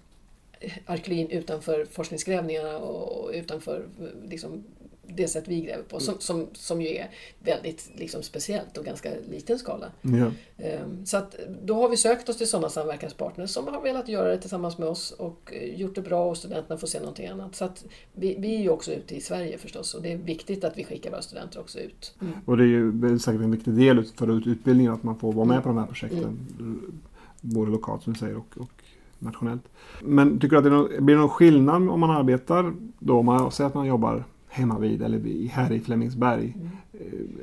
arkeologin 0.86 1.30
utanför 1.30 1.84
forskningsgrävningarna 1.84 2.78
och 2.78 3.30
utanför 3.34 3.86
liksom, 4.28 4.64
det 5.06 5.28
sätt 5.28 5.44
vi 5.48 5.60
gräver 5.60 5.82
på, 5.82 6.00
som, 6.00 6.14
som, 6.18 6.46
som 6.52 6.82
ju 6.82 6.88
är 6.88 7.10
väldigt 7.38 7.90
liksom, 7.94 8.22
speciellt 8.22 8.78
och 8.78 8.84
ganska 8.84 9.10
liten 9.30 9.58
skala. 9.58 9.86
Ja. 10.02 10.30
Ehm, 10.58 11.06
så 11.06 11.16
att, 11.16 11.36
då 11.62 11.74
har 11.74 11.88
vi 11.88 11.96
sökt 11.96 12.28
oss 12.28 12.36
till 12.36 12.48
sådana 12.48 12.68
samverkanspartners 12.68 13.50
som 13.50 13.66
har 13.66 13.82
velat 13.82 14.08
göra 14.08 14.28
det 14.28 14.38
tillsammans 14.38 14.78
med 14.78 14.88
oss 14.88 15.10
och 15.10 15.52
eh, 15.52 15.80
gjort 15.80 15.94
det 15.94 16.00
bra 16.00 16.30
och 16.30 16.36
studenterna 16.36 16.78
får 16.78 16.86
se 16.86 16.98
någonting 16.98 17.26
annat. 17.26 17.54
Så 17.54 17.64
att 17.64 17.84
vi, 18.12 18.36
vi 18.38 18.54
är 18.56 18.60
ju 18.60 18.68
också 18.68 18.92
ute 18.92 19.16
i 19.16 19.20
Sverige 19.20 19.58
förstås 19.58 19.94
och 19.94 20.02
det 20.02 20.12
är 20.12 20.16
viktigt 20.16 20.64
att 20.64 20.78
vi 20.78 20.84
skickar 20.84 21.10
våra 21.10 21.22
studenter 21.22 21.60
också 21.60 21.78
ut. 21.78 22.14
Mm. 22.20 22.32
Och 22.44 22.56
det 22.56 22.62
är 22.62 22.66
ju 22.66 23.18
säkert 23.18 23.40
en 23.40 23.50
viktig 23.50 23.74
del 23.74 24.04
för 24.04 24.48
utbildningen 24.48 24.92
att 24.92 25.02
man 25.02 25.18
får 25.18 25.32
vara 25.32 25.46
med 25.46 25.54
mm. 25.54 25.62
på 25.62 25.68
de 25.68 25.78
här 25.78 25.86
projekten. 25.86 26.38
Mm. 26.58 26.92
Både 27.40 27.70
lokalt 27.70 28.02
som 28.02 28.12
du 28.12 28.18
säger 28.18 28.36
och, 28.36 28.58
och 28.58 28.82
nationellt. 29.18 29.62
Men 30.02 30.40
tycker 30.40 30.60
du 30.60 30.78
att 30.78 30.90
det 30.90 31.00
blir 31.00 31.16
någon 31.16 31.28
skillnad 31.28 31.88
om 31.88 32.00
man 32.00 32.10
arbetar 32.10 32.74
då, 32.98 33.18
om 33.18 33.26
man 33.26 33.52
säger 33.52 33.68
att 33.68 33.74
man 33.74 33.86
jobbar 33.86 34.24
hemma 34.52 34.78
vid 34.78 35.02
eller 35.02 35.48
här 35.48 35.72
i 35.72 35.80
Flemingsberg 35.80 36.54
mm. 36.56 36.70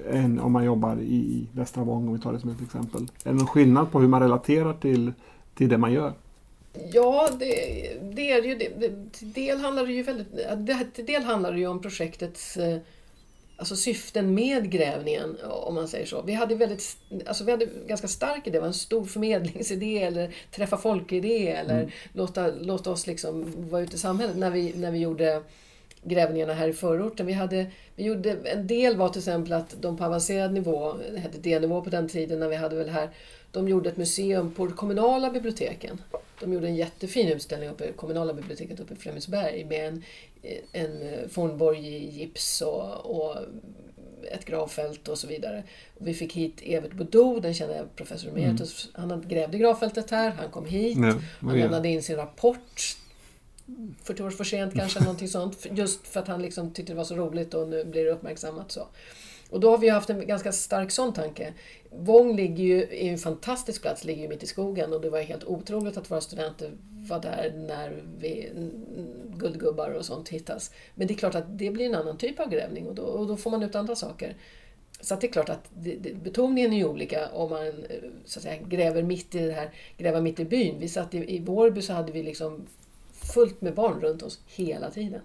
Eh, 0.10 0.24
än 0.24 0.40
om 0.40 0.52
man 0.52 0.66
jobbar 0.66 1.02
i 1.02 1.48
Västra 1.52 1.84
Vång 1.84 2.08
om 2.08 2.14
vi 2.14 2.20
tar 2.20 2.34
det 2.34 2.40
som 2.40 2.50
ett 2.50 2.62
exempel. 2.62 3.02
Är 3.02 3.30
det 3.30 3.38
någon 3.38 3.48
skillnad 3.48 3.92
på 3.92 4.00
hur 4.00 4.08
man 4.08 4.22
relaterar 4.22 4.74
till, 4.74 5.14
till 5.56 5.70
det 5.70 5.78
man 5.78 5.94
gör? 5.94 6.14
Ja, 6.94 7.30
det, 7.40 7.46
det 8.16 8.32
är 8.32 8.44
ju 8.44 8.56
det. 8.56 9.12
Till 9.12 9.34
del 9.34 9.60
handlar 9.60 9.86
det 9.86 9.94
ju 9.94 10.04
väldigt, 10.04 10.94
till 10.94 11.06
del 11.06 11.24
handlar 11.24 11.52
det 11.52 11.60
ju 11.60 11.68
om 11.68 11.82
projektets 11.82 12.58
eh, 12.58 12.80
alltså 13.58 13.76
syften 13.76 14.34
med 14.34 14.72
grävningen, 14.72 15.38
om 15.44 15.76
man 15.76 15.88
säger 15.88 16.06
så. 16.06 16.22
Vi 16.22 16.34
hade, 16.34 16.56
väldigt, 16.56 16.98
alltså 17.26 17.44
vi 17.44 17.52
hade 17.52 17.68
ganska 17.88 18.08
stark 18.08 18.48
idé, 18.48 18.58
det 18.58 18.60
var 18.60 18.68
en 18.68 18.74
stor 18.74 19.06
förmedlingsidé 19.06 20.04
eller 20.04 20.36
träffa 20.52 20.78
folk-idé 20.78 21.48
eller 21.48 21.80
mm. 21.80 21.90
låta, 22.14 22.48
låta 22.48 22.92
oss 22.92 23.08
liksom 23.08 23.54
vara 23.70 23.82
ute 23.82 23.96
i 23.96 24.00
samhället 24.00 24.38
när 24.38 24.52
vi, 24.52 24.74
när 24.76 24.92
vi 24.92 25.00
gjorde 25.00 25.42
grävningarna 26.04 26.54
här 26.54 26.68
i 26.68 26.74
förorten. 26.74 27.26
Vi, 27.26 27.34
hade, 27.34 27.72
vi 27.96 28.04
gjorde, 28.04 28.32
en 28.32 28.68
del 28.68 28.98
var 28.98 29.10
till 29.10 29.20
exempel 29.20 29.54
att 29.54 29.82
de 29.82 29.98
på 29.98 30.04
avancerad 30.04 30.54
nivå, 30.54 30.94
det 31.14 31.20
hette 31.20 31.38
D-nivå 31.38 31.82
på 31.82 31.90
den 31.90 32.08
tiden 32.08 32.40
när 32.40 32.48
vi 32.48 32.56
hade 32.56 32.76
väl 32.76 32.90
här, 32.90 33.10
de 33.52 33.68
gjorde 33.68 33.90
ett 33.90 33.98
museum 33.98 34.52
på 34.52 34.68
kommunala 34.68 35.30
biblioteken. 35.30 36.02
De 36.40 36.54
gjorde 36.54 36.68
en 36.68 36.76
jättefin 36.76 37.28
utställning 37.28 37.70
uppe 37.70 37.86
i 37.86 37.94
kommunala 37.94 38.34
biblioteket 38.34 38.80
uppe 38.80 38.94
i 38.94 38.98
Flemingsberg 38.98 39.66
med 39.66 39.88
en, 39.88 40.04
en 40.72 41.30
fornborg 41.30 41.88
i 41.88 42.10
gips 42.10 42.62
och, 42.62 43.06
och 43.06 43.36
ett 44.32 44.46
gravfält 44.46 45.08
och 45.08 45.18
så 45.18 45.28
vidare. 45.28 45.64
Och 46.00 46.08
vi 46.08 46.14
fick 46.14 46.34
hit 46.34 46.62
Evert 46.64 46.94
Boudou, 46.94 47.40
den 47.40 47.54
kände 47.54 47.86
professor 47.96 48.30
emeritus. 48.30 48.90
Mm. 48.98 49.10
Han 49.10 49.28
grävde 49.28 49.58
gravfältet 49.58 50.12
här, 50.12 50.32
han 50.32 50.52
kom 50.52 50.66
hit. 50.66 50.98
Ja, 51.02 51.14
han 51.40 51.60
lämnade 51.60 51.90
in 51.90 52.04
sin 52.04 52.16
rapport 52.16 52.98
40 54.04 54.24
år 54.24 54.30
för 54.30 54.44
sent 54.44 54.74
kanske, 54.74 55.00
någonting 55.00 55.28
sånt. 55.28 55.68
Just 55.72 56.08
för 56.08 56.20
att 56.20 56.28
han 56.28 56.42
liksom 56.42 56.74
tyckte 56.74 56.94
det 56.94 56.98
var 56.98 57.04
så 57.04 57.16
roligt 57.16 57.54
och 57.54 57.68
nu 57.68 57.86
blir 57.86 58.06
det 58.06 58.12
uppmärksammat 58.12 58.72
så. 58.72 58.88
Och 59.50 59.60
då 59.60 59.70
har 59.70 59.78
vi 59.78 59.90
haft 59.90 60.10
en 60.10 60.28
ganska 60.28 60.52
stark 60.52 60.92
sån 60.92 61.14
tanke. 61.14 61.54
Vång 61.92 62.36
ligger 62.36 62.64
ju, 62.64 62.84
i 62.84 63.08
en 63.10 63.18
fantastisk 63.18 63.82
plats, 63.82 64.04
ligger 64.04 64.22
ju 64.22 64.30
mitt 64.30 64.44
i 64.44 64.48
skogen 64.48 64.94
och 64.94 65.02
det 65.02 65.10
var 65.10 65.22
helt 65.22 65.44
otroligt 65.44 65.98
att 65.98 66.12
våra 66.12 66.22
studenter 66.22 66.72
var 67.10 67.20
där 67.20 67.54
när 67.56 68.04
vi, 68.20 68.50
guldgubbar 69.38 69.90
och 69.90 70.06
sånt 70.06 70.30
hittas. 70.30 70.72
Men 70.96 71.08
det 71.08 71.14
är 71.14 71.18
klart 71.18 71.36
att 71.36 71.58
det 71.58 71.72
blir 71.72 71.86
en 71.86 71.96
annan 71.96 72.18
typ 72.18 72.40
av 72.40 72.50
grävning 72.50 72.88
och 72.88 72.96
då, 72.96 73.04
och 73.04 73.28
då 73.28 73.38
får 73.38 73.52
man 73.52 73.64
ut 73.64 73.76
andra 73.76 73.96
saker. 73.96 74.36
Så 75.02 75.16
det 75.16 75.28
är 75.28 75.32
klart 75.32 75.50
att 75.50 75.70
det, 75.78 75.96
det, 75.96 76.14
betoningen 76.14 76.74
är 76.74 76.78
ju 76.78 76.86
olika 76.86 77.30
om 77.30 77.50
man 77.50 77.68
eh, 77.68 77.74
så 78.26 78.40
att 78.40 78.44
säga, 78.44 78.62
gräver 78.68 79.04
mitt 79.04 79.36
i 79.36 79.40
det 79.40 79.54
här, 79.54 79.72
gräva 79.98 80.22
mitt 80.22 80.40
i 80.40 80.46
byn. 80.46 80.80
Vi 80.80 80.88
satt 80.88 81.14
i, 81.14 81.36
i 81.36 81.40
Vårby 81.40 81.82
så 81.82 81.94
hade 81.94 82.12
vi 82.12 82.24
liksom 82.24 82.68
fullt 83.34 83.62
med 83.62 83.74
barn 83.76 84.02
runt 84.02 84.24
oss 84.24 84.40
hela 84.46 84.90
tiden. 84.90 85.22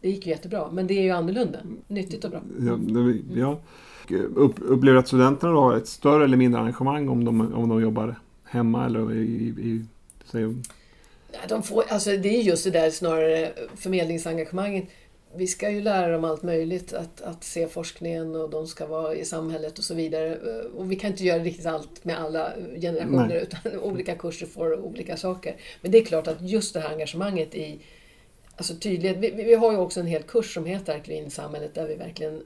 det 0.00 0.08
gick 0.08 0.26
ju 0.26 0.32
jättebra. 0.32 0.70
Men 0.72 0.86
det 0.86 0.94
är 0.94 1.02
ju 1.02 1.10
annorlunda. 1.10 1.58
Nyttigt 1.88 2.24
och 2.24 2.30
bra. 2.30 2.40
Ja, 2.60 2.76
det, 2.76 3.40
ja. 3.40 3.58
Upp, 4.34 4.54
upplever 4.58 4.98
att 4.98 5.08
studenterna 5.08 5.52
då 5.52 5.60
har 5.60 5.76
ett 5.76 5.88
större 5.88 6.24
eller 6.24 6.36
mindre 6.36 6.60
engagemang 6.60 7.08
om 7.08 7.24
de, 7.24 7.54
om 7.54 7.68
de 7.68 7.82
jobbar 7.82 8.16
hemma 8.44 8.86
eller 8.86 9.12
i, 9.12 9.18
i, 9.18 9.68
i 9.68 9.84
säg, 10.24 10.54
de 11.48 11.62
får, 11.62 11.84
alltså 11.88 12.10
det 12.10 12.28
är 12.28 12.42
just 12.42 12.64
det 12.64 12.70
där 12.70 12.90
snarare 12.90 13.52
förmedlingsengagemanget. 13.76 14.84
Vi 15.36 15.46
ska 15.46 15.70
ju 15.70 15.80
lära 15.80 16.12
dem 16.12 16.24
allt 16.24 16.42
möjligt, 16.42 16.92
att, 16.92 17.20
att 17.20 17.44
se 17.44 17.68
forskningen 17.68 18.34
och 18.34 18.50
de 18.50 18.66
ska 18.66 18.86
vara 18.86 19.14
i 19.14 19.24
samhället 19.24 19.78
och 19.78 19.84
så 19.84 19.94
vidare. 19.94 20.36
Och 20.76 20.92
vi 20.92 20.96
kan 20.96 21.10
inte 21.10 21.24
göra 21.24 21.42
riktigt 21.42 21.66
allt 21.66 22.04
med 22.04 22.18
alla 22.18 22.52
generationer 22.80 23.28
Nej. 23.28 23.42
utan 23.42 23.80
olika 23.80 24.14
kurser 24.14 24.46
får 24.46 24.80
olika 24.80 25.16
saker. 25.16 25.56
Men 25.80 25.90
det 25.90 25.98
är 25.98 26.04
klart 26.04 26.26
att 26.26 26.40
just 26.40 26.74
det 26.74 26.80
här 26.80 26.92
engagemanget 26.92 27.54
i 27.54 27.80
alltså 28.56 28.74
tydlighet. 28.74 29.16
Vi, 29.16 29.30
vi 29.30 29.54
har 29.54 29.72
ju 29.72 29.78
också 29.78 30.00
en 30.00 30.06
hel 30.06 30.22
kurs 30.22 30.54
som 30.54 30.64
heter 30.64 30.94
Arkeologin 30.94 31.26
i 31.26 31.30
samhället 31.30 31.74
där 31.74 31.86
vi 31.88 31.94
verkligen 31.94 32.42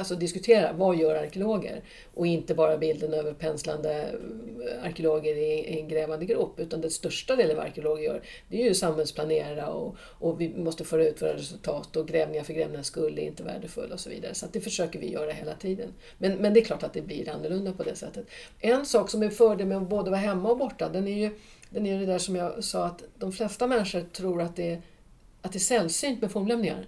alltså 0.00 0.14
diskutera 0.14 0.72
vad 0.72 0.96
gör 0.96 1.16
arkeologer? 1.16 1.82
Och 2.14 2.26
inte 2.26 2.54
bara 2.54 2.78
bilden 2.78 3.14
över 3.14 3.32
penslande 3.32 4.14
eh, 4.70 4.84
arkeologer 4.84 5.36
i, 5.36 5.80
en 5.80 5.88
grävande 5.88 6.26
grop 6.26 6.60
utan 6.60 6.80
det 6.80 6.90
största 6.90 7.36
delen 7.36 7.58
av 7.58 7.64
arkeologer 7.64 8.04
gör 8.04 8.22
det 8.48 8.62
är 8.62 8.68
ju 8.68 8.74
samhällsplanera 8.74 9.66
och, 9.66 9.96
och 10.00 10.40
vi 10.40 10.48
måste 10.48 10.84
föra 10.84 11.04
ut 11.04 11.22
våra 11.22 11.34
resultat 11.34 11.96
och 11.96 12.08
grävningar 12.08 12.44
för 12.44 12.52
grävningens 12.52 12.86
skull 12.86 13.18
är 13.18 13.22
inte 13.22 13.42
värdefulla 13.42 13.94
och 13.94 14.00
så 14.00 14.10
vidare. 14.10 14.34
Så 14.34 14.46
det 14.52 14.60
försöker 14.60 14.98
vi 14.98 15.12
göra 15.12 15.32
hela 15.32 15.54
tiden. 15.54 15.88
Men, 16.18 16.32
men 16.32 16.54
det 16.54 16.60
är 16.60 16.64
klart 16.64 16.82
att 16.82 16.92
det 16.92 17.02
blir 17.02 17.28
annorlunda 17.28 17.72
på 17.72 17.82
det 17.82 17.96
sättet. 17.96 18.26
En 18.60 18.86
sak 18.86 19.10
som 19.10 19.22
är 19.22 19.30
fördel 19.30 19.66
med 19.66 19.78
att 19.78 19.88
både 19.88 20.10
vara 20.10 20.20
hemma 20.20 20.50
och 20.50 20.58
borta 20.58 20.88
den 20.88 21.08
är 21.08 21.18
ju 21.18 21.30
den 21.70 21.86
är 21.86 21.98
det 21.98 22.06
där 22.06 22.18
som 22.18 22.36
jag 22.36 22.64
sa 22.64 22.86
att 22.86 23.02
de 23.18 23.32
flesta 23.32 23.66
människor 23.66 24.00
tror 24.12 24.42
att 24.42 24.56
det 24.56 24.70
är, 24.70 24.82
att 25.42 25.52
det 25.52 25.56
är 25.56 25.60
sällsynt 25.60 26.20
med 26.20 26.32
fornlämningar 26.32 26.86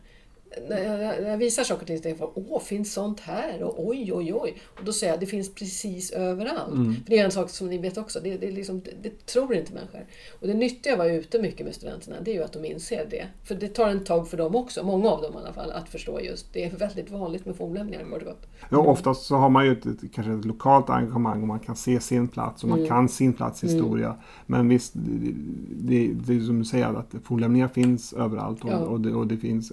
när 0.69 0.85
jag, 0.85 1.23
när 1.23 1.31
jag 1.31 1.39
visar 1.39 1.65
saker 1.65 1.87
tänker 1.87 2.15
folk 2.15 2.33
åh, 2.35 2.61
finns 2.61 2.93
sånt 2.93 3.21
här? 3.21 3.63
Och 3.63 3.87
oj, 3.89 4.13
oj, 4.13 4.35
oj. 4.35 4.57
Och 4.79 4.85
då 4.85 4.93
säger 4.93 5.13
jag 5.13 5.21
det 5.21 5.27
finns 5.27 5.55
precis 5.55 6.11
överallt. 6.11 6.75
Mm. 6.75 6.95
För 6.95 7.11
det 7.11 7.19
är 7.19 7.25
en 7.25 7.31
sak 7.31 7.51
som 7.51 7.69
ni 7.69 7.79
vet 7.79 7.99
också, 7.99 8.21
det, 8.21 8.37
det, 8.37 8.51
liksom, 8.51 8.81
det, 8.81 8.91
det 9.03 9.27
tror 9.27 9.55
inte 9.55 9.75
människor. 9.75 10.07
Och 10.41 10.47
det 10.47 10.55
nyttiga 10.55 10.97
vara 10.97 11.13
ute 11.13 11.43
mycket 11.43 11.67
med 11.67 11.75
studenterna, 11.75 12.17
det 12.25 12.31
är 12.31 12.35
ju 12.35 12.43
att 12.43 12.53
de 12.53 12.65
inser 12.65 13.07
det. 13.11 13.27
För 13.45 13.55
det 13.55 13.69
tar 13.69 13.89
en 13.89 14.05
tag 14.05 14.29
för 14.29 14.37
dem 14.37 14.57
också, 14.57 14.85
många 14.85 15.09
av 15.09 15.23
dem 15.23 15.33
i 15.35 15.37
alla 15.37 15.53
fall, 15.53 15.71
att 15.71 15.89
förstå 15.89 16.21
just 16.21 16.53
det. 16.53 16.65
är 16.65 16.71
väldigt 16.71 17.11
vanligt 17.11 17.47
med 17.47 17.57
fornlämningar 17.57 18.05
kort 18.23 18.23
och 18.23 18.29
gott. 18.29 18.47
Ja, 18.71 18.79
oftast 18.79 19.23
så 19.23 19.37
har 19.37 19.49
man 19.49 19.67
ju 19.67 19.73
ett, 19.73 20.13
kanske 20.15 20.33
ett 20.33 20.45
lokalt 20.45 20.91
engagemang 20.91 21.43
och 21.43 21.49
man 21.49 21.61
kan 21.61 21.77
se 21.77 22.01
sin 22.01 22.29
plats 22.29 22.63
och 22.63 22.69
man 22.69 22.79
mm. 22.79 22.89
kan 22.89 23.09
sin 23.09 23.33
plats 23.33 23.63
mm. 23.63 23.75
historia. 23.75 24.07
Mm. 24.07 24.19
Men 24.47 24.69
visst, 24.69 24.93
det, 24.95 25.33
det, 25.71 26.13
det 26.13 26.37
är 26.37 26.41
som 26.41 26.59
du 26.59 26.65
säger, 26.65 26.87
att 26.87 27.15
fornlämningar 27.25 27.69
finns 27.69 28.13
överallt 28.13 28.65
och, 28.65 28.71
ja. 28.71 28.79
och, 28.79 29.01
det, 29.01 29.15
och 29.15 29.27
det 29.27 29.37
finns 29.37 29.73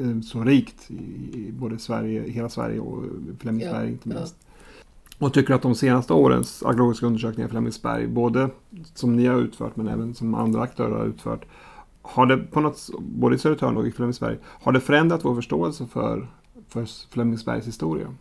Eh, 0.00 0.01
så 0.24 0.40
rikt 0.40 0.90
i, 0.90 0.94
i 1.38 1.52
både 1.52 1.78
Sverige, 1.78 2.22
hela 2.22 2.48
Sverige 2.48 2.80
och 2.80 3.04
Flemingsberg 3.40 3.84
ja, 3.84 3.90
inte 3.90 4.08
minst. 4.08 4.36
Ja. 4.38 5.26
Och 5.26 5.34
tycker 5.34 5.54
att 5.54 5.62
de 5.62 5.74
senaste 5.74 6.12
årens 6.12 6.62
arkeologiska 6.62 7.06
undersökningar 7.06 7.48
i 7.48 7.50
Flemingsberg, 7.50 8.06
både 8.06 8.48
som 8.94 9.16
ni 9.16 9.26
har 9.26 9.38
utfört 9.38 9.76
men 9.76 9.88
även 9.88 10.14
som 10.14 10.34
andra 10.34 10.62
aktörer 10.62 10.98
har 10.98 11.06
utfört, 11.06 11.44
har 12.02 12.26
det 12.26 12.36
på 12.38 12.60
något, 12.60 12.88
både 12.98 13.36
i 13.36 13.38
Södertörn 13.38 13.76
och 13.76 13.86
i 13.86 13.92
Flemingsberg, 13.92 14.38
har 14.44 14.72
det 14.72 14.80
förändrat 14.80 15.24
vår 15.24 15.34
förståelse 15.34 15.86
för, 15.86 16.28
för 16.68 17.10
Flemingsbergs 17.10 17.66
historia? 17.66 18.14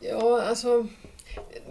Ja, 0.00 0.42
alltså 0.48 0.86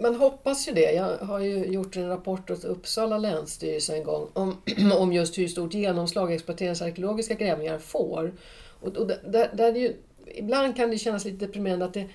man 0.00 0.14
hoppas 0.14 0.68
ju 0.68 0.72
det. 0.72 0.92
Jag 0.92 1.18
har 1.18 1.38
ju 1.38 1.64
gjort 1.64 1.96
en 1.96 2.08
rapport 2.08 2.50
åt 2.50 2.64
Uppsala 2.64 3.18
länsstyrelse 3.18 3.96
en 3.96 4.04
gång 4.04 4.28
om, 4.32 4.56
om 4.98 5.12
just 5.12 5.38
hur 5.38 5.48
stort 5.48 5.74
genomslag 5.74 6.32
exploateringsarkeologiska 6.32 7.34
grävningar 7.34 7.78
får. 7.78 8.32
Och, 8.80 8.96
och 8.96 9.06
där, 9.06 9.50
där 9.52 9.74
ju, 9.74 9.96
ibland 10.26 10.76
kan 10.76 10.90
det 10.90 10.98
kännas 10.98 11.24
lite 11.24 11.46
deprimerande 11.46 11.84
att 11.84 11.94
det, 11.94 12.06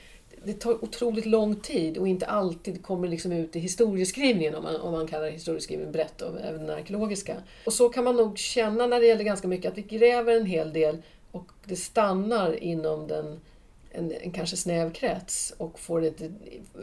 det 0.44 0.54
tar 0.54 0.84
otroligt 0.84 1.26
lång 1.26 1.56
tid 1.56 1.98
och 1.98 2.08
inte 2.08 2.26
alltid 2.26 2.84
kommer 2.84 3.08
liksom 3.08 3.32
ut 3.32 3.56
i 3.56 3.60
historieskrivningen 3.60 4.56
om 4.56 4.64
man, 4.64 4.76
om 4.76 4.92
man 4.92 5.08
kallar 5.08 5.30
historieskrivningen 5.30 5.92
brett, 5.92 6.22
och 6.22 6.42
även 6.42 6.66
den 6.66 6.78
arkeologiska. 6.78 7.36
Och 7.66 7.74
så 7.74 7.90
kan 7.90 8.04
man 8.04 8.16
nog 8.16 8.38
känna 8.38 8.88
när 8.88 9.00
det 9.00 9.06
gäller 9.06 9.24
ganska 9.24 9.48
mycket, 9.48 9.72
att 9.72 9.78
vi 9.78 9.82
gräver 9.82 10.36
en 10.36 10.46
hel 10.46 10.74
del 10.74 10.98
och 11.32 11.52
det 11.66 11.76
stannar 11.76 12.64
inom 12.64 13.08
den 13.08 13.40
en, 13.98 14.12
en 14.12 14.32
kanske 14.32 14.58
snäv 14.58 14.94
krets 14.94 15.54
och 15.58 15.80
får 15.80 16.06
inte, 16.06 16.32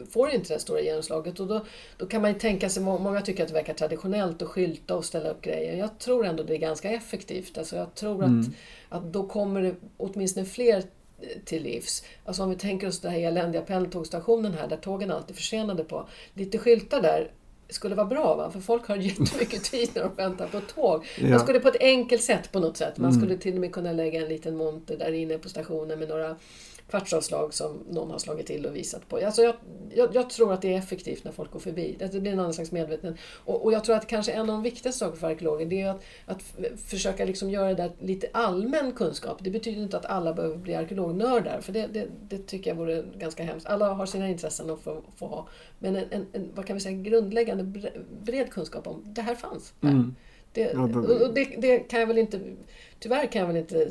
får 0.09 0.29
inte 0.29 0.53
det 0.53 0.59
stora 0.59 0.81
genomslaget. 0.81 1.39
Och 1.39 1.47
då, 1.47 1.65
då 1.97 2.05
kan 2.05 2.21
man 2.21 2.33
ju 2.33 2.39
tänka 2.39 2.69
sig, 2.69 2.83
många 2.83 3.21
tycker 3.21 3.43
att 3.43 3.49
det 3.49 3.55
verkar 3.55 3.73
traditionellt 3.73 4.41
att 4.41 4.47
skylta 4.47 4.95
och 4.95 5.05
ställa 5.05 5.29
upp 5.29 5.41
grejer. 5.41 5.77
Jag 5.77 5.99
tror 5.99 6.25
ändå 6.25 6.43
det 6.43 6.55
är 6.55 6.59
ganska 6.59 6.91
effektivt. 6.91 7.57
Alltså 7.57 7.75
jag 7.75 7.95
tror 7.95 8.23
mm. 8.23 8.39
att, 8.39 8.47
att 8.97 9.13
då 9.13 9.27
kommer 9.27 9.61
det 9.61 9.75
åtminstone 9.97 10.45
fler 10.45 10.83
till 11.45 11.63
livs. 11.63 12.03
Alltså 12.25 12.43
om 12.43 12.49
vi 12.49 12.55
tänker 12.55 12.87
oss 12.87 12.99
den 12.99 13.11
här 13.11 13.19
eländiga 13.19 13.61
pendeltågstationen 13.61 14.53
här 14.53 14.67
där 14.67 14.77
tågen 14.77 15.11
alltid 15.11 15.35
försenade 15.35 15.83
på. 15.83 16.07
Lite 16.33 16.57
skyltar 16.57 17.01
där 17.01 17.31
skulle 17.69 17.95
vara 17.95 18.07
bra, 18.07 18.35
va? 18.35 18.51
för 18.51 18.59
folk 18.59 18.87
har 18.87 18.95
jättemycket 18.97 19.63
tid 19.63 19.89
när 19.93 20.03
de 20.03 20.15
väntar 20.15 20.47
på 20.47 20.61
tåg. 20.61 21.05
Ja. 21.19 21.29
Man 21.29 21.39
skulle 21.39 21.59
på 21.59 21.67
ett 21.67 21.81
enkelt 21.81 22.23
sätt 22.23 22.51
på 22.51 22.59
något 22.59 22.77
sätt, 22.77 22.97
man 22.97 23.09
mm. 23.09 23.21
skulle 23.21 23.37
till 23.37 23.53
och 23.53 23.61
med 23.61 23.71
kunna 23.71 23.91
lägga 23.91 24.21
en 24.21 24.27
liten 24.27 24.55
monter 24.55 24.97
där 24.97 25.11
inne 25.11 25.37
på 25.37 25.49
stationen 25.49 25.99
med 25.99 26.09
några 26.09 26.35
kvartsavslag 26.89 27.53
som 27.53 27.83
någon 27.89 28.11
har 28.11 28.19
slagit 28.19 28.47
till 28.47 28.65
och 28.65 28.75
visat 28.75 29.09
på. 29.09 29.17
Alltså 29.17 29.41
jag, 29.41 29.55
jag, 29.93 30.15
jag, 30.15 30.29
tror 30.29 30.53
att 30.53 30.61
det 30.61 30.73
är 30.73 30.77
effektivt 30.77 31.23
när 31.23 31.31
folk 31.31 31.51
går 31.51 31.59
förbi. 31.59 31.95
Det 31.99 32.19
blir 32.19 32.31
en 32.31 32.39
annan 32.39 32.53
slags 32.53 32.71
medvetenhet. 32.71 33.19
Och, 33.45 33.65
och 33.65 33.73
jag 33.73 33.83
tror 33.83 33.95
att 33.95 34.07
kanske 34.07 34.31
en 34.31 34.41
av 34.41 34.47
de 34.47 34.63
viktigaste 34.63 34.99
sakerna 34.99 35.19
för 35.19 35.27
arkeologer 35.27 35.65
det 35.65 35.81
är 35.81 35.89
att, 35.89 36.03
att 36.25 36.43
försöka 36.85 37.25
liksom 37.25 37.49
göra 37.49 37.67
det 37.67 37.75
där 37.75 37.91
lite 37.99 38.27
allmän 38.33 38.91
kunskap. 38.91 39.37
Det 39.41 39.49
betyder 39.49 39.81
inte 39.81 39.97
att 39.97 40.05
alla 40.05 40.33
behöver 40.33 40.57
bli 40.57 40.75
arkeolognördar, 40.75 41.61
för 41.61 41.73
det, 41.73 41.87
det, 41.87 42.07
det 42.29 42.37
tycker 42.37 42.71
jag 42.71 42.75
vore 42.75 43.03
ganska 43.17 43.43
hemskt. 43.43 43.65
Alla 43.65 43.93
har 43.93 44.05
sina 44.05 44.29
intressen 44.29 44.69
att 44.69 44.81
få, 44.81 45.01
få 45.15 45.27
ha. 45.27 45.47
Men 45.79 45.95
en, 45.95 46.05
en, 46.11 46.25
en, 46.33 46.51
vad 46.55 46.65
kan 46.65 46.73
vi 46.73 46.79
säga, 46.79 46.97
grundläggande 46.97 47.63
bred 48.23 48.51
kunskap 48.51 48.87
om 48.87 49.03
det 49.05 49.21
här 49.21 49.35
fanns. 49.35 49.73
Här. 49.81 49.89
Mm. 49.89 50.15
Det, 50.53 50.71
ja, 50.73 50.87
det, 51.33 51.55
det, 51.57 51.79
kan 51.79 51.99
jag 51.99 52.07
väl 52.07 52.17
inte 52.17 52.39
tyvärr 53.03 53.27
kan 53.27 53.39
jag 53.39 53.47
väl 53.47 53.57
inte 53.57 53.87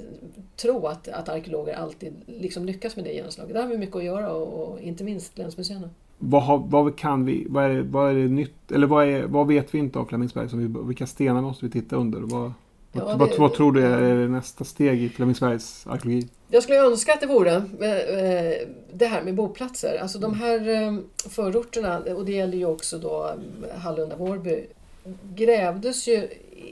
tro 0.56 0.86
att, 0.86 1.08
att 1.08 1.28
arkeologer 1.28 1.74
alltid 1.74 2.12
liksom 2.26 2.64
lyckas 2.64 2.96
med 2.96 3.04
det 3.04 3.12
genomslaget. 3.12 3.54
Där 3.54 3.62
har 3.62 3.68
vi 3.68 3.78
mycket 3.78 3.96
att 3.96 4.04
göra 4.04 4.32
och, 4.32 4.72
och 4.72 4.80
inte 4.80 5.04
minst 5.04 5.38
länsmuseerna. 5.38 5.90
Vad, 6.18 6.42
har, 6.42 6.58
vad 6.58 6.98
kan 6.98 7.24
vi, 7.24 7.46
vad 7.48 7.64
är, 7.64 7.80
vad 7.80 8.10
är 8.10 8.14
det 8.14 8.28
nytt, 8.28 8.72
eller 8.72 8.86
vad, 8.86 9.08
är, 9.08 9.22
vad 9.22 9.46
vet 9.46 9.74
vi 9.74 9.78
inte 9.78 9.98
om 9.98 10.06
Flemingsberg? 10.06 10.48
Som 10.48 10.58
vi, 10.58 10.86
vilka 10.86 11.06
stenar 11.06 11.40
måste 11.40 11.64
vi 11.64 11.70
titta 11.70 11.96
under? 11.96 12.20
Vad, 12.20 12.52
ja, 12.92 13.16
vad, 13.16 13.30
det, 13.30 13.38
vad, 13.38 13.54
tror 13.54 13.72
du 13.72 13.84
är 13.84 14.28
nästa 14.28 14.64
steg 14.64 15.02
i 15.02 15.08
Flemingsbergs 15.08 15.86
arkeologi? 15.86 16.28
Jag 16.48 16.62
skulle 16.62 16.78
önska 16.78 17.12
att 17.12 17.20
det 17.20 17.26
vore 17.26 17.54
eh, 17.56 18.68
det 18.92 19.06
här 19.06 19.22
med 19.22 19.34
boplatser. 19.34 19.98
Alltså 20.02 20.18
de 20.18 20.34
här 20.34 20.68
eh, 20.68 20.94
förorterna, 21.28 21.98
och 21.98 22.24
det 22.24 22.32
gäller 22.32 22.58
ju 22.58 22.66
också 22.66 22.98
då 22.98 23.30
Hallunda-Vårby, 23.78 24.66
grävdes 25.34 26.08
ju 26.08 26.28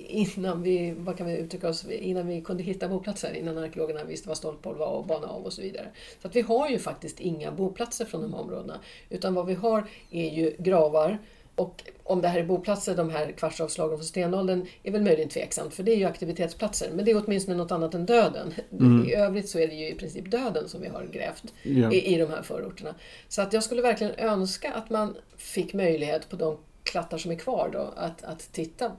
innan 0.08 0.62
vi, 0.62 0.94
vad 0.98 1.16
kan 1.16 1.26
vi 1.26 1.36
uttrycka 1.36 1.68
oss, 1.68 1.84
innan 1.90 2.26
vi 2.26 2.40
kunde 2.40 2.62
hitta 2.62 2.88
boplatser, 2.88 3.34
innan 3.34 3.58
arkeologerna 3.58 4.04
visste 4.04 4.28
vad 4.28 4.36
stolpborr 4.36 4.74
var 4.74 4.86
och 4.86 5.06
bana 5.06 5.26
av 5.26 5.44
och 5.44 5.52
så 5.52 5.62
vidare. 5.62 5.86
Så 6.22 6.28
att 6.28 6.36
vi 6.36 6.40
har 6.40 6.68
ju 6.68 6.78
faktiskt 6.78 7.20
inga 7.20 7.52
boplatser 7.52 8.04
från 8.04 8.22
de 8.22 8.34
här 8.34 8.40
områdena. 8.40 8.80
Utan 9.08 9.34
vad 9.34 9.46
vi 9.46 9.54
har 9.54 9.86
är 10.10 10.30
ju 10.30 10.56
gravar 10.58 11.18
och 11.60 11.82
om 12.04 12.22
det 12.22 12.28
här 12.28 12.40
är 12.40 12.44
boplatser, 12.44 12.96
de 12.96 13.10
här 13.10 13.32
kvartsavslagen 13.32 13.98
från 13.98 14.04
stenåldern, 14.04 14.66
är 14.82 14.90
väl 14.90 15.02
möjligen 15.02 15.28
tveksamt 15.28 15.74
för 15.74 15.82
det 15.82 15.92
är 15.92 15.96
ju 15.96 16.04
aktivitetsplatser. 16.04 16.90
Men 16.94 17.04
det 17.04 17.10
är 17.10 17.24
åtminstone 17.24 17.56
något 17.56 17.72
annat 17.72 17.94
än 17.94 18.06
döden. 18.06 18.54
Mm. 18.72 19.08
I 19.08 19.14
övrigt 19.14 19.48
så 19.48 19.58
är 19.58 19.68
det 19.68 19.74
ju 19.74 19.88
i 19.88 19.94
princip 19.94 20.30
döden 20.30 20.68
som 20.68 20.80
vi 20.80 20.88
har 20.88 21.06
grävt 21.12 21.44
ja. 21.62 21.92
i, 21.92 22.14
i 22.14 22.18
de 22.18 22.30
här 22.30 22.42
förorterna. 22.42 22.94
Så 23.28 23.42
att 23.42 23.52
jag 23.52 23.64
skulle 23.64 23.82
verkligen 23.82 24.12
önska 24.18 24.72
att 24.72 24.90
man 24.90 25.16
fick 25.36 25.74
möjlighet 25.74 26.28
på 26.28 26.36
de 26.36 26.56
klattar 26.82 27.18
som 27.18 27.30
är 27.30 27.36
kvar 27.36 27.70
då, 27.72 27.92
att, 27.96 28.24
att 28.24 28.52
titta 28.52 28.92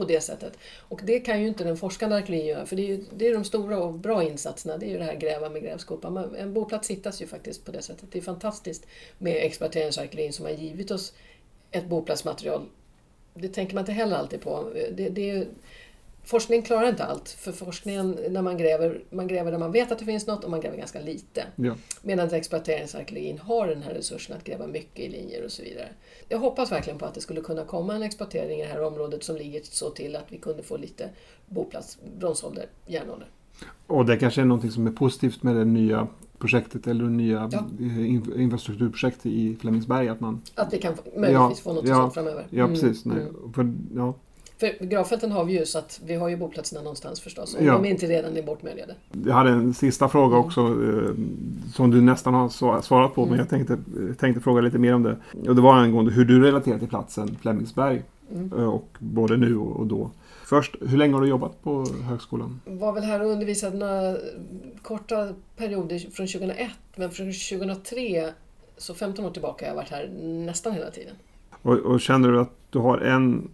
på 0.00 0.06
det 0.06 0.20
sättet. 0.20 0.58
Och 0.78 1.00
det 1.04 1.20
kan 1.20 1.40
ju 1.40 1.48
inte 1.48 1.64
den 1.64 1.76
forskande 1.76 2.16
arkeologin 2.16 2.46
göra, 2.46 2.66
för 2.66 2.76
det 2.76 2.82
är, 2.82 2.86
ju, 2.86 3.04
det 3.16 3.26
är 3.26 3.34
de 3.34 3.44
stora 3.44 3.78
och 3.78 3.92
bra 3.92 4.22
insatserna. 4.22 4.76
Det 4.76 4.86
är 4.86 4.90
ju 4.90 4.98
det 4.98 5.04
här 5.04 5.14
gräva 5.14 5.48
med 5.48 5.62
grävskopa. 5.62 6.28
En 6.38 6.54
boplats 6.54 6.90
hittas 6.90 7.22
ju 7.22 7.26
faktiskt 7.26 7.64
på 7.64 7.72
det 7.72 7.82
sättet. 7.82 8.12
Det 8.12 8.18
är 8.18 8.22
fantastiskt 8.22 8.86
med 9.18 9.36
exploateringsarkeologin 9.36 10.32
som 10.32 10.44
har 10.44 10.52
givit 10.52 10.90
oss 10.90 11.12
ett 11.70 11.86
boplatsmaterial. 11.86 12.62
Det 13.34 13.48
tänker 13.48 13.74
man 13.74 13.82
inte 13.82 13.92
heller 13.92 14.16
alltid 14.16 14.40
på. 14.40 14.70
Det, 14.92 15.08
det 15.08 15.30
är, 15.30 15.46
forskning 16.30 16.62
klarar 16.62 16.88
inte 16.88 17.04
allt. 17.04 17.28
För 17.28 17.52
forskningen, 17.52 18.18
när 18.30 18.42
man 18.42 18.58
gräver, 18.58 19.00
man 19.10 19.26
gräver 19.26 19.50
där 19.50 19.58
man 19.58 19.72
vet 19.72 19.92
att 19.92 19.98
det 19.98 20.04
finns 20.04 20.26
något 20.26 20.44
och 20.44 20.50
man 20.50 20.60
gräver 20.60 20.76
ganska 20.76 21.00
lite. 21.00 21.44
Ja. 21.56 21.74
Medan 22.02 22.34
exploateringsarkeologin 22.34 23.38
har 23.38 23.66
den 23.66 23.82
här 23.82 23.94
resursen 23.94 24.36
att 24.36 24.44
gräva 24.44 24.66
mycket 24.66 25.00
i 25.00 25.08
linjer 25.08 25.44
och 25.44 25.52
så 25.52 25.62
vidare. 25.62 25.88
Jag 26.28 26.38
hoppas 26.38 26.72
verkligen 26.72 26.98
på 26.98 27.06
att 27.06 27.14
det 27.14 27.20
skulle 27.20 27.40
kunna 27.40 27.64
komma 27.64 27.94
en 27.94 28.02
exploatering 28.02 28.60
i 28.60 28.62
det 28.62 28.68
här 28.68 28.82
området 28.82 29.24
som 29.24 29.36
ligger 29.36 29.60
så 29.62 29.90
till 29.90 30.16
att 30.16 30.26
vi 30.28 30.38
kunde 30.38 30.62
få 30.62 30.76
lite 30.76 31.08
boplats, 31.46 31.98
bronsålder, 32.18 32.66
järnålder. 32.86 33.28
Och 33.86 34.06
det 34.06 34.16
kanske 34.16 34.40
är 34.40 34.44
något 34.44 34.72
som 34.72 34.86
är 34.86 34.92
positivt 34.92 35.42
med 35.42 35.56
det 35.56 35.64
nya 35.64 36.08
projektet 36.38 36.86
eller 36.86 37.04
det 37.04 37.10
nya 37.10 37.50
ja. 37.52 37.64
infrastrukturprojektet 38.36 39.26
i 39.26 39.56
Flemingsberg. 39.60 40.08
Att, 40.08 40.20
man, 40.20 40.42
att 40.54 40.72
vi 40.72 40.78
kan 40.78 40.94
möjligtvis 41.16 41.34
ja, 41.34 41.54
få 41.62 41.72
något 41.72 41.88
ja, 41.88 41.94
sånt 41.94 42.14
framöver. 42.14 42.46
Ja, 42.50 42.68
precis. 42.68 43.04
Mm. 43.04 43.18
Nej, 43.18 43.26
för, 43.54 43.72
ja. 43.94 44.14
För 44.60 44.84
gravfälten 44.84 45.32
har 45.32 45.44
vi 45.44 45.58
ju 45.58 45.66
så 45.66 45.78
att 45.78 46.00
vi 46.04 46.14
har 46.14 46.28
ju 46.28 46.36
boplatserna 46.36 46.80
någonstans 46.82 47.20
förstås. 47.20 47.56
Om 47.58 47.66
Ja. 47.66 47.72
de 47.72 47.84
inte 47.88 48.06
redan 48.06 48.36
är 48.36 48.42
bortmöjligade. 48.42 48.94
Jag 49.26 49.34
hade 49.34 49.50
en 49.50 49.74
sista 49.74 50.08
fråga 50.08 50.34
Mm. 50.36 50.46
också 50.46 50.60
eh, 50.60 51.10
som 51.74 51.90
du 51.90 52.00
nästan 52.00 52.34
har 52.34 52.48
sva- 52.48 52.80
svarat 52.80 53.14
på 53.14 53.20
men 53.20 53.28
Mm. 53.34 53.38
jag 53.38 53.48
tänkte, 53.48 53.78
tänkte 54.18 54.40
fråga 54.40 54.60
lite 54.60 54.78
mer 54.78 54.94
om 54.94 55.02
det. 55.02 55.16
Och 55.48 55.54
det 55.56 55.62
var 55.62 55.74
angående 55.74 56.12
hur 56.12 56.24
du 56.24 56.42
relaterar 56.42 56.78
till 56.78 56.88
platsen 56.88 57.36
Flemingsberg 57.40 58.02
Mm. 58.34 58.52
eh, 58.58 58.64
och 58.64 58.88
både 58.98 59.36
nu 59.36 59.56
och 59.56 59.76
och 59.80 59.86
då. 59.86 60.10
Först, 60.44 60.76
hur 60.88 60.98
länge 60.98 61.14
har 61.14 61.20
du 61.20 61.28
jobbat 61.28 61.62
på 61.62 61.86
högskolan? 62.08 62.60
Var 62.64 62.92
väl 62.92 63.02
här 63.04 63.22
och 63.22 63.30
undervisade 63.30 63.76
några 63.78 64.16
korta 64.82 65.28
perioder 65.56 65.98
från 65.98 66.26
2001 66.26 66.70
men 66.96 67.10
från 67.10 67.32
2003, 67.32 68.30
så 68.76 68.94
15 68.94 69.24
år 69.24 69.30
tillbaka, 69.30 69.64
har 69.64 69.68
jag 69.70 69.76
varit 69.76 69.90
här 69.90 70.08
nästan 70.46 70.72
hela 70.72 70.90
tiden. 70.90 71.14
Och, 71.62 71.72
och 71.78 72.00
känner 72.00 72.28
du 72.32 72.40
att 72.40 72.52
du 72.70 72.78
har 72.78 72.98
en 72.98 73.48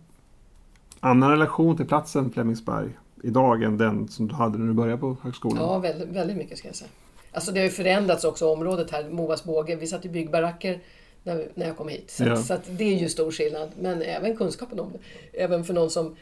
annan 1.06 1.30
relation 1.30 1.76
till 1.76 1.86
platsen 1.86 2.30
Flemingsberg 2.30 2.88
idag 3.22 3.62
än 3.62 3.78
den 3.78 4.08
som 4.08 4.28
du 4.28 4.34
hade 4.34 4.58
när 4.58 4.66
du 4.66 4.72
började 4.72 4.98
på 5.00 5.16
högskolan? 5.22 5.62
Ja, 5.62 5.78
väldigt, 5.78 6.08
väldigt 6.08 6.36
mycket 6.36 6.58
ska 6.58 6.68
jag 6.68 6.74
säga. 6.76 6.90
Alltså 7.32 7.52
det 7.52 7.58
har 7.60 7.64
ju 7.64 7.70
förändrats 7.70 8.24
också 8.24 8.52
området 8.52 8.90
här, 8.90 9.08
Movas 9.10 9.44
båge. 9.44 9.76
Vi 9.76 9.86
satt 9.86 10.04
i 10.04 10.08
byggbaracker 10.08 10.80
när, 11.22 11.48
när 11.54 11.66
jag 11.66 11.76
kom 11.76 11.88
hit. 11.88 12.10
Så, 12.10 12.24
Ja. 12.24 12.32
att, 12.32 12.44
så 12.44 12.54
att 12.54 12.78
det 12.78 12.84
är 12.84 12.98
ju 12.98 13.08
stor 13.08 13.30
skillnad. 13.30 13.68
Men 13.80 14.02
även 14.02 14.36
kunskapen 14.36 14.80
om 14.80 14.92
det. 14.92 14.98
Även 15.42 15.64
för 15.64 15.74
någon 15.74 15.90
som, 15.90 16.16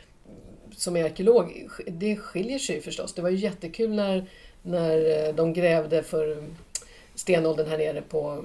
som 0.76 0.96
är 0.96 1.04
arkeolog, 1.04 1.68
det 1.86 2.16
skiljer 2.16 2.58
sig 2.58 2.76
ju 2.76 2.82
förstås. 2.82 3.14
Det 3.14 3.22
var 3.22 3.30
ju 3.30 3.36
jättekul 3.36 3.90
när, 3.94 4.28
när 4.62 5.32
de 5.32 5.52
grävde 5.52 6.02
för 6.02 6.44
stenåldern 7.14 7.66
här 7.68 7.78
nere 7.78 8.02
på 8.02 8.44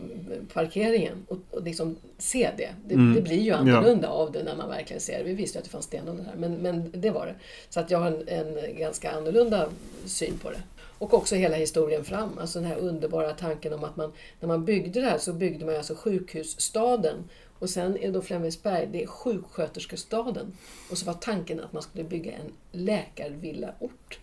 parkeringen 0.53 1.25
och, 1.27 1.37
och 1.51 1.63
liksom 1.63 1.95
se 2.17 2.49
det. 2.57 2.69
Det, 2.85 2.93
Mm. 2.93 3.15
det 3.15 3.21
blir 3.21 3.41
ju 3.41 3.51
annorlunda 3.51 4.07
av 4.07 4.31
det 4.31 4.43
när 4.43 4.55
man 4.55 4.69
verkligen 4.69 5.01
ser 5.01 5.17
det. 5.17 5.23
Vi 5.23 5.33
visste 5.33 5.57
ju 5.57 5.59
att 5.59 5.65
det 5.65 5.71
fanns 5.71 5.85
stenålder 5.85 6.23
här, 6.23 6.35
men, 6.37 6.53
men 6.55 6.91
det 6.95 7.09
var 7.11 7.25
det. 7.25 7.35
Så 7.69 7.79
att 7.79 7.91
jag 7.91 7.99
har 7.99 8.07
en, 8.07 8.27
en 8.27 8.77
ganska 8.77 9.11
annorlunda 9.11 9.69
syn 10.05 10.37
på 10.37 10.49
det. 10.49 10.61
Och 10.97 11.13
också 11.13 11.35
hela 11.35 11.55
historien 11.55 12.03
fram, 12.03 12.29
alltså 12.39 12.59
den 12.59 12.67
här 12.67 12.77
underbara 12.77 13.33
tanken 13.33 13.73
om 13.73 13.83
att 13.83 13.95
man, 13.95 14.11
när 14.39 14.47
man 14.47 14.65
byggde 14.65 15.01
det 15.01 15.07
här 15.09 15.17
så 15.17 15.33
byggde 15.33 15.65
man 15.65 15.75
alltså 15.75 15.95
sjukhusstaden. 15.95 17.15
Och 17.59 17.69
sen 17.69 17.97
är 17.97 18.11
då 18.11 18.21
Flemingsberg, 18.21 18.87
det 18.91 19.03
är 19.03 19.07
sjuksköterskestaden. 19.07 20.57
Och 20.91 20.97
så 20.97 21.05
var 21.05 21.13
tanken 21.13 21.59
att 21.59 21.73
man 21.73 21.81
skulle 21.83 22.03
bygga 22.03 22.31
en 22.31 22.51
läkarvillaort. 22.71 24.19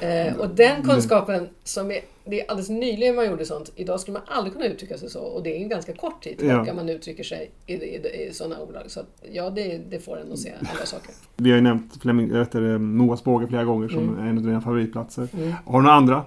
Eh, 0.00 0.36
och 0.36 0.48
den 0.48 0.82
kunskapen, 0.82 1.48
som 1.64 1.90
är, 1.90 2.00
det 2.24 2.40
är 2.40 2.50
alldeles 2.50 2.68
nyligen 2.70 3.14
man 3.14 3.26
gjorde 3.30 3.44
sånt, 3.44 3.72
idag 3.76 4.00
skulle 4.00 4.12
man 4.12 4.22
aldrig 4.26 4.52
kunna 4.52 4.66
uttrycka 4.66 4.98
sig 4.98 5.10
så. 5.10 5.20
Och 5.20 5.42
det 5.42 5.56
är 5.56 5.62
en 5.62 5.68
ganska 5.68 5.92
kort 5.92 6.22
tid 6.22 6.38
tillbaka 6.38 6.64
Ja. 6.66 6.74
man 6.74 6.88
uttrycker 6.88 7.24
sig 7.24 7.50
i, 7.66 7.72
i, 7.74 8.26
i 8.28 8.30
sådana 8.32 8.58
ordalag. 8.60 8.90
Så 8.90 9.00
att, 9.00 9.06
ja, 9.32 9.50
det, 9.50 9.78
det 9.90 9.98
får 9.98 10.20
en 10.20 10.32
att 10.32 10.38
se 10.38 10.52
andra 10.70 10.86
saker. 10.86 11.10
Vi 11.36 11.50
har 11.50 11.56
ju 11.56 11.62
nämnt 11.62 12.04
äh, 12.04 12.38
heter 12.38 12.60
det, 12.60 12.78
Moas 12.78 13.24
båge 13.24 13.46
flera 13.46 13.64
gånger 13.64 13.88
som 13.88 14.08
Mm. 14.08 14.28
en 14.28 14.38
av 14.38 14.44
dina 14.44 14.60
favoritplatser. 14.60 15.28
Mm. 15.34 15.52
Har 15.66 15.78
du 15.80 15.84
några 15.84 15.96
andra 15.96 16.24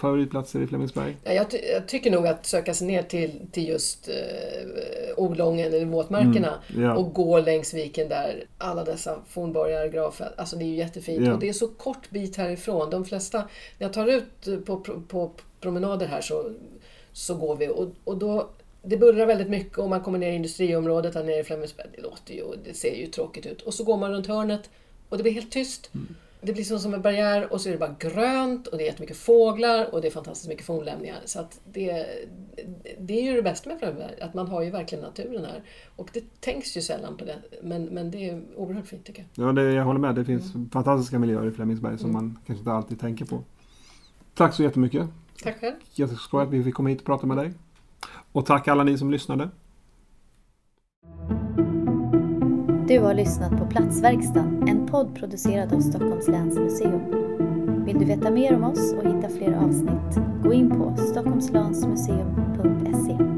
favoritplatser 0.00 0.60
i 0.60 0.66
Flemingsberg? 0.66 1.16
Ja, 1.24 1.32
Jag, 1.32 1.50
ty- 1.50 1.60
jag 1.72 1.88
tycker 1.88 2.10
nog 2.10 2.26
att 2.26 2.46
söka 2.46 2.74
sig 2.74 2.86
ner 2.86 3.02
till, 3.02 3.40
till 3.52 3.68
just 3.68 4.08
eh, 4.08 4.14
Olången 5.16 5.66
eller 5.66 5.84
våtmarkerna 5.84 6.54
Mm, 6.70 6.82
ja. 6.82 6.96
och 6.96 7.12
gå 7.14 7.38
längs 7.38 7.74
viken 7.74 8.08
där. 8.08 8.44
Alla 8.58 8.84
dessa 8.84 9.18
fornborgar, 9.28 9.88
gravfält. 9.88 10.32
Alltså 10.38 10.56
det 10.56 10.64
är 10.64 10.66
ju 10.66 10.74
jättefint. 10.74 11.26
Ja. 11.26 11.32
Och 11.34 11.40
det 11.40 11.48
är 11.48 11.52
så 11.52 11.68
kort 11.68 12.10
bit 12.10 12.36
härifrån. 12.36 12.90
De 12.90 13.04
flesta, 13.04 13.38
när 13.78 13.86
jag 13.86 13.92
tar 13.92 14.06
ut 14.06 14.64
på, 14.66 14.76
på, 14.80 15.00
på 15.08 15.30
promenader 15.60 16.06
här 16.06 16.20
så, 16.20 16.52
så 17.12 17.34
går 17.34 17.56
vi 17.56 17.68
och, 17.68 17.88
och 18.04 18.16
då 18.18 18.48
det 18.82 18.96
bullrar 18.96 19.26
väldigt 19.26 19.48
mycket 19.50 19.78
och 19.78 19.88
man 19.88 20.00
kommer 20.00 20.18
ner 20.18 20.32
i 20.32 20.34
industriområdet 20.34 21.14
här 21.14 21.24
nere 21.24 21.38
i 21.40 21.44
Flemingsberg. 21.44 21.86
Det 21.96 22.02
låter 22.02 22.34
ju 22.34 22.42
och 22.42 22.54
det 22.64 22.74
ser 22.74 22.94
ju 22.94 23.06
tråkigt 23.06 23.46
ut. 23.46 23.62
Och 23.62 23.74
så 23.74 23.84
går 23.84 23.96
man 23.96 24.12
runt 24.12 24.26
hörnet 24.26 24.70
och 25.08 25.16
det 25.16 25.22
blir 25.22 25.32
helt 25.32 25.52
tyst. 25.52 25.90
Mm. 25.94 26.14
Det 26.40 26.52
blir 26.52 26.64
som, 26.64 26.78
som 26.78 26.94
en 26.94 27.02
barriär 27.02 27.52
och 27.52 27.60
så 27.60 27.68
är 27.68 27.72
det 27.72 27.78
bara 27.78 27.96
grönt 27.98 28.66
och 28.66 28.78
det 28.78 28.84
är 28.84 28.86
jättemycket 28.86 29.16
fåglar 29.16 29.94
och 29.94 30.00
det 30.00 30.06
är 30.06 30.10
fantastiskt 30.10 30.48
mycket 30.48 30.66
fornlämningar. 30.66 31.18
Så 31.24 31.40
att 31.40 31.60
det, 31.72 32.06
det 32.98 33.20
är 33.20 33.22
ju 33.22 33.36
det 33.36 33.42
bästa 33.42 33.68
med 33.70 33.78
Flemingsberg, 33.78 34.20
att 34.20 34.34
man 34.34 34.48
har 34.48 34.62
ju 34.62 34.70
verkligen 34.70 35.04
naturen 35.04 35.44
här. 35.44 35.62
Och 35.96 36.10
det 36.12 36.40
tänks 36.40 36.76
ju 36.76 36.80
sällan 36.82 37.16
på 37.16 37.24
det, 37.24 37.36
men, 37.62 37.84
men 37.84 38.10
det 38.10 38.30
är 38.30 38.42
oerhört 38.56 38.86
fint 38.86 39.04
tycker 39.04 39.26
jag. 39.34 39.48
Ja, 39.48 39.52
det, 39.52 39.72
jag 39.72 39.84
håller 39.84 40.00
med. 40.00 40.14
Det 40.14 40.24
finns 40.24 40.54
Mm. 40.54 40.70
fantastiska 40.70 41.18
miljöer 41.18 41.46
i 41.46 41.50
Flemingsberg 41.50 41.98
som 41.98 42.12
man 42.12 42.38
kanske 42.46 42.60
inte 42.60 42.72
alltid 42.72 43.00
tänker 43.00 43.24
på. 43.24 43.44
Tack 44.34 44.54
så 44.54 44.62
jättemycket. 44.62 45.06
Tack 45.42 45.60
själv. 45.60 45.74
Jätteskoj 45.92 46.42
att 46.42 46.50
vi 46.50 46.64
fick 46.64 46.74
komma 46.74 46.88
hit 46.88 46.98
och 47.00 47.06
prata 47.06 47.26
med 47.26 47.36
dig. 47.36 47.52
Och 48.32 48.46
tack 48.46 48.68
alla 48.68 48.84
ni 48.84 48.98
som 48.98 49.10
lyssnade. 49.10 49.48
Du 52.88 53.00
har 53.00 53.14
lyssnat 53.14 53.58
på 53.58 53.66
Platsverkstan, 53.66 54.68
en 54.68 54.86
podd 54.86 55.14
producerad 55.14 55.72
av 55.72 55.80
Stockholms 55.80 56.28
läns 56.28 56.58
museum. 56.58 57.00
Vill 57.86 57.98
du 57.98 58.04
veta 58.04 58.30
mer 58.30 58.56
om 58.56 58.64
oss 58.64 58.92
och 58.92 59.04
hitta 59.04 59.28
fler 59.28 59.52
avsnitt? 59.52 60.18
Gå 60.42 60.52
in 60.52 60.70
på 60.70 60.96
stockholmslansmuseum.se 60.96 63.37